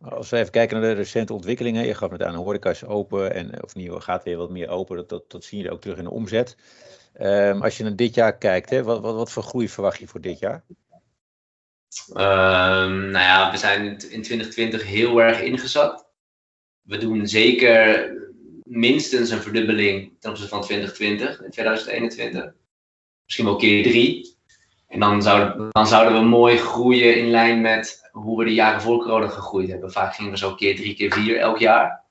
Als 0.00 0.30
we 0.30 0.38
even 0.38 0.50
kijken 0.50 0.80
naar 0.80 0.90
de 0.90 0.96
recente 0.96 1.32
ontwikkelingen, 1.32 1.86
je 1.86 1.94
gaf 1.94 2.10
met 2.10 2.22
aan, 2.22 2.32
de 2.32 2.38
horeca 2.38 2.70
is 2.70 2.84
open 2.84 3.34
en 3.34 3.62
of 3.62 3.74
niet, 3.74 3.90
gaat 3.92 4.24
weer 4.24 4.36
wat 4.36 4.50
meer 4.50 4.68
open, 4.68 5.06
dat, 5.06 5.30
dat, 5.30 5.44
zie 5.44 5.62
je 5.62 5.70
ook 5.70 5.80
terug 5.80 5.98
in 5.98 6.04
de 6.04 6.10
omzet. 6.10 6.56
Um, 7.20 7.62
als 7.62 7.76
je 7.76 7.82
naar 7.82 7.96
dit 7.96 8.14
jaar 8.14 8.38
kijkt, 8.38 8.70
hè, 8.70 8.82
wat, 8.82 9.00
wat, 9.00 9.14
wat 9.14 9.30
voor 9.30 9.42
groei 9.42 9.68
verwacht 9.68 9.98
je 9.98 10.06
voor 10.06 10.20
dit 10.20 10.38
jaar? 10.38 10.64
Um, 12.10 13.10
nou 13.10 13.24
ja, 13.24 13.50
we 13.50 13.56
zijn 13.56 13.84
in 13.86 14.22
2020 14.22 14.84
heel 14.84 15.22
erg 15.22 15.40
ingezakt. 15.40 16.04
We 16.82 16.98
doen 16.98 17.26
zeker 17.26 18.10
minstens 18.62 19.30
een 19.30 19.42
verdubbeling 19.42 20.12
ten 20.20 20.30
opzichte 20.30 20.54
van 20.54 20.62
2020 20.62 21.42
in 21.44 21.50
2021. 21.50 22.52
Misschien 23.24 23.44
wel 23.44 23.56
keer 23.56 23.82
drie. 23.82 24.36
En 24.88 25.00
dan 25.00 25.22
zouden, 25.22 25.68
dan 25.70 25.86
zouden 25.86 26.20
we 26.20 26.28
mooi 26.28 26.56
groeien 26.56 27.16
in 27.16 27.30
lijn 27.30 27.60
met 27.60 27.99
hoe 28.22 28.38
we 28.38 28.44
de 28.44 28.54
jaren 28.54 28.80
voor 28.80 29.02
corona 29.02 29.28
gegroeid 29.28 29.68
hebben. 29.68 29.92
Vaak 29.92 30.14
gingen 30.14 30.30
we 30.30 30.38
zo 30.38 30.54
keer 30.54 30.76
drie, 30.76 30.94
keer 30.94 31.12
vier 31.12 31.38
elk 31.38 31.58
jaar. 31.58 32.04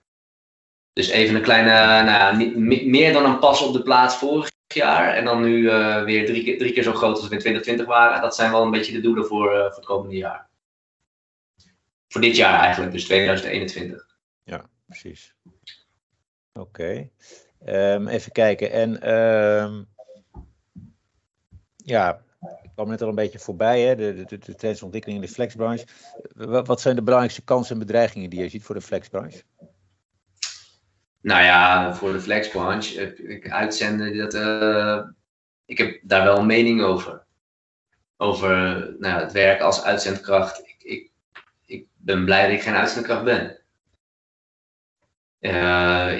Dus 0.93 1.09
even 1.09 1.35
een 1.35 1.41
kleine, 1.41 1.71
nou 2.03 2.39
ja, 2.39 2.59
meer 2.85 3.13
dan 3.13 3.25
een 3.25 3.39
pas 3.39 3.61
op 3.61 3.73
de 3.73 3.83
plaats 3.83 4.15
vorig 4.15 4.51
jaar. 4.67 5.13
En 5.13 5.25
dan 5.25 5.41
nu 5.41 5.57
uh, 5.57 6.03
weer 6.03 6.25
drie 6.25 6.43
keer, 6.43 6.57
drie 6.57 6.73
keer 6.73 6.83
zo 6.83 6.93
groot 6.93 7.17
als 7.17 7.27
we 7.27 7.33
in 7.33 7.39
2020 7.39 7.85
waren. 7.85 8.21
Dat 8.21 8.35
zijn 8.35 8.51
wel 8.51 8.63
een 8.63 8.71
beetje 8.71 8.91
de 8.91 9.01
doelen 9.01 9.25
voor, 9.25 9.53
uh, 9.53 9.59
voor 9.59 9.75
het 9.75 9.85
komende 9.85 10.15
jaar. 10.15 10.49
Voor 12.07 12.21
dit 12.21 12.35
jaar 12.35 12.59
eigenlijk, 12.59 12.91
dus 12.91 13.05
2021. 13.05 14.07
Ja, 14.43 14.69
precies. 14.85 15.35
Oké. 16.53 17.09
Um, 17.67 18.07
even 18.07 18.31
kijken. 18.31 18.71
En 18.71 19.15
um, 19.15 19.87
ja, 21.75 22.21
kwam 22.79 22.91
net 22.91 23.01
al 23.01 23.09
een 23.09 23.15
beetje 23.15 23.39
voorbij, 23.39 23.81
hè? 23.81 23.95
De, 23.95 24.25
de, 24.25 24.37
de 24.37 24.79
ontwikkeling 24.83 25.21
in 25.21 25.27
de 25.27 25.33
flexbranche. 25.33 25.85
Wat 26.63 26.81
zijn 26.81 26.95
de 26.95 27.01
belangrijkste 27.01 27.43
kansen 27.43 27.73
en 27.73 27.79
bedreigingen 27.79 28.29
die 28.29 28.41
je 28.41 28.49
ziet 28.49 28.63
voor 28.63 28.75
de 28.75 28.81
flexbranche? 28.81 29.43
Nou 31.21 31.43
ja, 31.43 31.93
voor 31.95 32.11
de 32.11 32.21
flexbranche, 32.21 33.15
ik 33.15 33.49
uitzenden, 33.49 34.17
dat, 34.17 34.33
uh, 34.33 35.01
ik 35.65 35.77
heb 35.77 35.99
daar 36.03 36.23
wel 36.23 36.37
een 36.37 36.45
mening 36.45 36.81
over. 36.81 37.25
Over 38.17 38.49
nou, 38.99 39.21
het 39.21 39.31
werk 39.31 39.61
als 39.61 39.83
uitzendkracht. 39.83 40.59
Ik, 40.59 40.75
ik, 40.83 41.11
ik 41.65 41.87
ben 41.97 42.25
blij 42.25 42.41
dat 42.41 42.55
ik 42.55 42.61
geen 42.61 42.75
uitzendkracht 42.75 43.23
ben. 43.23 43.57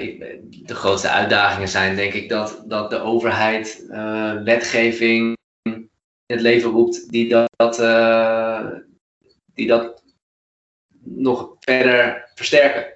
Ik, 0.00 0.40
de 0.66 0.74
grootste 0.74 1.08
uitdagingen 1.08 1.68
zijn 1.68 1.96
denk 1.96 2.12
ik 2.12 2.28
dat, 2.28 2.62
dat 2.66 2.90
de 2.90 2.98
overheid 2.98 3.84
wetgeving 4.44 5.38
het 6.30 6.40
leven 6.40 6.70
roept 6.70 7.10
die 7.10 7.28
dat, 7.28 7.80
uh, 7.80 8.66
die 9.54 9.66
dat 9.66 10.02
nog 11.04 11.56
verder 11.60 12.30
versterken. 12.34 12.92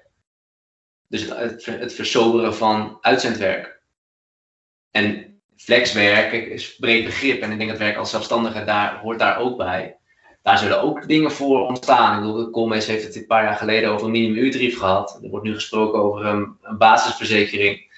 Dus 1.08 1.28
het, 1.28 1.64
het, 1.64 1.92
versoberen 1.92 2.54
van 2.54 2.98
uitzendwerk. 3.00 3.80
En 4.90 5.38
flexwerk 5.56 6.32
is 6.32 6.76
breed 6.76 7.04
begrip 7.04 7.42
en 7.42 7.50
ik 7.50 7.58
denk 7.58 7.70
dat 7.70 7.78
werk 7.78 7.96
als 7.96 8.10
zelfstandige 8.10 8.64
daar, 8.64 8.98
hoort 8.98 9.18
daar 9.18 9.38
ook 9.38 9.56
bij. 9.56 9.96
Daar 10.42 10.58
zullen 10.58 10.82
ook 10.82 11.08
dingen 11.08 11.32
voor 11.32 11.66
ontstaan. 11.66 12.16
Ik 12.16 12.32
bedoel, 12.32 12.50
Colmes 12.50 12.86
heeft 12.86 13.04
het 13.04 13.16
een 13.16 13.26
paar 13.26 13.44
jaar 13.44 13.56
geleden 13.56 13.90
over 13.90 14.06
een 14.06 14.12
minimumuurtarief 14.12 14.78
gehad. 14.78 15.18
Er 15.22 15.30
wordt 15.30 15.46
nu 15.46 15.54
gesproken 15.54 16.02
over 16.02 16.24
een, 16.24 16.56
een 16.62 16.78
basisverzekering. 16.78 17.92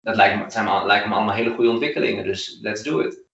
Dat 0.00 0.16
lijkt 0.16 0.44
me, 0.44 0.50
zijn, 0.50 0.86
lijken 0.86 1.08
me 1.08 1.14
allemaal 1.14 1.34
hele 1.34 1.54
goede 1.54 1.70
ontwikkelingen, 1.70 2.24
dus 2.24 2.58
let's 2.60 2.82
do 2.82 3.00
it 3.00 3.28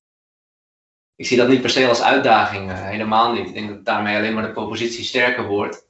ik 1.16 1.26
zie 1.26 1.36
dat 1.36 1.48
niet 1.48 1.60
per 1.60 1.70
se 1.70 1.88
als 1.88 2.02
uitdaging, 2.02 2.70
uh, 2.70 2.82
helemaal 2.82 3.32
niet. 3.32 3.46
Ik 3.46 3.54
denk 3.54 3.68
dat 3.68 3.84
daarmee 3.84 4.16
alleen 4.16 4.34
maar 4.34 4.46
de 4.46 4.52
propositie 4.52 5.04
sterker 5.04 5.46
wordt. 5.46 5.86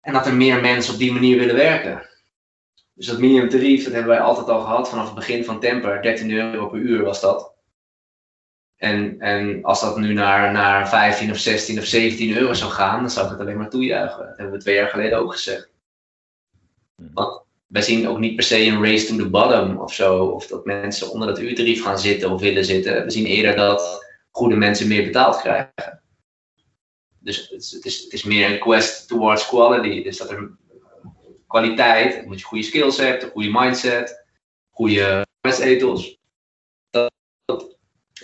En 0.00 0.12
dat 0.12 0.26
er 0.26 0.34
meer 0.34 0.60
mensen 0.60 0.92
op 0.92 0.98
die 0.98 1.12
manier 1.12 1.38
willen 1.38 1.54
werken. 1.54 2.08
Dus 2.92 3.06
dat 3.06 3.18
minimumtarief, 3.18 3.84
dat 3.84 3.92
hebben 3.92 4.10
wij 4.10 4.20
altijd 4.20 4.48
al 4.48 4.60
gehad 4.60 4.88
vanaf 4.88 5.04
het 5.04 5.14
begin 5.14 5.44
van 5.44 5.60
Temper. 5.60 6.02
13 6.02 6.30
euro 6.30 6.68
per 6.68 6.78
uur 6.78 7.02
was 7.02 7.20
dat. 7.20 7.54
En, 8.76 9.20
en 9.20 9.62
als 9.62 9.80
dat 9.80 9.98
nu 9.98 10.12
naar, 10.12 10.52
naar 10.52 10.88
15 10.88 11.30
of 11.30 11.36
16 11.36 11.78
of 11.78 11.84
17 11.84 12.36
euro 12.36 12.52
zou 12.54 12.70
gaan, 12.70 13.00
dan 13.00 13.10
zou 13.10 13.24
ik 13.24 13.32
het 13.32 13.40
alleen 13.40 13.56
maar 13.56 13.70
toejuichen. 13.70 14.26
Dat 14.26 14.36
hebben 14.36 14.54
we 14.54 14.60
twee 14.60 14.74
jaar 14.74 14.88
geleden 14.88 15.18
ook 15.18 15.32
gezegd. 15.32 15.70
Hmm. 16.96 17.10
Want 17.14 17.45
wij 17.66 17.82
zien 17.82 18.08
ook 18.08 18.18
niet 18.18 18.36
per 18.36 18.44
se 18.44 18.66
een 18.66 18.84
race 18.84 19.06
to 19.06 19.16
the 19.16 19.28
bottom 19.28 19.78
of 19.78 19.94
zo. 19.94 20.24
Of 20.24 20.46
dat 20.46 20.64
mensen 20.64 21.10
onder 21.10 21.28
dat 21.28 21.38
uurtarief 21.38 21.82
gaan 21.82 21.98
zitten 21.98 22.30
of 22.30 22.40
willen 22.40 22.64
zitten. 22.64 23.04
We 23.04 23.10
zien 23.10 23.26
eerder 23.26 23.56
dat 23.56 24.04
goede 24.30 24.56
mensen 24.56 24.88
meer 24.88 25.04
betaald 25.04 25.40
krijgen. 25.40 26.02
Dus 27.18 27.48
het 27.48 27.84
is, 27.84 28.02
het 28.02 28.12
is 28.12 28.24
meer 28.24 28.50
een 28.50 28.58
quest 28.58 29.08
towards 29.08 29.48
quality. 29.48 30.02
Dus 30.02 30.16
dat 30.16 30.30
er 30.30 30.56
kwaliteit, 31.46 32.28
dat 32.28 32.38
je 32.38 32.44
goede 32.44 32.64
skills 32.64 32.96
hebt, 32.96 33.22
een 33.22 33.30
goede 33.30 33.50
mindset, 33.50 34.24
goede 34.70 35.26
arbeidsethos. 35.40 36.18
Dat, 36.90 37.12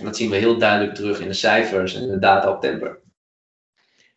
dat 0.02 0.16
zien 0.16 0.30
we 0.30 0.36
heel 0.36 0.58
duidelijk 0.58 0.94
terug 0.94 1.20
in 1.20 1.28
de 1.28 1.34
cijfers 1.34 1.94
en 1.94 2.08
de 2.08 2.18
data 2.18 2.50
op 2.50 2.60
Temper. 2.60 3.00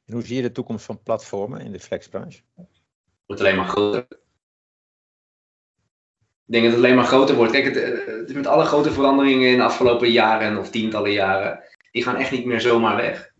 En 0.05 0.13
hoe 0.13 0.25
zie 0.25 0.35
je 0.35 0.41
de 0.41 0.51
toekomst 0.51 0.85
van 0.85 1.03
platformen 1.03 1.61
in 1.61 1.71
de 1.71 1.79
flexbranche? 1.79 2.41
Het 2.55 2.67
wordt 3.25 3.41
alleen 3.41 3.55
maar 3.55 3.67
groter. 3.67 4.07
Ik 6.47 6.53
denk 6.53 6.63
dat 6.63 6.73
het 6.73 6.83
alleen 6.83 6.95
maar 6.95 7.05
groter 7.05 7.35
wordt. 7.35 7.51
Kijk, 7.51 7.75
het, 7.75 8.33
met 8.33 8.47
alle 8.47 8.65
grote 8.65 8.91
veranderingen 8.91 9.49
in 9.49 9.57
de 9.57 9.63
afgelopen 9.63 10.11
jaren 10.11 10.57
of 10.57 10.69
tientallen 10.69 11.11
jaren, 11.11 11.59
die 11.91 12.03
gaan 12.03 12.15
echt 12.15 12.31
niet 12.31 12.45
meer 12.45 12.61
zomaar 12.61 12.95
weg. 12.95 13.33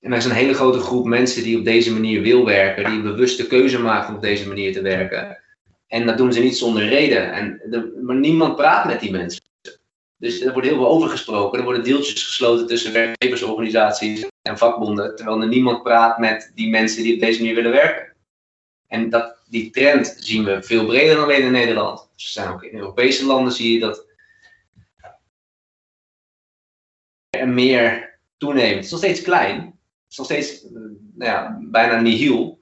En 0.00 0.12
er 0.12 0.18
is 0.18 0.24
een 0.24 0.30
hele 0.30 0.54
grote 0.54 0.78
groep 0.78 1.06
mensen 1.06 1.42
die 1.42 1.58
op 1.58 1.64
deze 1.64 1.92
manier 1.92 2.22
wil 2.22 2.44
werken, 2.44 2.84
die 2.84 2.94
een 2.94 3.02
bewuste 3.02 3.46
keuze 3.46 3.80
maken 3.80 4.08
om 4.08 4.14
op 4.14 4.22
deze 4.22 4.48
manier 4.48 4.72
te 4.72 4.82
werken. 4.82 5.38
En 5.86 6.06
dat 6.06 6.16
doen 6.16 6.32
ze 6.32 6.40
niet 6.40 6.56
zonder 6.56 6.88
reden. 6.88 7.32
En 7.32 7.60
maar 8.02 8.16
niemand 8.16 8.56
praat 8.56 8.84
met 8.84 9.00
die 9.00 9.10
mensen. 9.10 9.42
Dus 10.16 10.40
er 10.40 10.52
wordt 10.52 10.68
heel 10.68 10.76
veel 10.76 10.88
over 10.88 11.08
gesproken. 11.08 11.58
Er 11.58 11.64
worden 11.64 11.84
deeltjes 11.84 12.24
gesloten 12.24 12.66
tussen 12.66 12.92
werkgeversorganisaties 12.92 14.26
en 14.42 14.58
vakbonden, 14.58 15.16
terwijl 15.16 15.40
er 15.40 15.48
niemand 15.48 15.82
praat 15.82 16.18
met 16.18 16.52
die 16.54 16.70
mensen 16.70 17.02
die 17.02 17.14
op 17.14 17.20
deze 17.20 17.38
manier 17.38 17.54
willen 17.54 17.72
werken. 17.72 18.14
En 18.86 19.10
dat, 19.10 19.35
die 19.48 19.70
trend 19.70 20.16
zien 20.18 20.44
we 20.44 20.62
veel 20.62 20.86
breder 20.86 21.14
dan 21.14 21.24
alleen 21.24 21.42
in 21.42 21.52
Nederland. 21.52 22.00
Er 22.00 22.08
zijn 22.14 22.48
ook 22.48 22.62
in 22.62 22.78
Europese 22.78 23.26
landen 23.26 23.52
zie 23.52 23.72
je 23.72 23.78
dat 23.78 24.06
er 27.30 27.48
meer 27.48 28.18
toeneemt. 28.36 28.74
Het 28.74 28.84
is 28.84 28.90
nog 28.90 29.00
steeds 29.00 29.22
klein. 29.22 29.60
Het 29.60 30.10
is 30.10 30.16
nog 30.16 30.26
steeds 30.26 30.64
uh, 30.64 30.70
nou 31.14 31.30
ja, 31.30 31.58
bijna 31.60 32.00
nihil 32.00 32.60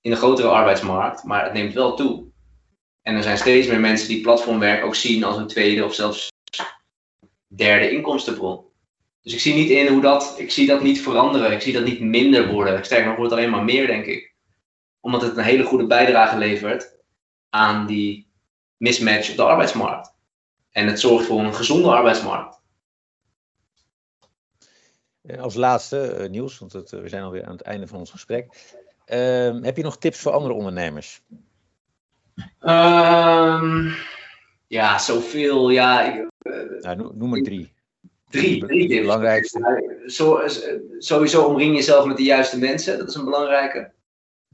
in 0.00 0.10
de 0.10 0.16
grotere 0.16 0.48
arbeidsmarkt, 0.48 1.24
maar 1.24 1.44
het 1.44 1.52
neemt 1.52 1.74
wel 1.74 1.96
toe. 1.96 2.30
En 3.02 3.16
er 3.16 3.22
zijn 3.22 3.38
steeds 3.38 3.66
meer 3.66 3.80
mensen 3.80 4.08
die 4.08 4.20
platformwerk 4.20 4.84
ook 4.84 4.94
zien 4.94 5.24
als 5.24 5.36
een 5.36 5.46
tweede 5.46 5.84
of 5.84 5.94
zelfs 5.94 6.30
derde 7.46 7.90
inkomstenbron. 7.90 8.64
Dus 9.22 9.32
ik 9.32 9.40
zie 9.40 9.54
niet 9.54 9.70
in 9.70 9.86
hoe 9.86 10.00
dat, 10.00 10.34
ik 10.38 10.50
zie 10.50 10.66
dat 10.66 10.82
niet 10.82 11.00
veranderen. 11.00 11.52
Ik 11.52 11.60
zie 11.60 11.72
dat 11.72 11.84
niet 11.84 12.00
minder 12.00 12.52
worden. 12.52 12.84
Sterker 12.84 13.06
nog, 13.06 13.16
wordt 13.16 13.32
alleen 13.32 13.50
maar 13.50 13.64
meer, 13.64 13.86
denk 13.86 14.04
ik. 14.04 14.31
Omdat 15.02 15.22
het 15.22 15.36
een 15.36 15.44
hele 15.44 15.64
goede 15.64 15.86
bijdrage 15.86 16.38
levert 16.38 16.96
aan 17.50 17.86
die 17.86 18.30
mismatch 18.76 19.30
op 19.30 19.36
de 19.36 19.42
arbeidsmarkt. 19.42 20.14
En 20.70 20.86
het 20.86 21.00
zorgt 21.00 21.26
voor 21.26 21.40
een 21.40 21.54
gezonde 21.54 21.88
arbeidsmarkt. 21.88 22.60
Als 25.38 25.54
laatste, 25.54 26.18
uh, 26.20 26.28
Niels, 26.28 26.58
want 26.58 26.72
het, 26.72 26.90
we 26.90 27.08
zijn 27.08 27.22
alweer 27.22 27.44
aan 27.44 27.52
het 27.52 27.60
einde 27.60 27.86
van 27.86 27.98
ons 27.98 28.10
gesprek. 28.10 28.46
Uh, 29.06 29.62
heb 29.62 29.76
je 29.76 29.82
nog 29.82 29.98
tips 29.98 30.18
voor 30.18 30.32
andere 30.32 30.54
ondernemers? 30.54 31.22
Um, 32.60 33.94
ja, 34.66 34.98
zoveel. 34.98 35.70
Ja, 35.70 36.02
ik, 36.02 36.26
uh, 36.42 36.80
nou, 36.80 37.16
noem 37.16 37.30
maar 37.30 37.40
drie. 37.40 37.72
Drie, 38.28 38.66
drie 38.66 38.88
tips. 38.88 39.00
belangrijkste. 39.00 40.00
Sowieso 40.98 41.44
omring 41.44 41.76
jezelf 41.76 42.04
met 42.04 42.16
de 42.16 42.22
juiste 42.22 42.58
mensen. 42.58 42.98
Dat 42.98 43.08
is 43.08 43.14
een 43.14 43.24
belangrijke. 43.24 43.92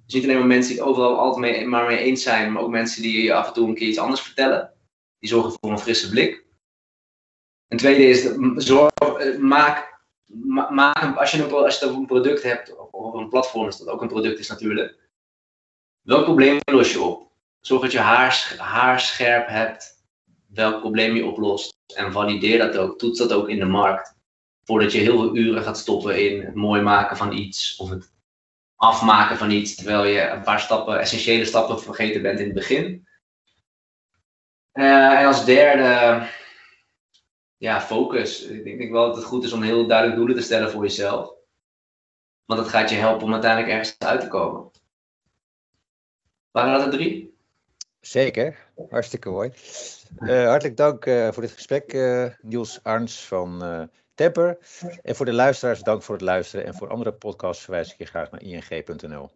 Dus 0.09 0.17
niet 0.17 0.25
alleen 0.25 0.39
maar 0.39 0.47
mensen 0.47 0.73
die 0.73 0.81
het 0.81 0.91
overal 0.91 1.19
altijd 1.19 1.41
mee, 1.41 1.67
maar 1.67 1.87
mee 1.87 1.99
eens 1.99 2.23
zijn, 2.23 2.53
maar 2.53 2.63
ook 2.63 2.71
mensen 2.71 3.03
die 3.03 3.35
af 3.35 3.47
en 3.47 3.53
toe 3.53 3.69
een 3.69 3.75
keer 3.75 3.89
iets 3.89 3.99
anders 3.99 4.21
vertellen. 4.21 4.73
Die 5.19 5.29
zorgen 5.29 5.53
voor 5.61 5.71
een 5.71 5.79
frisse 5.79 6.09
blik. 6.09 6.47
En 7.67 7.77
tweede 7.77 8.05
is, 8.05 8.29
zorg, 8.57 8.91
maak, 9.39 10.03
maak 10.71 11.17
als, 11.17 11.31
je 11.31 11.45
een, 11.45 11.53
als 11.53 11.79
je 11.79 11.87
een 11.87 12.07
product 12.07 12.43
hebt, 12.43 12.77
of 12.91 13.15
een 13.15 13.29
platform 13.29 13.69
is 13.69 13.77
dat 13.77 13.89
ook 13.89 14.03
een 14.03 14.09
product 14.09 14.39
is 14.39 14.49
natuurlijk. 14.49 14.99
Welk 16.01 16.25
probleem 16.25 16.59
los 16.73 16.93
je 16.93 17.01
op? 17.01 17.33
Zorg 17.61 17.83
dat 17.83 17.93
je 17.93 17.99
haar 18.59 19.01
scherp 19.01 19.49
hebt. 19.49 20.05
Welk 20.47 20.81
probleem 20.81 21.17
je 21.17 21.27
oplost. 21.27 21.77
En 21.95 22.13
valideer 22.13 22.59
dat 22.59 22.77
ook. 22.77 22.99
Toets 22.99 23.19
dat 23.19 23.33
ook 23.33 23.49
in 23.49 23.59
de 23.59 23.65
markt. 23.65 24.15
Voordat 24.65 24.93
je 24.93 24.99
heel 24.99 25.19
veel 25.19 25.37
uren 25.37 25.63
gaat 25.63 25.79
stoppen 25.79 26.31
in 26.31 26.45
het 26.45 26.55
mooi 26.55 26.83
maken 26.83 27.17
van 27.17 27.33
iets. 27.33 27.77
Of 27.77 27.91
het 27.91 28.17
afmaken 28.79 29.37
van 29.37 29.51
iets. 29.51 29.75
Terwijl 29.75 30.05
je 30.05 30.21
een 30.21 30.43
paar 30.43 30.61
stappen, 30.61 30.99
essentiële 30.99 31.45
stappen 31.45 31.81
vergeten 31.81 32.23
bent 32.23 32.39
in 32.39 32.45
het 32.45 32.55
begin. 32.55 33.09
Uh, 34.73 35.21
en 35.21 35.27
als 35.27 35.45
derde, 35.45 36.27
ja, 37.57 37.81
focus. 37.81 38.43
Ik 38.43 38.79
denk, 38.79 38.91
wel 38.91 39.07
dat 39.07 39.17
het 39.17 39.25
goed 39.25 39.45
is 39.45 39.53
om 39.53 39.63
heel 39.63 39.87
duidelijk 39.87 40.19
doelen 40.19 40.37
te 40.37 40.43
stellen 40.43 40.71
voor 40.71 40.83
jezelf. 40.83 41.35
Want 42.45 42.61
dat 42.61 42.69
gaat 42.69 42.91
je 42.91 42.97
helpen 42.97 43.27
om 43.27 43.33
uiteindelijk 43.33 43.73
ergens 43.73 43.99
uit 43.99 44.21
te 44.21 44.29
komen. 44.29 44.71
Waren 46.51 46.73
dat 46.73 46.83
er 46.83 46.91
drie? 46.91 47.37
Zeker, 48.01 48.71
hartstikke 48.91 49.31
mooi. 49.31 49.53
Uh, 50.19 50.47
hartelijk 50.47 50.77
dank 50.77 51.07
uh, 51.07 51.33
voor 51.33 51.43
dit 51.43 51.53
gesprek, 51.53 51.93
Niels 52.41 52.83
Arns 52.83 53.27
van 53.27 53.63
Temper. 54.19 54.59
En 55.03 55.17
voor 55.17 55.27
de 55.27 55.33
luisteraars, 55.33 55.83
dank 55.83 56.03
voor 56.03 56.15
het 56.15 56.25
luisteren. 56.25 56.67
En 56.67 56.75
voor 56.75 56.89
andere 56.89 57.13
podcasts 57.13 57.65
verwijs 57.65 57.93
ik 57.93 57.99
je 57.99 58.05
graag 58.05 58.31
naar 58.31 58.43
ing.nl. 58.43 59.31